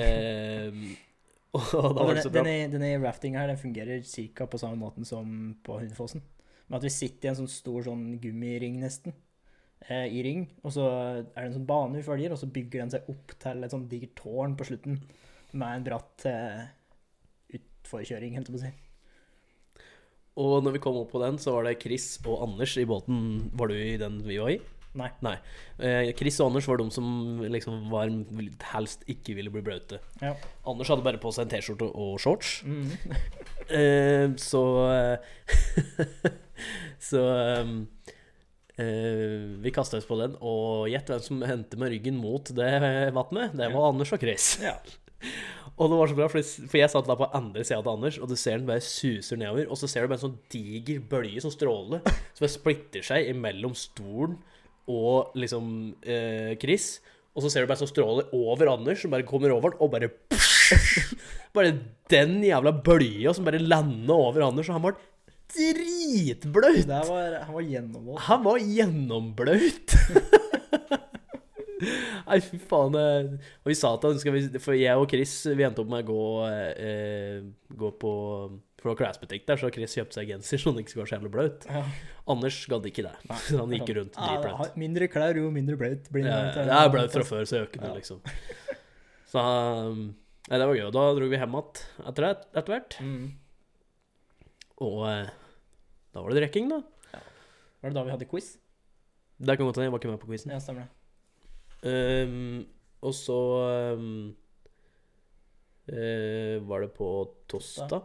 Eh, 0.00 0.80
og 1.58 1.94
da 1.96 2.04
var 2.04 2.16
det 2.16 2.24
så 2.24 2.32
bra. 2.32 2.42
denne, 2.44 2.72
denne 2.72 2.90
raftinga 3.02 3.42
her, 3.42 3.52
den 3.52 3.60
fungerer 3.60 4.02
ca. 4.04 4.48
på 4.48 4.60
samme 4.60 4.80
måten 4.80 5.08
som 5.08 5.54
på 5.64 5.80
Hundefossen. 5.80 6.24
Med 6.68 6.80
at 6.80 6.88
vi 6.88 6.92
sitter 6.92 7.28
i 7.28 7.32
en 7.32 7.40
sånn 7.42 7.52
stor 7.52 7.86
sånn 7.86 8.04
gummiring, 8.22 8.80
nesten, 8.82 9.16
eh, 9.86 10.06
i 10.12 10.24
ring, 10.24 10.46
og 10.62 10.74
så 10.76 10.88
er 10.88 11.22
det 11.24 11.46
en 11.46 11.56
sånn 11.60 11.68
bane 11.68 11.96
vi 11.96 12.04
følger, 12.06 12.34
og 12.34 12.40
så 12.40 12.50
bygger 12.52 12.84
den 12.84 12.92
seg 12.96 13.08
opp 13.12 13.32
til 13.40 13.64
et 13.64 13.72
sånn 13.72 13.88
digert 13.88 14.16
tårn 14.20 14.56
på 14.58 14.68
slutten, 14.68 15.00
med 15.56 15.78
en 15.78 15.86
bratt 15.86 16.28
eh, 16.28 16.66
utforkjøring, 17.56 18.36
helt 18.36 18.52
på 18.52 18.60
å 18.60 18.64
si. 18.66 18.74
Og 20.38 20.60
når 20.62 20.76
vi 20.76 20.82
kom 20.82 20.98
opp 21.00 21.10
på 21.10 21.20
den, 21.22 21.40
så 21.42 21.56
var 21.56 21.66
det 21.66 21.80
Chris 21.82 22.12
og 22.22 22.44
Anders 22.44 22.76
i 22.78 22.86
båten. 22.86 23.48
Var 23.58 23.72
du 23.72 23.74
i 23.74 23.96
den 23.98 24.20
vi 24.22 24.36
var 24.38 24.52
i? 24.52 24.60
Nei. 24.96 25.08
Nei. 25.22 25.34
Eh, 25.84 26.10
Chris 26.16 26.38
og 26.40 26.48
Anders 26.48 26.68
var 26.68 26.80
de 26.80 26.88
som 26.94 27.42
liksom 27.44 27.90
var 27.92 28.10
helst 28.72 29.04
ikke 29.10 29.36
ville 29.36 29.52
bli 29.52 29.62
blaute. 29.66 30.00
Ja. 30.22 30.32
Anders 30.68 30.90
hadde 30.92 31.04
bare 31.04 31.20
på 31.22 31.32
seg 31.34 31.46
en 31.46 31.52
T-skjorte 31.52 31.90
og 31.92 32.18
shorts. 32.22 32.60
Mm. 32.64 32.90
Eh, 33.68 34.30
så 34.40 34.62
eh, 34.88 35.34
Så 37.10 37.20
ehm, 37.20 37.82
eh, 38.80 39.42
vi 39.60 39.72
kasta 39.76 39.98
oss 40.00 40.08
på 40.08 40.16
den, 40.22 40.38
og 40.40 40.88
gjett 40.88 41.12
hvem 41.12 41.20
som 41.20 41.44
hendte 41.44 41.76
med 41.76 41.92
ryggen 41.92 42.16
mot 42.16 42.48
det 42.56 42.70
vannet? 43.12 43.52
Det 43.60 43.68
var 43.74 43.90
Anders 43.90 44.14
og 44.16 44.24
Chris. 44.24 44.54
Ja. 44.64 44.78
Og 45.78 45.92
det 45.92 45.98
var 46.00 46.10
så 46.10 46.16
bra, 46.18 46.26
for, 46.26 46.42
for 46.42 46.80
jeg 46.80 46.90
satt 46.90 47.06
da 47.06 47.14
på 47.14 47.28
andre 47.38 47.62
sida 47.62 47.78
til 47.84 47.92
Anders, 47.92 48.16
og 48.18 48.30
du 48.32 48.34
ser 48.34 48.56
den 48.58 48.66
bare 48.66 48.82
suser 48.82 49.38
nedover. 49.38 49.68
Og 49.70 49.78
så 49.78 49.86
ser 49.86 50.02
du 50.02 50.10
bare 50.10 50.18
en 50.18 50.24
sånn 50.24 50.40
diger 50.50 51.04
bølge 51.06 51.44
som 51.44 51.52
stråler, 51.54 52.00
som 52.32 52.42
bare 52.42 52.50
splitter 52.50 53.04
seg 53.06 53.28
imellom 53.30 53.76
stolen 53.78 54.40
og 54.88 55.36
liksom 55.38 55.94
eh, 56.02 56.56
Chris. 56.60 56.98
Og 57.36 57.44
så 57.44 57.50
ser 57.52 57.62
du 57.62 57.68
bare 57.70 57.78
sånn 57.78 57.90
stråler 57.90 58.32
over 58.34 58.72
Anders, 58.72 59.02
som 59.04 59.12
bare 59.12 59.26
kommer 59.28 59.52
over 59.54 59.74
den, 59.74 59.82
og 59.84 59.92
bare 59.92 60.08
Bare 61.56 61.76
den 62.12 62.32
jævla 62.44 62.72
bølja 62.84 63.32
som 63.36 63.46
bare 63.46 63.60
lander 63.62 64.16
over 64.16 64.40
Anders, 64.48 64.68
og 64.68 64.76
han 64.76 64.84
var 64.84 64.98
dritblaut. 65.54 66.88
Var, 66.88 67.38
han 67.46 67.54
var 67.54 67.64
gjennomvåt. 67.64 68.20
Han 68.26 68.42
var 68.44 68.58
gjennomblaut. 68.60 69.94
Nei, 72.28 72.38
fy 72.44 72.58
faen. 72.68 72.96
Og 72.98 73.70
vi 73.70 73.76
sa 73.78 73.94
til 74.02 74.18
han 74.18 74.58
For 74.60 74.76
jeg 74.76 74.98
og 74.98 75.08
Chris 75.10 75.32
vi 75.48 75.64
endte 75.64 75.80
opp 75.84 75.92
med 75.92 76.04
å 76.04 76.08
gå, 76.10 76.24
eh, 76.82 77.38
gå 77.80 77.88
på 78.02 78.12
Klesbutikk 78.78 79.46
der, 79.48 79.56
så 79.58 79.70
Chris 79.74 79.94
kjøpte 79.98 80.14
seg 80.20 80.28
genser 80.30 80.60
så 80.62 80.70
han 80.70 80.78
ikke 80.78 80.92
skulle 80.92 81.02
være 81.04 81.10
så 81.10 81.16
jævlig 81.18 81.30
blaut. 81.34 81.64
Ja. 81.66 81.80
Anders 82.30 82.58
gadd 82.70 82.86
ikke 82.86 83.02
det. 83.08 83.14
Så 83.48 83.58
han 83.62 83.72
gikk 83.74 83.90
rundt 83.96 84.14
ja, 84.14 84.28
dritblaut. 84.38 84.76
mindre 84.78 85.08
klær, 85.10 85.34
jo 85.40 85.50
mindre 85.50 85.76
blaut 85.80 86.06
blir 86.14 86.28
Ja. 86.28 86.38
Jeg 86.54 86.70
er 86.78 86.92
blaut 86.94 87.10
fra 87.16 87.24
før, 87.26 87.42
så 87.48 87.56
jeg 87.58 87.64
gjør 87.64 87.70
ikke 87.72 87.82
det, 87.82 87.90
Ja. 87.90 87.98
liksom. 87.98 88.22
Så 89.32 89.42
ja, 90.48 90.56
det 90.56 90.66
var 90.70 90.78
gøy. 90.78 90.86
Og 90.86 90.94
da 90.96 91.02
dro 91.18 91.26
vi 91.28 91.36
hjem 91.36 91.56
igjen 91.58 91.82
etter, 92.08 92.24
det- 92.24 92.46
etter 92.56 92.72
hvert. 92.72 92.94
Mm. 93.04 93.26
Og 94.86 95.02
eh, 95.10 95.28
da 96.14 96.22
var 96.22 96.30
det 96.32 96.40
drikking, 96.40 96.70
da. 96.70 96.78
Var 97.82 97.90
det 97.90 97.94
da 97.98 98.04
vi 98.06 98.14
hadde 98.14 98.28
quiz? 98.30 98.54
Det 99.38 99.54
kan 99.58 99.66
godt 99.68 99.76
hende 99.76 99.84
jeg 99.90 99.92
var 99.92 100.00
ikke 100.00 100.10
med 100.14 100.22
på 100.22 100.30
quizen. 100.30 100.50
Ja, 100.54 100.58
stemmer 100.62 100.86
det. 100.86 100.94
Um, 101.84 102.66
og 103.06 103.12
så 103.14 103.36
um, 103.94 104.08
uh, 105.92 106.56
var 106.70 106.80
det 106.86 106.90
på 106.96 107.10
torsdag. 107.52 108.02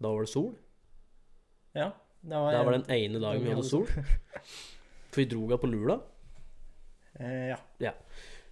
Ja. 0.00 0.06
Da 0.06 0.12
var 0.14 0.24
det 0.24 0.32
sol. 0.32 0.54
Ja, 1.76 1.90
det 2.20 2.36
var, 2.36 2.52
Det 2.52 2.64
var 2.64 2.72
den 2.72 2.90
ene 2.90 3.20
dagen 3.20 3.44
vi 3.44 3.52
hadde 3.52 3.68
sol. 3.68 3.86
For 5.10 5.20
vi 5.20 5.26
dro 5.28 5.44
av 5.52 5.60
på 5.60 5.68
Lula. 5.68 6.00
Eh, 7.20 7.52
ja. 7.82 7.92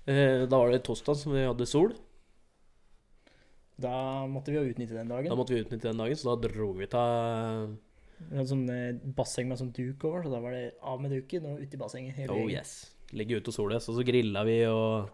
Eh, 0.04 0.44
da 0.44 0.58
var 0.58 0.70
det 0.72 0.82
torsdag 0.84 1.16
som 1.16 1.32
vi 1.32 1.46
hadde 1.46 1.66
sol. 1.66 1.94
Da 3.78 4.26
måtte 4.26 4.50
vi 4.52 4.58
jo 4.58 4.66
utnytte 4.66 4.96
den 4.96 5.08
dagen. 5.08 5.30
Da 5.30 5.38
måtte 5.38 5.54
vi 5.54 5.62
utnytte 5.62 5.88
den 5.88 6.00
dagen, 6.00 6.18
så 6.18 6.32
da 6.34 6.48
dro 6.48 6.72
vi 6.74 6.88
til 6.90 7.76
Vi 8.18 8.34
hadde 8.34 8.50
sånn 8.50 8.64
eh, 8.74 8.96
basseng 9.14 9.48
med 9.48 9.60
sånn 9.60 9.70
duk 9.72 10.02
over, 10.08 10.24
så 10.26 10.32
da 10.32 10.40
var 10.42 10.56
det 10.56 10.72
av 10.82 11.00
med 11.00 11.14
duken 11.14 11.46
og 11.52 11.62
ut 11.62 11.74
i 11.74 11.80
bassenget. 11.80 12.24
Oh 12.34 12.48
yes. 12.50 12.90
Ligge 13.14 13.38
ute 13.38 13.52
og 13.52 13.56
sole. 13.56 13.78
Så 13.80 13.94
så 13.94 14.04
grilla 14.04 14.42
vi 14.44 14.58
og 14.66 15.08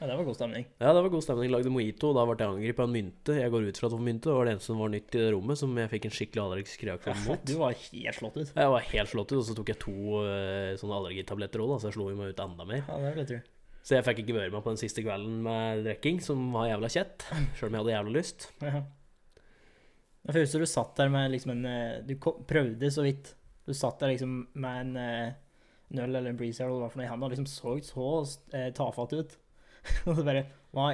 Ja, 0.00 0.08
det 0.10 0.16
var 0.18 0.26
god 0.26 0.36
stemning. 0.36 0.66
Ja, 0.82 0.92
det 0.92 1.02
var 1.04 1.10
god 1.12 1.24
stemning. 1.24 1.50
Lagde 1.52 1.70
mojito, 1.72 2.10
og 2.10 2.16
da 2.18 2.24
ble 2.26 2.36
jeg 2.38 2.50
angrepet 2.50 2.82
av 2.82 2.88
en 2.88 2.94
mynte. 2.96 3.36
Jeg 3.38 3.52
går 3.54 3.68
ut 3.68 3.78
fra 3.80 3.88
at 3.88 3.92
det 3.94 3.98
var 3.98 4.06
mynte. 4.08 4.28
Det 4.28 4.36
var 4.36 4.48
det 4.48 4.54
eneste 4.54 4.70
som 4.70 4.80
var 4.82 4.92
nytt 4.94 5.14
i 5.14 5.20
det 5.22 5.28
rommet, 5.34 5.60
som 5.60 5.78
jeg 5.80 5.90
fikk 5.92 6.08
en 6.08 6.14
skikkelig 6.18 6.42
allergisk 6.44 6.84
reaksjon 6.88 7.20
mot. 7.28 7.44
Du 7.46 7.54
var 7.60 7.76
helt 7.78 8.18
slått 8.18 8.38
ut. 8.40 8.50
Jeg 8.50 8.72
var 8.74 8.88
helt 8.90 9.12
slått 9.12 9.34
ut, 9.34 9.38
og 9.38 9.46
så 9.48 9.56
tok 9.58 9.70
jeg 9.72 9.80
to 9.84 9.94
eh, 10.24 10.72
sånne 10.80 10.98
allergitabletter 10.98 11.64
òg, 11.64 11.76
så 11.78 11.90
jeg 11.90 11.98
slo 11.98 12.08
meg 12.10 12.34
ut 12.34 12.42
enda 12.46 12.66
mer. 12.68 12.82
Ja, 12.82 12.98
det 13.04 13.14
vil 13.14 13.22
jeg 13.24 13.30
tro. 13.30 13.40
Så 13.84 13.98
jeg 13.98 14.06
fikk 14.06 14.24
ikke 14.24 14.36
være 14.38 14.52
med 14.52 14.64
på 14.64 14.72
den 14.72 14.80
siste 14.80 15.04
kvelden 15.04 15.38
med 15.44 15.84
drikking, 15.84 16.20
som 16.24 16.44
var 16.56 16.70
jævla 16.72 16.90
kjett. 16.90 17.26
Sjøl 17.58 17.70
om 17.70 17.78
jeg 17.78 17.84
hadde 17.84 17.96
jævla 17.98 18.14
lyst. 18.18 18.50
Ja. 18.64 18.82
Jeg 20.24 20.40
husker 20.40 20.64
du 20.64 20.68
satt 20.70 20.94
der 20.96 21.10
med 21.12 21.34
liksom 21.34 21.52
en 21.52 21.66
eh, 21.68 21.98
Du 22.08 22.14
prøvde 22.18 22.90
så 22.90 23.04
vidt. 23.04 23.34
Du 23.68 23.74
satt 23.76 24.00
der 24.00 24.14
liksom 24.14 24.38
med 24.56 24.80
en 24.80 24.96
eh, 25.00 25.34
en 25.94 25.98
øl 25.98 26.16
eller 26.16 26.32
en 26.32 26.38
breezer 26.38 26.66
eller 26.66 26.84
hva 26.84 26.90
for 26.90 27.00
noe 27.00 27.06
i 27.06 27.10
hendene 27.10 27.28
og 27.28 27.34
liksom 27.34 27.48
så 27.50 27.74
så 27.84 28.06
eh, 28.56 28.70
tafatt 28.76 29.14
ut. 29.14 29.36
og 30.08 30.14
så 30.16 30.24
bare 30.26 30.46
Nei, 30.74 30.92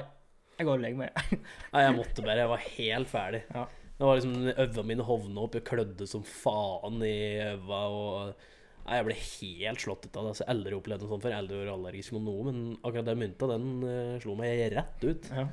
jeg 0.58 0.66
går 0.68 0.76
og 0.76 0.82
legger 0.84 1.00
meg. 1.00 1.36
Nei, 1.72 1.82
jeg 1.86 1.96
måtte 1.96 2.24
bare. 2.24 2.42
Jeg 2.42 2.50
var 2.50 2.64
helt 2.66 3.08
ferdig. 3.08 3.42
Ja. 3.54 3.66
Det 4.00 4.08
var 4.08 4.16
liksom 4.16 4.34
Øynene 4.50 4.86
mine 4.88 5.04
hovna 5.08 5.44
opp, 5.44 5.56
jeg 5.56 5.64
klødde 5.68 6.08
som 6.08 6.24
faen 6.24 7.00
i 7.04 7.16
øva. 7.46 7.80
Og 7.88 8.44
Nei, 8.84 8.98
jeg 8.98 9.06
ble 9.06 9.16
helt 9.16 9.82
slått 9.84 10.06
ut 10.06 10.14
av 10.16 10.24
det. 10.24 10.34
Altså, 10.34 10.44
jeg 10.44 10.52
aldri 10.54 10.76
opplevd 10.76 11.04
noe 11.04 11.12
sånt 11.12 11.24
før. 11.24 11.34
Jeg 11.34 11.44
aldri 11.44 11.58
vært 11.62 11.72
allergisk 11.74 12.14
mot 12.16 12.24
noe, 12.26 12.44
men 12.48 12.60
akkurat 12.80 13.08
den 13.08 13.20
mynta, 13.20 13.48
den 13.50 13.66
uh, 13.84 14.14
slo 14.22 14.36
meg 14.40 14.62
rett 14.74 15.04
ut. 15.04 15.28
Ja. 15.36 15.44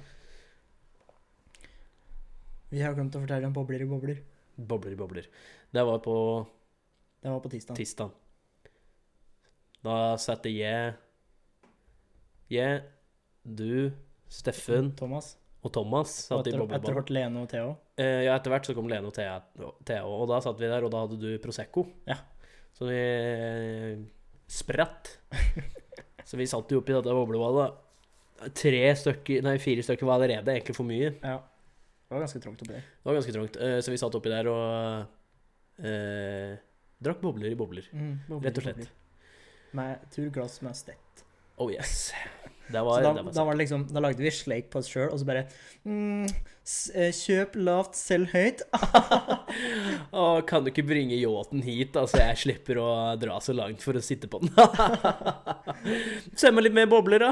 Vi 2.72 2.84
har 2.84 2.96
glemt 2.98 3.16
å 3.16 3.24
fortelle 3.24 3.48
om 3.48 3.56
bobler 3.56 3.84
i 3.84 3.88
bobler. 3.88 4.22
Bobler 4.58 4.96
i 4.96 5.00
bobler. 5.00 5.28
Det 5.72 5.84
var 5.88 6.00
på 6.04 6.16
Det 7.22 7.32
var 7.32 7.44
på 7.44 7.52
tirsdag. 7.52 7.78
tirsdag. 7.80 8.16
Da 9.86 10.18
satte 10.20 10.50
jeg 10.52 10.96
Jeg, 12.50 12.84
du, 13.48 13.92
Steffen 14.28 14.92
Thomas. 15.00 15.36
og 15.64 15.72
Thomas 15.74 16.14
Og 16.32 16.42
satt 16.42 16.50
i 16.50 16.54
etter, 16.56 16.76
etter 16.78 16.98
hvert 16.98 17.12
Lene 17.16 17.44
og 17.44 17.50
Theo. 17.52 17.74
Eh, 18.00 18.26
ja, 18.28 18.36
etter 18.36 18.54
hvert 18.54 18.68
så 18.68 18.76
kom 18.78 18.90
Lene 18.92 19.10
og 19.10 19.16
Thea, 19.16 19.40
Theo, 19.88 20.12
og 20.22 20.28
da 20.32 20.42
satt 20.44 20.60
vi 20.60 20.70
der, 20.70 20.86
og 20.86 20.94
da 20.94 21.06
hadde 21.06 21.20
du 21.22 21.30
Prosecco. 21.44 21.88
Ja. 22.10 22.20
Så 22.78 22.90
vi 22.90 22.98
eh, 23.00 24.00
spratt. 24.48 25.16
så 26.28 26.40
vi 26.40 26.48
satt 26.50 26.72
jo 26.72 26.82
oppi 26.84 26.96
dette 26.96 27.16
boblebadet. 27.16 27.70
Tre 28.54 28.82
stykker, 29.02 29.42
nei, 29.48 29.56
fire 29.62 29.86
stykker 29.86 30.06
var 30.06 30.20
allerede 30.20 30.54
egentlig 30.54 30.76
for 30.78 30.86
mye. 30.88 31.16
Ja. 31.24 31.40
Det 32.08 32.16
var 32.16 32.24
ganske 32.24 32.40
trangt 32.44 32.62
oppi 32.64 32.76
der. 32.76 32.86
Det 32.86 33.10
var 33.10 33.18
ganske 33.18 33.34
trangt. 33.36 33.58
Eh, 33.64 33.80
så 33.84 33.92
vi 33.92 34.00
satt 34.00 34.16
oppi 34.16 34.32
der 34.32 34.48
og 34.52 35.82
eh, 35.84 36.54
drakk 37.04 37.20
bobler 37.24 37.52
i 37.52 37.58
bobler. 37.60 37.90
bobler 38.30 38.48
Rett 38.48 38.62
og 38.62 38.68
slett. 38.68 38.84
bobler. 38.84 38.94
Med 39.76 40.06
turglass 40.14 40.62
med 40.64 40.78
stett. 40.80 41.26
Oh 41.58 41.74
yes. 41.74 42.12
Det 42.68 42.76
Så 42.76 43.00
da, 43.00 43.12
var 43.16 43.32
da, 43.32 43.44
var 43.48 43.56
det 43.56 43.62
liksom, 43.64 43.88
da 43.96 44.02
lagde 44.04 44.24
vi 44.24 44.32
sleik 44.34 44.70
på 44.74 44.82
oss 44.82 44.90
sjøl, 44.92 45.08
og 45.14 45.20
så 45.22 45.28
bare 45.28 45.46
mm, 45.88 46.26
eh, 47.00 47.12
Kjøp 47.16 47.56
lavt, 47.64 47.96
selg 47.96 48.34
høyt. 48.34 48.64
Å, 50.20 50.26
kan 50.50 50.66
du 50.66 50.72
ikke 50.74 50.84
bringe 50.90 51.16
yachten 51.16 51.64
hit, 51.64 51.94
da, 51.96 52.04
så 52.12 52.20
jeg 52.26 52.42
slipper 52.44 52.82
å 52.84 52.90
dra 53.22 53.38
så 53.44 53.56
langt 53.56 53.86
for 53.86 53.96
å 53.96 54.04
sitte 54.04 54.28
på 54.32 54.42
den? 54.44 54.52
Send 56.40 56.58
meg 56.58 56.68
litt 56.68 56.76
mer 56.76 56.90
bobler, 56.92 57.24
da. 57.30 57.32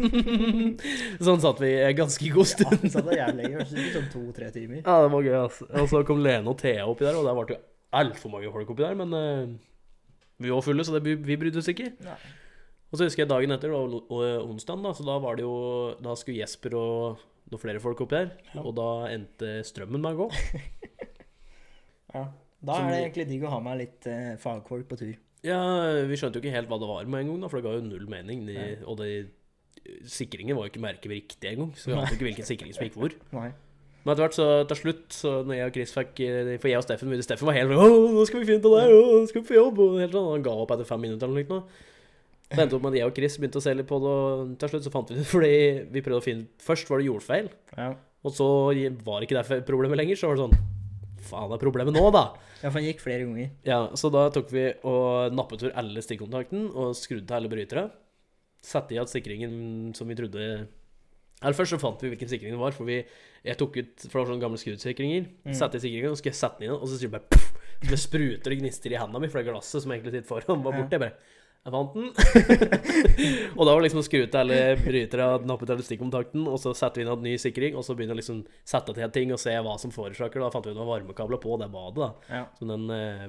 sånn 1.26 1.42
satt 1.42 1.62
vi 1.62 1.72
ganske 1.98 2.30
god 2.30 2.46
Ja, 2.46 2.52
stund. 2.54 2.86
satt 2.94 3.10
det 3.10 3.18
jævlig 3.18 3.42
lenge. 3.48 3.66
Sikkert 3.72 3.96
sånn 3.98 4.10
to-tre 4.14 4.52
timer. 4.54 4.84
Ja, 4.84 5.00
det 5.04 5.10
var 5.16 5.26
gøy, 5.26 5.36
altså. 5.42 5.66
Og 5.82 5.90
så 5.90 6.04
kom 6.06 6.22
Lene 6.24 6.54
og 6.54 6.60
Thea 6.62 6.86
oppi 6.86 7.06
der, 7.08 7.18
og 7.18 7.26
der 7.26 7.38
ble 7.40 7.48
det 7.50 7.60
altfor 7.98 8.30
mange 8.36 8.50
folk 8.54 8.70
oppi 8.70 8.86
der, 8.86 8.94
men 8.98 9.10
uh, 9.16 9.58
vi 10.40 10.52
var 10.54 10.62
fulle, 10.64 10.86
så 10.86 10.94
det, 10.96 11.18
vi 11.26 11.36
brydde 11.40 11.58
oss 11.60 11.70
ikke. 11.72 11.90
Nei. 12.06 12.18
Og 12.90 12.98
så 12.98 13.06
husker 13.06 13.22
jeg 13.22 13.30
dagen 13.30 13.52
etter, 13.54 13.70
det 13.70 13.76
var 13.76 13.86
o- 13.86 14.06
o- 14.10 14.82
da, 14.82 14.92
så 14.98 15.04
da 15.06 15.18
var 15.22 15.36
det 15.38 15.44
jo 15.46 15.94
Da 16.02 16.14
skulle 16.18 16.40
Jesper 16.42 16.74
og 16.74 17.18
noen 17.50 17.60
flere 17.62 17.80
folk 17.82 18.00
oppi 18.02 18.16
der, 18.18 18.32
Ja. 18.54 18.62
og 18.62 18.74
da 18.74 18.88
endte 19.10 19.60
strømmen 19.66 20.00
med 20.02 20.14
å 20.14 20.24
gå. 20.24 20.30
Ja. 22.14 22.24
Da 22.60 22.76
er 22.82 22.90
det 22.90 22.96
egentlig 23.04 23.26
digg 23.30 23.44
å 23.46 23.50
ha 23.54 23.60
med 23.64 23.78
litt 23.80 24.06
eh, 24.10 24.34
fagfolk 24.42 24.88
på 24.90 24.98
tur. 25.00 25.14
Ja, 25.46 25.60
vi 26.04 26.18
skjønte 26.20 26.36
jo 26.36 26.42
ikke 26.44 26.52
helt 26.52 26.68
hva 26.68 26.76
det 26.82 26.88
var 26.90 27.06
med 27.08 27.22
en 27.22 27.30
gang, 27.30 27.40
da, 27.44 27.48
for 27.48 27.60
det 27.60 27.64
ga 27.64 27.76
jo 27.78 27.84
null 27.86 28.08
mening. 28.10 28.42
De, 28.48 28.56
og 28.84 28.98
de, 29.00 29.28
sikringen 30.04 30.58
var 30.58 30.66
jo 30.66 30.72
ikke 30.74 30.82
merket 30.84 31.08
riktig 31.14 31.52
engang, 31.54 31.70
så 31.78 31.88
vi 31.88 31.96
ante 31.96 32.16
ikke 32.18 32.26
hvilken 32.28 32.48
sikring 32.50 32.74
som 32.76 32.84
gikk 32.84 32.98
hvor. 33.00 33.14
Nei. 33.38 33.48
Men 34.02 34.12
etter 34.12 34.24
hvert, 34.26 34.36
så 34.36 34.48
til 34.68 34.78
slutt, 34.80 35.06
så 35.12 35.32
når 35.44 35.56
jeg 35.58 35.70
og 35.70 35.74
Chris 35.78 35.90
fikk 35.92 36.20
eh, 36.24 36.50
For 36.60 36.70
jeg 36.72 36.80
og 36.80 36.84
Steffen 36.86 37.10
Steffen 37.24 37.48
var 37.50 37.56
helt 37.58 37.72
sånn 37.72 37.80
'Å, 37.94 38.12
nå 38.16 38.22
skal 38.28 38.40
vi 38.42 38.48
finne 38.48 38.62
det 38.64 38.82
her! 38.82 38.92
nå 38.96 39.24
skal 39.28 39.42
vi 39.42 39.48
på 39.50 39.56
jobb', 39.58 39.80
og 39.86 39.98
helt 40.00 40.14
sånn. 40.16 40.28
Han 40.34 40.44
ga 40.46 40.54
opp 40.56 40.72
etter 40.76 40.88
fem 40.88 41.02
minutter 41.04 41.28
eller 41.28 41.48
noe. 41.54 41.64
Det 42.50 42.58
endte 42.64 42.74
opp 42.76 42.82
med 42.82 42.92
at 42.96 42.98
jeg 42.98 43.06
og 43.10 43.14
Chris 43.14 43.36
begynte 43.38 43.60
å 43.60 43.62
se 43.62 43.72
litt 43.78 43.86
på 43.86 43.98
det, 44.02 44.10
og 44.10 44.54
til 44.58 44.68
slutt 44.72 44.86
så 44.88 44.90
fant 44.90 45.10
vi 45.12 45.18
det 45.20 45.26
fordi 45.34 45.52
vi 45.94 46.02
prøvde 46.02 46.18
å 46.18 46.24
finne 46.24 46.48
Først 46.66 46.88
var 46.90 46.98
det 46.98 47.06
jordfeil, 47.06 47.50
Ja. 47.76 47.92
og 48.26 48.34
så 48.34 48.48
var 49.06 49.20
det 49.22 49.28
ikke 49.28 49.42
det 49.44 49.60
problemet 49.68 49.96
lenger. 50.00 50.18
Så 50.18 50.26
var 50.30 50.36
det 50.40 50.48
sånn 50.48 50.66
Faen, 51.30 51.52
er 51.52 51.60
problemet 51.60 51.92
nå, 51.94 52.02
da? 52.10 52.22
ja, 52.62 52.70
for 52.70 52.78
han 52.80 52.86
gikk 52.88 53.02
flere 53.04 53.26
ganger. 53.28 53.50
Ja, 53.68 53.78
så 53.94 54.08
da 54.10 54.22
tok 54.32 54.48
vi 54.50 54.64
og 54.88 55.34
nappet 55.36 55.62
ut 55.68 55.74
alle 55.78 56.00
stikkontakten 56.02 56.70
og 56.72 56.94
skrudde 56.96 57.26
til 57.28 57.36
alle 57.36 57.50
brytere. 57.52 57.90
Satte 58.64 58.92
i 58.92 58.96
igjen 58.98 59.08
sikringen 59.08 59.52
som 59.96 60.08
vi 60.10 60.16
trodde 60.18 60.40
Eller 61.40 61.56
først 61.56 61.72
så 61.72 61.78
fant 61.80 62.02
vi 62.04 62.10
hvilken 62.12 62.28
sikring 62.28 62.52
det 62.52 62.60
var, 62.60 62.72
for 62.76 62.84
vi 62.88 62.98
jeg 63.46 63.56
tok 63.56 63.76
ut 63.78 64.02
For 64.02 64.10
det 64.12 64.18
var 64.24 64.26
sånne 64.32 64.42
gamle 64.42 64.58
skruddsikringer. 64.60 65.28
Mm. 65.46 65.54
Satte 65.56 65.78
i 65.78 65.84
sikringen, 65.84 66.10
og 66.10 66.16
så 66.18 66.20
skulle 66.24 66.34
jeg 66.34 66.40
sette 66.42 66.58
den 66.60 66.66
inn, 66.68 66.74
og 66.76 66.88
så 66.90 66.98
sier 66.98 67.08
det 67.08 67.14
bare 67.14 67.30
puff, 67.30 67.46
Så 67.80 67.88
det 67.94 68.00
spruter 68.02 68.52
og 68.56 68.60
gnister 68.64 68.92
i 68.92 68.98
hendene 69.00 69.22
mi, 69.22 69.30
for 69.32 69.40
det 69.40 69.48
glasset 69.52 69.84
som 69.84 69.92
egentlig 69.94 70.12
sitter 70.18 70.28
foran, 70.28 70.64
var 70.64 70.74
Ja. 70.74 70.82
borte. 70.82 70.98
Jeg 70.98 71.00
bare 71.00 71.16
Jeg 71.60 71.72
fant 71.74 71.92
den. 71.92 72.06
og 73.58 73.66
da 73.66 73.72
var 73.74 73.80
det 73.82 73.84
liksom 73.90 74.00
å 74.00 74.04
skru 74.06 74.22
ut 74.24 74.36
alle 74.40 74.58
brytere, 74.80 75.26
nappe 75.44 75.66
ut 75.66 75.72
alle 75.74 75.84
stikkontakten, 75.84 76.46
og 76.48 76.56
så 76.62 76.72
sette 76.76 77.00
vi 77.00 77.04
inn 77.04 77.10
en 77.12 77.24
ny 77.26 77.34
sikring, 77.40 77.74
og 77.76 77.84
så 77.84 77.92
begynne 77.98 78.14
å 78.16 78.18
liksom 78.20 78.38
sette 78.64 78.94
til 78.96 79.12
ting 79.12 79.34
og 79.34 79.40
se 79.42 79.52
hva 79.60 79.74
som 79.80 79.92
forårsaker. 79.92 80.40
Da 80.40 80.48
fant 80.54 80.64
vi 80.64 80.72
ut 80.72 80.78
det 80.78 80.80
var 80.80 80.94
varmekabler 80.94 81.40
på 81.42 81.58
det 81.60 81.68
badet, 81.74 82.00
da 82.00 82.38
Ja. 82.38 82.44
som 82.56 82.70
den, 82.72 82.86
eh, 82.90 83.26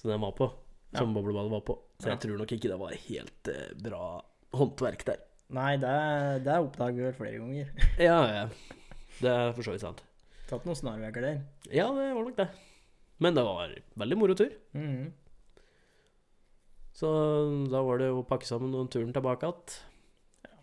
som 0.00 0.10
den 0.14 0.22
var 0.24 0.32
på. 0.38 0.48
Som 0.94 1.12
boblebadet 1.12 1.50
var 1.50 1.60
på. 1.66 1.74
Så 2.00 2.06
jeg 2.08 2.16
Ja. 2.16 2.22
tror 2.22 2.38
nok 2.38 2.52
ikke 2.54 2.70
det 2.70 2.78
var 2.80 2.92
helt 3.08 3.48
eh, 3.52 3.74
bra 3.82 4.24
håndverk 4.54 5.04
der. 5.04 5.18
Nei, 5.50 5.76
det, 5.76 6.44
det 6.46 6.54
oppdager 6.64 6.94
vi 6.96 7.02
vel 7.10 7.12
flere 7.18 7.38
ganger. 7.42 7.68
Ja, 7.98 8.20
ja. 8.30 8.46
Det 9.20 9.30
er 9.30 9.52
for 9.52 9.62
så 9.66 9.74
vidt 9.74 9.82
sant. 9.84 10.00
Tatt 10.48 10.64
noen 10.64 10.76
snarveier 10.78 11.12
der. 11.20 11.42
Ja, 11.70 11.90
det 11.92 12.08
var 12.14 12.24
nok 12.24 12.36
det. 12.40 12.48
Men 13.20 13.34
det 13.36 13.44
var 13.44 13.68
veldig 14.00 14.16
moro 14.18 14.34
tur. 14.34 14.50
Mhm. 14.72 15.12
Så 16.94 17.08
da 17.72 17.80
var 17.82 17.98
det 17.98 18.12
å 18.14 18.22
pakke 18.26 18.46
sammen 18.46 18.74
og 18.78 18.90
turen 18.94 19.10
tilbake 19.14 19.48
igjen. 19.48 19.80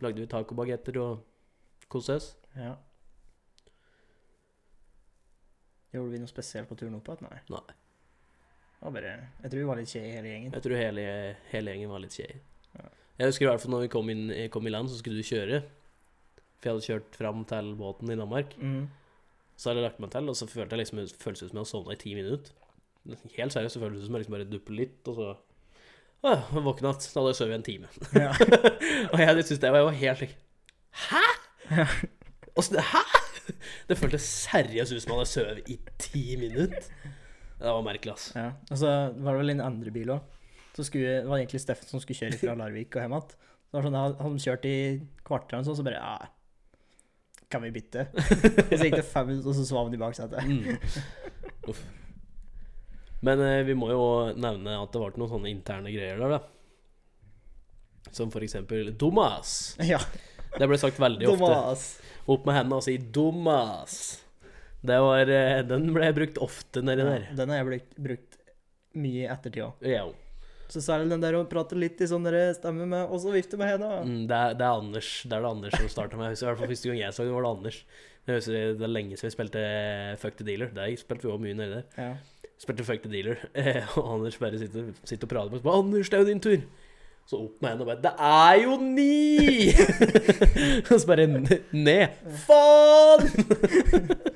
Lagde 0.02 0.24
vi 0.24 0.30
tacobagetter 0.32 0.98
og 1.02 1.92
koste 1.92 2.16
oss. 2.18 2.30
Ja. 2.56 2.78
Gjorde 5.92 6.14
vi 6.14 6.22
noe 6.24 6.32
spesielt 6.32 6.70
på 6.70 6.78
turen 6.80 6.96
opp 6.98 7.12
igjen? 7.12 7.28
Nei. 7.28 7.42
Nei. 7.52 7.78
Bare, 8.82 9.12
jeg 9.44 9.52
tror 9.52 9.60
vi 9.60 9.68
var 9.68 9.78
litt 9.78 9.92
kjei 9.92 10.08
hele 10.08 10.32
gjengen. 10.32 10.56
Jeg 10.56 10.66
tror 10.66 10.80
hele, 10.80 11.04
hele 11.52 11.76
gjengen 11.76 11.92
var 11.92 12.02
litt 12.02 12.16
kjei. 12.18 12.32
Ja. 12.80 12.88
Jeg 13.20 13.30
husker 13.30 13.46
i 13.46 13.50
hvert 13.52 13.62
fall 13.62 13.76
når 13.76 13.84
vi 13.84 13.92
kom, 13.94 14.10
inn, 14.10 14.32
kom 14.56 14.66
i 14.66 14.74
land, 14.74 14.90
så 14.90 14.98
skulle 14.98 15.22
du 15.22 15.28
kjøre. 15.28 15.60
For 16.58 16.70
jeg 16.70 16.74
hadde 16.74 16.88
kjørt 16.88 17.20
fram 17.20 17.44
til 17.52 17.76
båten 17.78 18.10
i 18.10 18.18
Danmark. 18.18 18.56
Mm. 18.58 18.88
Så 19.54 19.70
hadde 19.70 19.84
jeg 19.84 19.90
lagt 19.92 20.02
meg 20.02 20.16
til, 20.16 20.32
og 20.32 20.40
så 20.40 20.48
følte 20.50 20.74
jeg 20.74 20.82
liksom, 20.82 21.04
føltes 21.22 21.44
ut 21.44 21.52
som 21.52 21.60
jeg 21.60 21.62
hadde 21.62 21.72
sovna 21.76 21.94
i 21.94 22.02
ti 22.02 22.16
minutter. 22.18 22.58
Helt 23.36 23.54
seriøst 23.54 23.78
så 23.78 23.84
føltes 23.84 24.02
det 24.02 24.08
som 24.08 24.18
jeg 24.18 24.24
liksom 24.24 24.38
bare 24.40 24.50
duppet 24.50 24.78
litt, 24.80 25.12
og 25.12 25.20
så 25.20 25.30
Å, 26.22 26.36
jeg 26.38 26.64
våkna 26.66 26.92
igjen. 26.92 27.02
Da 27.02 27.22
hadde 27.22 27.32
jeg 27.32 27.40
sovet 27.40 27.56
en 27.58 27.66
time. 27.66 27.90
Ja. 28.14 28.32
og 29.12 29.22
jeg 29.24 29.46
syntes 29.48 29.62
det 29.64 29.72
var 29.74 29.82
jeg 29.82 29.88
var 29.88 30.00
helt 30.02 30.22
slik 30.22 30.36
Hæ?! 31.08 31.24
Det 32.52 32.84
Hæ?! 32.92 33.04
Det 33.90 33.98
føltes 33.98 34.28
seriøst 34.46 34.94
ut 34.94 35.02
som 35.02 35.14
jeg 35.14 35.18
hadde 35.18 35.32
sovet 35.32 35.72
i 35.72 35.78
ti 36.00 36.36
minutter. 36.40 36.92
Det 37.62 37.70
var 37.70 37.82
merkelig, 37.86 38.14
ass. 38.14 38.32
ja. 38.36 38.52
Og 38.70 38.78
så 38.82 38.92
var 39.18 39.34
det 39.34 39.42
vel 39.42 39.54
en 39.56 39.64
andre 39.66 39.94
bil 39.94 40.14
òg. 40.14 40.38
Så 40.76 40.86
skulle, 40.88 41.18
det 41.22 41.30
var 41.30 41.42
egentlig 41.42 41.62
Steffen 41.62 41.90
som 41.90 42.02
skulle 42.02 42.22
kjøre 42.22 42.40
fra 42.40 42.56
Larvik 42.58 42.96
og 42.96 43.04
hjem 43.04 43.16
igjen. 43.18 43.34
Sånn, 43.72 43.98
han 43.98 44.38
kjørte 44.44 44.70
i 44.72 44.84
kvarter 45.28 45.60
og 45.60 45.68
sånn, 45.68 45.78
så 45.80 45.86
bare 45.88 46.00
Ja, 46.00 46.16
kan 47.52 47.64
vi 47.66 47.74
bytte? 47.76 48.08
og 48.70 48.76
så 48.78 48.86
gikk 48.86 48.98
det 49.00 49.08
fem 49.08 49.28
minutter, 49.32 49.52
og 49.52 49.58
så 49.58 49.66
sov 49.68 49.84
han 49.84 49.98
i 49.98 50.00
baksetet. 50.00 50.48
Mm. 50.48 51.72
Uff. 51.72 51.82
Men 53.26 53.42
eh, 53.46 53.62
vi 53.68 53.76
må 53.78 53.92
jo 53.94 54.04
nevne 54.34 54.80
at 54.82 54.94
det 54.94 55.02
var 55.02 55.18
noen 55.20 55.32
sånne 55.36 55.52
interne 55.52 55.94
greier 55.94 56.18
der, 56.22 56.38
da. 56.40 56.42
Som 58.12 58.32
for 58.34 58.44
eksempel 58.44 58.90
Dumas. 58.98 59.76
Ja. 59.86 60.02
Det 60.58 60.68
ble 60.68 60.80
sagt 60.82 61.00
veldig 61.00 61.30
ofte. 61.30 61.46
Thomas. 61.46 61.86
Opp 62.32 62.48
med 62.48 62.58
hendene 62.58 62.82
og 62.82 62.84
si 62.86 62.98
'Dumas'. 62.98 64.02
Det 64.82 64.98
var, 65.00 65.30
eh, 65.30 65.62
den 65.64 65.94
ble 65.94 66.10
brukt 66.18 66.42
ofte 66.42 66.82
nedi 66.82 67.06
Ja, 67.06 67.14
der. 67.14 67.28
den 67.38 67.50
har 67.54 67.62
jeg 67.62 67.68
brukt, 67.70 67.96
brukt 67.98 68.38
mye 68.98 69.24
i 69.24 69.30
ettertid 69.30 69.64
òg. 69.64 69.86
Ja. 69.86 70.08
Så 70.72 70.82
særlig 70.82 71.12
den 71.12 71.22
der 71.22 71.36
å 71.36 71.44
prate 71.48 71.76
litt 71.76 72.00
i 72.02 72.08
sånn 72.08 72.26
stemme 72.56 72.88
med, 72.88 73.10
og 73.12 73.20
så 73.20 73.32
vifte 73.32 73.58
med 73.60 73.68
hendene. 73.68 74.02
Mm, 74.08 74.28
det, 74.28 74.36
er, 74.36 74.54
det 74.56 74.66
er 74.66 74.80
Anders 74.80 75.10
Det 75.24 75.36
er 75.36 75.42
det 75.42 75.52
Anders 75.52 75.74
som 75.78 75.90
starta 75.90 76.18
med. 76.18 76.32
I 76.32 76.46
hvert 76.46 76.58
fall 76.58 76.72
Første 76.72 76.90
gang 76.90 76.98
jeg 76.98 77.14
så 77.14 77.24
det, 77.24 77.34
var 77.36 77.44
det 77.44 77.52
Anders. 77.52 77.80
Jeg 78.26 78.36
husker 78.38 78.78
Det 78.80 78.86
er 78.88 78.94
lenge 78.94 79.18
siden 79.18 79.30
vi 79.30 79.36
spilte 79.36 79.64
Fuck 80.22 80.38
the 80.38 80.48
Dealer. 80.48 80.72
Der 80.74 80.96
spilte 80.96 81.28
vi 81.28 81.34
også 81.34 81.44
mye 81.44 81.58
nedi 81.60 81.76
der. 81.76 81.86
Ja. 81.98 82.14
Spilte 82.62 82.86
Fuck 82.86 83.02
the 83.02 83.10
Dealer, 83.10 83.40
og 83.98 84.14
Anders 84.14 84.38
bare 84.38 84.60
sitter, 84.62 84.92
sitter 85.04 85.26
og 85.26 85.32
prater 85.34 85.50
med 85.54 85.60
oss. 85.60 85.66
'Anders, 85.66 86.10
det 86.10 86.18
er 86.18 86.22
jo 86.22 86.28
din 86.30 86.44
tur!' 86.44 86.66
Så 87.30 87.38
opp 87.38 87.62
med 87.62 87.70
henne 87.70 87.82
og 87.82 87.90
bare 87.90 88.02
'Det 88.02 88.14
er 88.18 88.56
jo 88.64 88.76
ni!' 88.82 89.74
og 90.92 91.00
så 91.00 91.08
bare 91.08 91.28
ned. 91.28 92.08
Faen! 92.46 93.30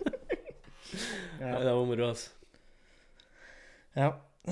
Ja. 1.45 1.59
Det 1.59 1.73
var 1.75 1.85
moro, 1.85 2.07
altså. 2.09 2.29
ja. 3.95 4.07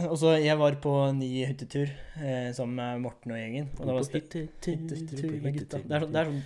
Og 0.09 0.17
så 0.17 0.36
jeg 0.41 0.59
var 0.59 0.76
på 0.82 0.91
ny 1.15 1.45
hyttetur 1.45 1.88
eh, 2.21 2.49
sammen 2.53 2.76
med 2.76 2.99
Morten 3.01 3.32
og 3.32 3.38
gjengen. 3.38 3.69
Og 3.80 3.88
det 3.88 3.95
var 3.95 4.03
hyttetur 4.11 5.34
med 5.41 5.57
gutta. 5.57 5.80
Det 5.82 5.95
er 5.95 6.03
sånn, 6.03 6.13
det 6.13 6.21
er 6.21 6.30
sånn 6.30 6.43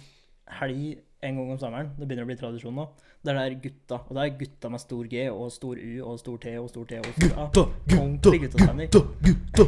helg 0.59 0.85
en 1.21 1.37
gang 1.39 1.51
om 1.51 1.59
sommeren. 1.59 1.91
Det 1.97 2.05
begynner 2.05 2.27
å 2.27 2.29
bli 2.29 2.37
tradisjon 2.39 2.75
nå. 2.77 2.87
Det 3.25 3.33
er 3.33 3.39
der 3.39 3.55
gutta. 3.63 4.01
Og 4.05 4.17
det 4.17 4.23
er 4.23 4.35
gutta 4.39 4.71
med 4.73 4.83
stor 4.83 5.07
G 5.11 5.23
og 5.31 5.47
stor 5.53 5.79
U 5.81 5.93
og 6.05 6.19
stor 6.21 6.37
T 6.43 6.53
og 6.59 6.69
stor 6.73 6.89
T 6.89 6.99
og 7.01 7.09
stor 7.15 7.31
A. 7.31 7.47
Gutta, 7.53 8.35
gutta, 8.43 8.67
gutta, 8.77 9.01
gutta. 9.25 9.65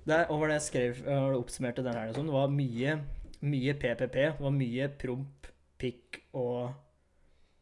Det 0.00 0.16
er, 0.16 0.28
og 0.32 0.40
var 0.40 0.50
det 0.50 0.60
jeg 0.60 0.66
skrev 0.66 1.00
og 1.04 1.32
det 1.32 1.38
oppsummerte 1.38 1.82
den 1.84 1.94
her, 1.96 2.12
sånn, 2.16 2.28
det 2.30 2.34
var 2.34 2.52
mye, 2.52 2.94
mye 3.46 3.74
PPP. 3.78 4.16
Det 4.16 4.44
var 4.46 4.54
mye 4.54 4.88
promp, 5.00 5.50
pikk 5.80 6.22
og 6.40 6.70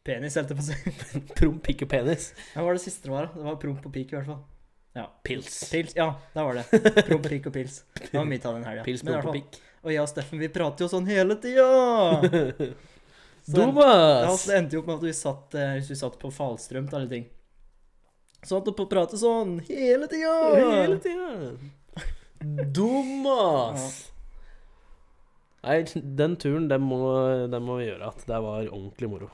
penis, 0.07 0.37
helt 0.39 0.53
på 0.55 0.63
å 0.63 0.67
si. 0.69 0.95
Promp, 1.37 1.59
pikk 1.65 1.85
og 1.85 1.91
penis. 1.91 2.31
Hva 2.55 2.65
var 2.65 2.79
det 2.79 2.83
siste 2.85 3.09
det 3.09 3.13
var? 3.13 3.29
Det 3.35 3.45
var 3.45 3.59
promp 3.61 3.85
og 3.85 3.93
pikk, 3.93 4.13
i 4.13 4.17
hvert 4.17 4.31
fall. 4.31 4.41
Ja. 4.97 5.05
Pils. 5.23 5.59
Pils, 5.69 5.93
ja, 5.95 6.09
der 6.33 6.47
var 6.47 6.57
det. 6.57 6.65
Promp, 7.07 7.27
pikk 7.29 7.51
og 7.51 7.57
pils. 7.59 7.83
Det 7.99 8.13
var 8.15 8.27
mye 8.27 8.41
av 8.41 8.57
den 8.57 8.65
helga. 8.71 8.85
Pils, 8.87 9.05
promp 9.05 9.29
og 9.29 9.37
pikk. 9.37 9.59
Og 9.83 9.91
jeg 9.93 10.01
og 10.03 10.09
Steffen, 10.11 10.39
vi 10.41 10.49
prater 10.51 10.85
jo 10.85 10.89
sånn 10.91 11.07
hele 11.07 11.35
tida! 11.39 11.65
Så 13.49 13.55
det- 13.55 13.85
Ja, 13.85 14.33
så 14.37 14.49
det 14.51 14.57
endte 14.59 14.75
jo 14.75 14.81
opp 14.83 14.87
med 14.91 14.97
at 14.99 15.03
vi 15.07 15.13
satt, 15.15 15.55
eh, 15.57 15.71
hvis 15.79 15.87
vi 15.89 15.95
satt 15.97 16.17
på 16.21 16.29
Falstrøm 16.35 16.89
til 16.91 16.97
alle 16.99 17.09
ting. 17.09 17.23
Så 18.45 18.59
hadde 18.59 18.73
vi 18.77 18.85
prate 18.91 19.17
sånn 19.17 19.55
hele 19.65 20.05
tida! 20.11 20.35
Hele 20.59 20.99
tida. 21.01 21.55
Thomas! 22.75 24.11
Nei, 25.63 25.79
den 26.19 26.35
turen, 26.39 26.67
den 26.71 26.81
må, 26.87 26.99
den 27.51 27.65
må 27.65 27.79
vi 27.81 27.89
gjøre 27.89 28.07
at 28.13 28.21
det 28.29 28.37
var 28.45 28.69
ordentlig 28.69 29.09
moro. 29.11 29.27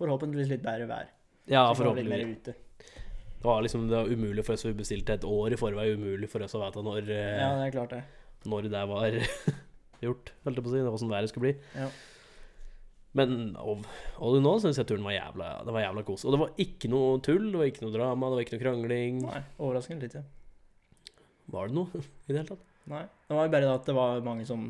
Forhåpentligvis 0.00 0.48
litt 0.54 0.64
bedre 0.64 0.88
vær. 0.90 1.10
Ja, 1.50 1.66
forhåpentligvis. 1.76 2.42
Det 3.40 3.44
var 3.46 3.60
liksom 3.64 3.84
det 3.88 3.96
var 4.00 4.08
umulig 4.10 4.44
for 4.46 4.56
oss, 4.56 4.64
vi 4.66 4.72
bestilte 4.76 5.14
et 5.18 5.24
år 5.28 5.54
i 5.54 5.60
forvei, 5.60 5.90
umulig 5.94 6.28
for 6.32 6.42
oss 6.44 6.56
å 6.56 6.64
vite 6.64 6.82
når, 6.84 7.04
eh, 7.10 7.36
Ja, 7.40 7.52
det 7.60 7.68
er 7.68 7.76
klart 7.76 7.94
det. 7.94 8.02
Når 8.48 8.70
det 8.72 8.84
var 8.88 9.18
gjort, 10.04 10.32
holdt 10.46 10.60
jeg 10.60 10.64
på 10.64 10.70
å 10.70 10.74
si. 10.74 10.80
Det 10.80 10.92
var 10.94 11.02
sånn 11.02 11.12
været 11.12 11.32
skulle 11.32 11.50
bli. 11.50 11.54
Ja. 11.76 11.90
Men 13.18 13.56
all 13.58 14.36
in 14.38 14.46
all 14.46 14.60
syns 14.62 14.78
jeg 14.78 14.86
turen 14.86 15.02
var 15.02 15.16
jævla, 15.16 15.48
det 15.66 15.72
var 15.74 15.82
jævla 15.82 16.04
kos. 16.06 16.24
Og 16.24 16.34
det 16.34 16.40
var 16.44 16.52
ikke 16.62 16.90
noe 16.92 17.16
tull, 17.26 17.48
det 17.50 17.58
var 17.58 17.70
ikke 17.72 17.82
noe 17.86 17.94
drama, 17.96 18.28
det 18.30 18.38
var 18.38 18.44
ikke 18.46 18.54
noe 18.56 18.64
krangling. 18.64 19.24
Nei, 19.24 19.40
overraskende 19.58 20.06
lite. 20.06 20.22
Var 21.50 21.72
det 21.72 21.76
noe 21.80 22.04
i 22.28 22.30
det 22.30 22.38
hele 22.38 22.52
tatt? 22.52 22.68
Nei. 22.90 23.02
Det 23.26 23.36
var 23.36 23.48
jo 23.48 23.52
bare 23.56 23.66
det 23.66 23.74
at 23.74 23.90
det 23.90 23.96
var 23.98 24.22
mange 24.26 24.46
som 24.46 24.62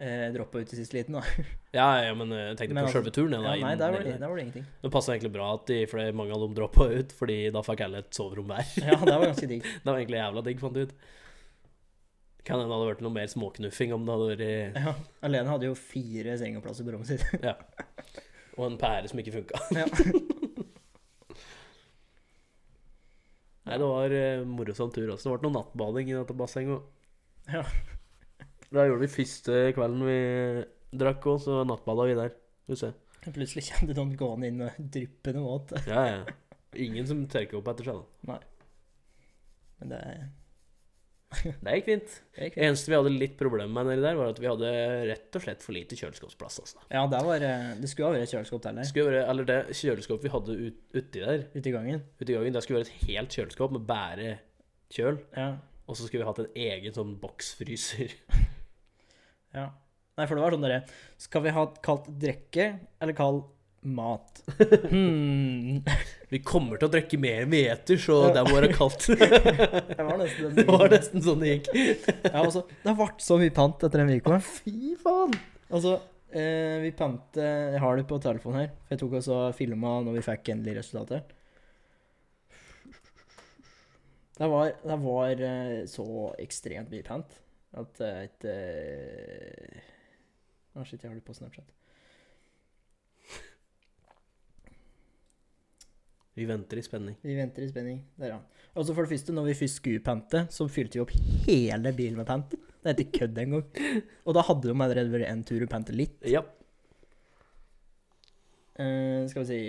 eh, 0.00 0.26
droppa 0.32 0.62
ut 0.64 0.72
i 0.72 0.78
siste 0.80 0.96
liten, 0.98 1.18
da. 1.20 1.24
Ja, 1.76 1.90
ja, 2.00 2.14
men 2.16 2.32
eh, 2.32 2.46
jeg 2.54 2.56
tenkte 2.62 2.78
Men 2.78 2.86
på 2.88 2.94
sjølve 2.94 3.10
selve 3.10 3.16
turen. 3.18 3.36
Ja, 3.44 3.52
nei, 3.60 3.74
der 3.76 3.92
var, 3.92 4.00
det, 4.06 4.16
der 4.16 4.30
var 4.32 4.38
det 4.38 4.46
ingenting. 4.46 4.64
Det 4.80 4.90
passa 4.94 5.12
egentlig 5.12 5.34
bra 5.34 5.50
at 5.58 5.66
de, 5.68 5.82
fordi 5.90 6.06
mange 6.16 6.32
av 6.32 6.40
dem 6.40 6.56
droppa 6.56 6.88
ut, 6.88 7.12
fordi 7.18 7.36
da 7.52 7.60
fikk 7.66 7.84
alle 7.84 8.00
et 8.00 8.16
soverom 8.16 8.48
hver. 8.48 8.64
Ja, 8.80 8.96
det 8.96 9.12
var 9.12 9.28
ganske 9.28 9.50
digg. 9.50 9.66
Det 9.66 9.84
var 9.90 10.00
egentlig 10.00 10.22
jævla 10.22 10.44
digg, 10.46 10.62
fant 10.64 10.78
du 10.78 10.86
ut. 10.88 10.96
Kan 12.46 12.60
hende 12.60 12.70
det 12.70 12.76
hadde 12.76 12.90
vært 12.92 13.02
noe 13.02 13.14
mer 13.16 13.26
småknuffing 13.30 13.90
om 13.96 14.04
det 14.06 14.14
hadde 14.14 14.30
vært 14.30 14.44
Ja. 14.84 14.92
Alene 15.26 15.50
hadde 15.50 15.66
jo 15.66 15.74
fire 15.78 16.36
sengeplasser 16.38 16.86
på 16.86 16.94
rommet 16.94 17.10
sitt. 17.10 17.24
ja. 17.48 17.56
Og 18.56 18.68
en 18.68 18.78
pære 18.80 19.10
som 19.10 19.18
ikke 19.20 19.34
funka. 19.40 19.56
Ja. 19.74 19.86
Nei, 23.66 23.76
det 23.82 23.86
var 23.90 24.14
uh, 24.14 24.46
morsom 24.46 24.92
tur 24.94 25.10
også. 25.10 25.26
Det 25.26 25.40
ble 25.40 25.48
noe 25.48 25.56
nattbading 25.58 26.06
i 26.12 26.14
dette 26.14 26.38
bassenget 26.38 26.78
òg. 26.78 26.84
Ja. 27.50 27.64
Da 28.70 28.86
gjorde 28.86 29.02
vi 29.02 29.10
første 29.10 29.58
kvelden 29.74 30.06
vi 30.06 30.20
drakk 31.02 31.26
òg, 31.26 31.42
så 31.42 31.64
nattbada 31.66 32.06
vi 32.06 32.14
der. 32.18 32.30
Du 32.70 32.74
ser. 32.78 32.94
Plutselig 33.18 33.34
Plutselig 33.34 33.64
kjente 33.72 33.94
noen 33.98 34.14
gående 34.18 34.50
inn 34.50 34.62
med 34.62 34.78
dryppende 34.94 35.42
våt. 35.42 35.74
Ja, 35.90 36.02
ja. 36.12 36.20
Ingen 36.78 37.06
som 37.10 37.26
tørker 37.30 37.58
opp 37.58 37.72
etter 37.72 37.90
seg, 37.90 37.98
da. 37.98 38.04
Nei. 38.30 38.40
Men 39.80 39.92
det, 39.92 40.00
Det 41.64 41.72
gikk 41.74 41.86
fint. 41.88 42.12
det 42.36 42.48
gikk 42.48 42.56
eneste 42.62 42.92
vi 42.92 42.96
hadde 42.96 43.10
litt 43.12 43.34
problemer 43.38 43.72
med 43.74 43.88
nedi 43.90 44.04
der, 44.04 44.18
var 44.18 44.30
at 44.30 44.40
vi 44.40 44.48
hadde 44.48 44.68
rett 45.10 45.38
og 45.38 45.42
slett 45.42 45.64
for 45.64 45.74
lite 45.76 45.98
kjøleskapsplass. 45.98 46.58
Altså. 46.62 46.82
Ja, 46.92 47.02
det, 47.10 47.22
var, 47.26 47.46
det 47.80 47.90
skulle 47.90 48.10
ha 48.10 48.14
vært 48.16 48.34
kjøleskap 48.34 48.62
der, 48.66 48.76
Det 48.78 48.88
skulle 48.90 49.10
være, 49.10 49.24
eller 49.32 49.48
det 49.48 49.56
kjøleskapet 49.80 50.28
vi 50.28 50.34
hadde 50.36 50.58
ut, 50.60 50.78
uti 50.94 51.24
der, 51.24 51.46
Ute 51.56 51.64
i 51.68 51.74
gangen. 51.74 52.04
ute 52.20 52.30
i 52.30 52.36
gangen, 52.36 52.54
det 52.54 52.62
skulle 52.64 52.80
være 52.82 52.88
et 52.92 53.08
helt 53.10 53.38
kjøleskap 53.40 53.74
med 53.74 53.88
bare 53.90 54.36
kjøl. 54.94 55.18
Ja. 55.36 55.48
Og 55.86 55.98
så 55.98 56.06
skulle 56.06 56.22
vi 56.24 56.30
hatt 56.30 56.40
en 56.42 56.62
egen 56.68 56.94
sånn 56.94 57.16
boksfryser. 57.22 58.14
ja. 59.58 59.66
Nei, 60.16 60.24
for 60.24 60.38
det 60.38 60.46
var 60.46 60.54
sånn 60.54 60.62
derre 60.64 60.78
Skal 61.20 61.42
vi 61.44 61.50
ha 61.52 61.66
kalt 61.84 62.06
drikke, 62.22 62.70
eller 63.04 63.16
kall 63.18 63.42
mat? 63.86 64.40
Hmm. 64.90 65.80
Vi 66.30 66.40
kommer 66.42 66.78
til 66.80 66.88
å 66.88 66.92
drikke 66.92 67.18
mer 67.22 67.46
meter, 67.50 67.98
så 68.02 68.16
Ja. 68.26 68.32
det 68.36 68.42
må 68.48 68.56
være 68.58 68.72
kaldt. 68.74 69.06
Det 69.96 69.98
var 70.02 70.18
nesten 70.20 70.54
Det 70.56 70.64
var 70.68 70.88
nesten 70.90 71.22
sånn 71.24 71.40
det 71.44 71.52
gikk. 71.54 71.70
Ja, 72.26 72.42
altså, 72.42 72.64
det 72.82 72.96
ble 72.98 73.08
så 73.22 73.38
mye 73.40 73.54
pant 73.54 73.86
etter 73.86 74.02
den 74.02 74.12
uka. 74.18 74.40
Fy 74.42 74.94
faen! 75.02 75.34
Altså, 75.70 75.96
eh, 76.34 76.76
vi 76.84 76.92
pante 76.98 77.42
Jeg 77.46 77.80
har 77.82 77.96
det 77.98 78.06
på 78.10 78.18
telefonen 78.22 78.60
her, 78.64 78.70
for 78.86 78.94
jeg 78.96 79.02
tok 79.04 79.16
også 79.20 79.40
filma 79.58 79.96
når 80.06 80.18
vi 80.18 80.26
fikk 80.28 80.52
endelig 80.56 80.78
resultatet. 80.82 81.32
Det 84.36 84.48
var, 84.52 84.74
det 84.84 84.98
var 85.00 85.40
eh, 85.48 85.78
så 85.88 86.04
ekstremt 86.42 86.90
mye 86.92 87.06
pant 87.06 87.38
at 87.76 87.98
jeg 88.00 88.28
ikke 88.30 88.52
Å, 90.76 90.84
shit, 90.84 91.00
jeg 91.00 91.08
har 91.08 91.16
det 91.16 91.24
på 91.24 91.32
Snapchat. 91.36 91.64
Vi 96.36 96.44
venter 96.44 96.76
i 96.76 96.84
spenning. 96.84 97.16
Vi 97.24 97.34
venter 97.38 97.64
i 97.64 97.70
spenning. 97.70 98.02
Der, 98.20 98.34
ja. 98.34 98.66
Altså 98.76 98.92
For 98.92 99.06
det 99.06 99.14
første, 99.14 99.32
når 99.32 99.48
vi 99.48 99.56
først 99.56 99.80
skulle 99.80 100.02
pante, 100.04 100.42
så 100.52 100.66
fylte 100.68 100.98
vi 100.98 101.04
opp 101.06 101.14
hele 101.46 101.92
bilen 101.96 102.18
med 102.20 102.28
pant. 102.28 102.52
Det 102.52 102.92
er 102.92 103.00
ikke 103.06 103.22
kødd 103.22 103.40
engang. 103.40 103.64
Og 104.28 104.36
da 104.36 104.44
hadde 104.44 104.68
de 104.68 104.74
allerede 104.74 105.14
vært 105.14 105.30
en 105.30 105.44
tur 105.48 105.64
og 105.64 105.72
pante 105.72 105.96
litt. 105.96 106.18
Ja. 106.28 106.44
Uh, 108.76 109.24
skal 109.30 109.40
vi 109.40 109.46
si 109.48 109.60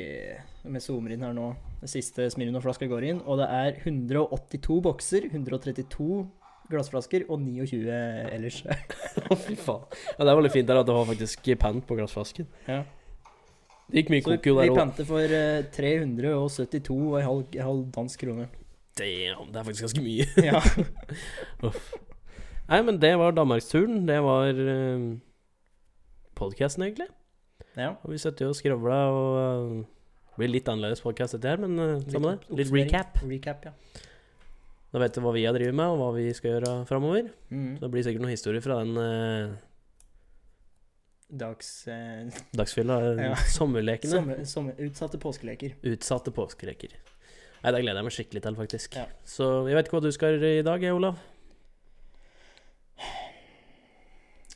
Vi 0.68 0.82
zoomer 0.84 1.14
inn 1.16 1.24
her 1.24 1.32
nå. 1.38 1.54
Den 1.80 1.92
siste 1.94 2.28
Smirnov-flaska 2.34 2.90
går 2.92 3.08
inn. 3.14 3.24
Og 3.24 3.40
det 3.40 3.48
er 3.48 3.80
182 3.80 4.82
bokser, 4.84 5.30
132 5.32 6.26
glassflasker 6.68 7.24
og 7.32 7.40
29 7.40 7.88
ellers. 7.88 8.60
Å, 9.32 9.40
fy 9.40 9.56
faen. 9.56 9.88
Ja, 10.18 10.26
det 10.26 10.32
er 10.34 10.40
veldig 10.42 10.52
fint 10.52 10.68
der 10.68 10.82
at 10.82 10.90
det 10.90 11.00
var 11.00 11.08
faktisk 11.08 11.48
pant 11.64 11.88
på 11.88 11.96
glassflasken. 11.96 12.52
Ja. 12.68 12.84
Det 13.88 14.02
gikk 14.02 14.10
mye 14.12 14.24
Så 14.26 14.34
vi, 14.34 14.38
vi 14.44 14.56
der 14.58 14.72
òg. 14.74 14.78
pante 14.82 15.06
for 15.08 15.36
eh, 15.38 15.64
372 15.72 16.96
og 16.98 17.20
en 17.22 17.28
halv, 17.28 17.44
en 17.56 17.64
halv 17.64 17.84
dansk 17.96 18.24
krone. 18.26 18.48
Damn, 18.98 19.52
det 19.54 19.62
er 19.62 19.68
faktisk 19.68 19.86
ganske 19.88 20.04
mye. 20.04 20.26
Ja. 20.50 20.60
Nei, 22.68 22.82
men 22.84 22.98
det 23.00 23.14
var 23.16 23.32
Danmarksturen. 23.32 24.02
Det 24.10 24.18
var 24.26 24.58
uh, 24.60 25.06
podkasten, 26.36 26.84
egentlig. 26.84 27.08
ja. 27.78 27.94
Og 28.04 28.12
vi 28.12 28.20
satt 28.20 28.42
jo 28.44 28.50
og 28.52 28.58
skravla 28.60 28.98
og 29.14 29.38
uh, 29.38 29.86
Det 30.34 30.42
blir 30.42 30.52
litt 30.52 30.68
annerledes 30.68 31.00
podkast 31.06 31.38
dette 31.38 31.54
her, 31.54 31.62
men 31.64 31.80
uh, 31.80 32.02
samme 32.12 32.36
det. 32.36 32.58
Litt 32.60 32.74
recap. 32.76 33.22
Recap, 33.24 33.70
ja. 33.70 34.04
Da 34.92 35.00
vet 35.00 35.16
du 35.16 35.24
hva 35.24 35.32
vi 35.36 35.46
har 35.48 35.56
drevet 35.56 35.76
med, 35.76 35.94
og 35.94 36.02
hva 36.02 36.12
vi 36.18 36.28
skal 36.36 36.58
gjøre 36.58 36.74
framover. 36.90 37.32
Mm. 37.54 37.78
Det 37.80 37.92
blir 37.94 38.04
sikkert 38.04 38.26
noen 38.26 38.36
historier 38.36 38.64
fra 38.66 38.82
den 38.84 39.00
uh, 39.00 39.56
Dags... 41.28 41.88
Eh, 41.92 42.30
dagsfylla. 42.56 42.98
Ja. 43.28 43.36
Sommerlekene. 43.52 44.12
sommer, 44.14 44.44
sommer, 44.48 44.76
utsatte 44.80 45.20
påskeleker. 45.20 45.74
Utsatte 45.84 46.32
påskeleker. 46.32 46.94
Nei, 47.64 47.72
det 47.74 47.82
gleder 47.84 48.00
jeg 48.00 48.08
meg 48.08 48.16
skikkelig 48.16 48.44
til, 48.46 48.56
faktisk. 48.56 48.96
Ja. 48.96 49.08
Så 49.28 49.48
jeg 49.68 49.76
vet 49.76 49.90
ikke 49.90 49.98
hva 50.00 50.06
du 50.06 50.12
skal 50.16 50.38
i 50.46 50.62
dag, 50.64 50.86
Olav. 50.94 51.18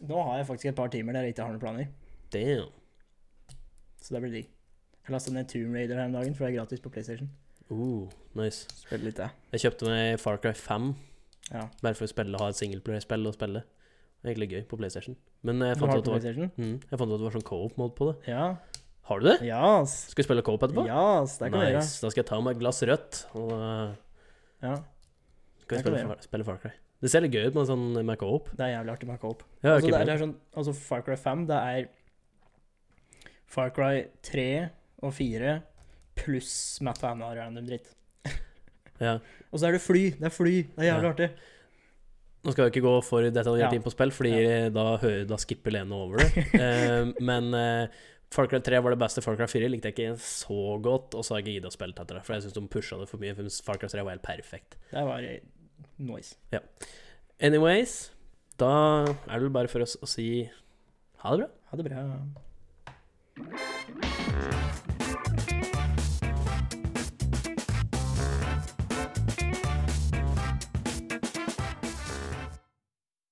Nå 0.02 0.22
har 0.26 0.40
jeg 0.40 0.48
faktisk 0.48 0.72
et 0.72 0.78
par 0.78 0.90
timer 0.94 1.14
der 1.14 1.28
jeg 1.28 1.36
ikke 1.36 1.46
har 1.46 1.54
noen 1.54 1.62
planer. 1.62 1.90
Damn. 2.34 2.70
Så 4.02 4.16
det 4.16 4.22
blir 4.24 4.34
digg. 4.34 4.48
Jeg 5.02 5.14
lasta 5.14 5.34
ned 5.34 5.50
Tomb 5.50 5.76
Raider 5.76 6.00
her 6.00 6.08
om 6.10 6.16
dagen, 6.16 6.34
for 6.38 6.46
det 6.46 6.54
er 6.54 6.60
gratis 6.62 6.82
på 6.82 6.90
PlayStation. 6.94 7.30
Uh, 7.72 8.08
nice. 8.38 8.66
Spill 8.82 9.04
litt 9.06 9.20
det. 9.20 9.28
Jeg 9.54 9.66
kjøpte 9.66 9.90
meg 9.90 10.16
Far 10.22 10.40
Cry 10.42 10.54
5, 10.58 10.90
Ja. 11.52 11.68
bare 11.84 11.98
for 11.98 12.08
å 12.08 12.12
spille, 12.12 12.38
ha 12.40 12.48
et 12.50 12.58
singleplayer-spill 12.60 13.28
å 13.30 13.34
spille. 13.36 13.62
Det 14.22 14.30
er 14.30 14.34
egentlig 14.34 14.52
gøy 14.56 14.66
på 14.72 14.78
PlayStation. 14.80 15.18
Men 15.44 15.60
jeg 15.66 15.78
fant, 15.80 15.92
ut 15.96 15.98
at 15.98 16.22
det 16.26 16.36
var, 16.38 16.52
mm, 16.58 16.74
jeg 16.92 17.00
fant 17.00 17.10
ut 17.10 17.16
at 17.16 17.20
det 17.22 17.26
var 17.28 17.36
sånn 17.38 17.48
co-op-mode 17.48 17.96
på 17.98 18.08
det. 18.12 18.16
Ja. 18.30 18.44
Har 19.10 19.20
du 19.20 19.26
det? 19.26 19.38
Jas. 19.48 19.96
Skal 20.12 20.22
vi 20.22 20.28
spille 20.28 20.44
co-op 20.46 20.62
etterpå? 20.68 20.84
Jas, 20.88 21.38
det 21.42 21.50
kan 21.52 21.60
nice. 21.64 21.74
nice. 21.80 21.96
Da 22.04 22.12
skal 22.14 22.22
jeg 22.22 22.28
ta 22.30 22.38
meg 22.46 22.56
et 22.56 22.60
glass 22.62 22.82
rødt, 22.86 23.22
og 23.36 23.50
uh, 23.58 23.96
Ja. 24.62 24.76
skal 25.64 25.78
vi 25.78 25.82
spille, 25.84 26.04
Far- 26.12 26.22
spille 26.28 26.46
Far 26.46 26.60
Cry. 26.62 26.72
Det 27.02 27.10
ser 27.10 27.24
litt 27.26 27.34
gøy 27.34 27.48
ut 27.50 27.56
med 27.58 27.66
sånn 27.72 27.88
med 28.06 28.20
co-op. 28.22 28.52
Det 28.54 28.62
er 28.68 28.76
jævlig 28.76 28.94
artig 28.94 29.08
med 29.10 29.20
co-op. 29.24 29.42
Ja, 29.64 29.74
Altså, 29.80 29.90
det, 29.90 29.96
er- 29.98 30.06
det 30.06 30.14
er 30.14 30.22
sånn, 30.22 30.36
altså 30.62 30.76
Far 30.78 31.02
Cry 31.08 31.16
5, 31.18 31.48
det 31.50 31.58
er 31.58 31.90
Far 33.52 33.72
Cry 33.76 34.06
3 34.30 34.46
og 35.02 35.14
4 35.18 35.56
pluss 36.22 36.54
Matt 36.86 37.02
Hanna 37.02 37.32
og 37.32 37.38
random 37.42 37.66
dritt. 37.68 37.90
Ja. 39.02 39.18
Og 39.52 39.60
så 39.60 39.68
er 39.68 39.76
det 39.76 39.82
fly. 39.84 40.04
Det 40.16 40.28
er 40.30 40.32
fly. 40.36 40.54
Det 40.78 40.86
er 40.86 40.92
jævlig 40.94 41.08
Ja. 41.10 41.12
artig. 41.16 41.30
Nå 42.42 42.54
skal 42.54 42.66
vi 42.66 42.72
ikke 42.74 42.86
gå 42.88 42.94
for 43.06 43.26
detaljert 43.30 43.76
inn 43.76 43.84
på 43.86 43.94
spill, 43.94 44.12
Fordi 44.16 44.32
da, 44.74 44.86
da, 45.30 45.38
skipper 45.42 45.76
Lene 45.76 45.94
over 45.94 46.24
det. 46.24 46.46
uh, 46.58 47.12
men 47.30 47.52
uh, 47.54 48.02
Cry 48.32 48.60
3 48.60 48.80
var 48.82 48.96
det 48.96 49.00
beste. 49.02 49.22
Far 49.22 49.36
Cry 49.36 49.48
4 49.52 49.70
likte 49.70 49.92
jeg 49.92 49.98
ikke 49.98 50.16
så 50.24 50.78
godt, 50.82 51.16
og 51.16 51.26
så 51.26 51.34
har 51.34 51.42
jeg 51.42 51.48
ikke 51.48 51.56
gitt 51.60 51.70
å 51.70 51.76
spille 51.76 51.96
etter 51.98 52.16
det, 52.18 52.24
for 52.26 52.34
jeg 52.38 52.46
syns 52.46 52.56
de 52.56 52.64
pusha 52.72 52.96
det 53.02 53.10
for 53.12 53.20
mye. 53.22 53.36
For 53.38 53.44
Far 53.68 53.78
Cry 53.82 53.90
3 53.92 54.06
var 54.08 54.16
helt 54.16 54.26
perfekt. 54.26 54.80
Det 54.94 55.04
var 55.08 55.20
eh, 55.28 55.44
noise. 56.00 56.40
Ja. 56.56 56.62
Anyways, 57.44 57.94
da 58.62 58.72
er 59.04 59.36
det 59.36 59.44
vel 59.50 59.58
bare 59.60 59.72
for 59.72 59.84
oss 59.84 59.98
å 60.00 60.08
si 60.10 60.30
ha 61.26 61.36
det 61.36 61.44
bra. 61.44 61.50
Ha 61.70 61.78
det 61.78 61.86
bra. 61.92 62.00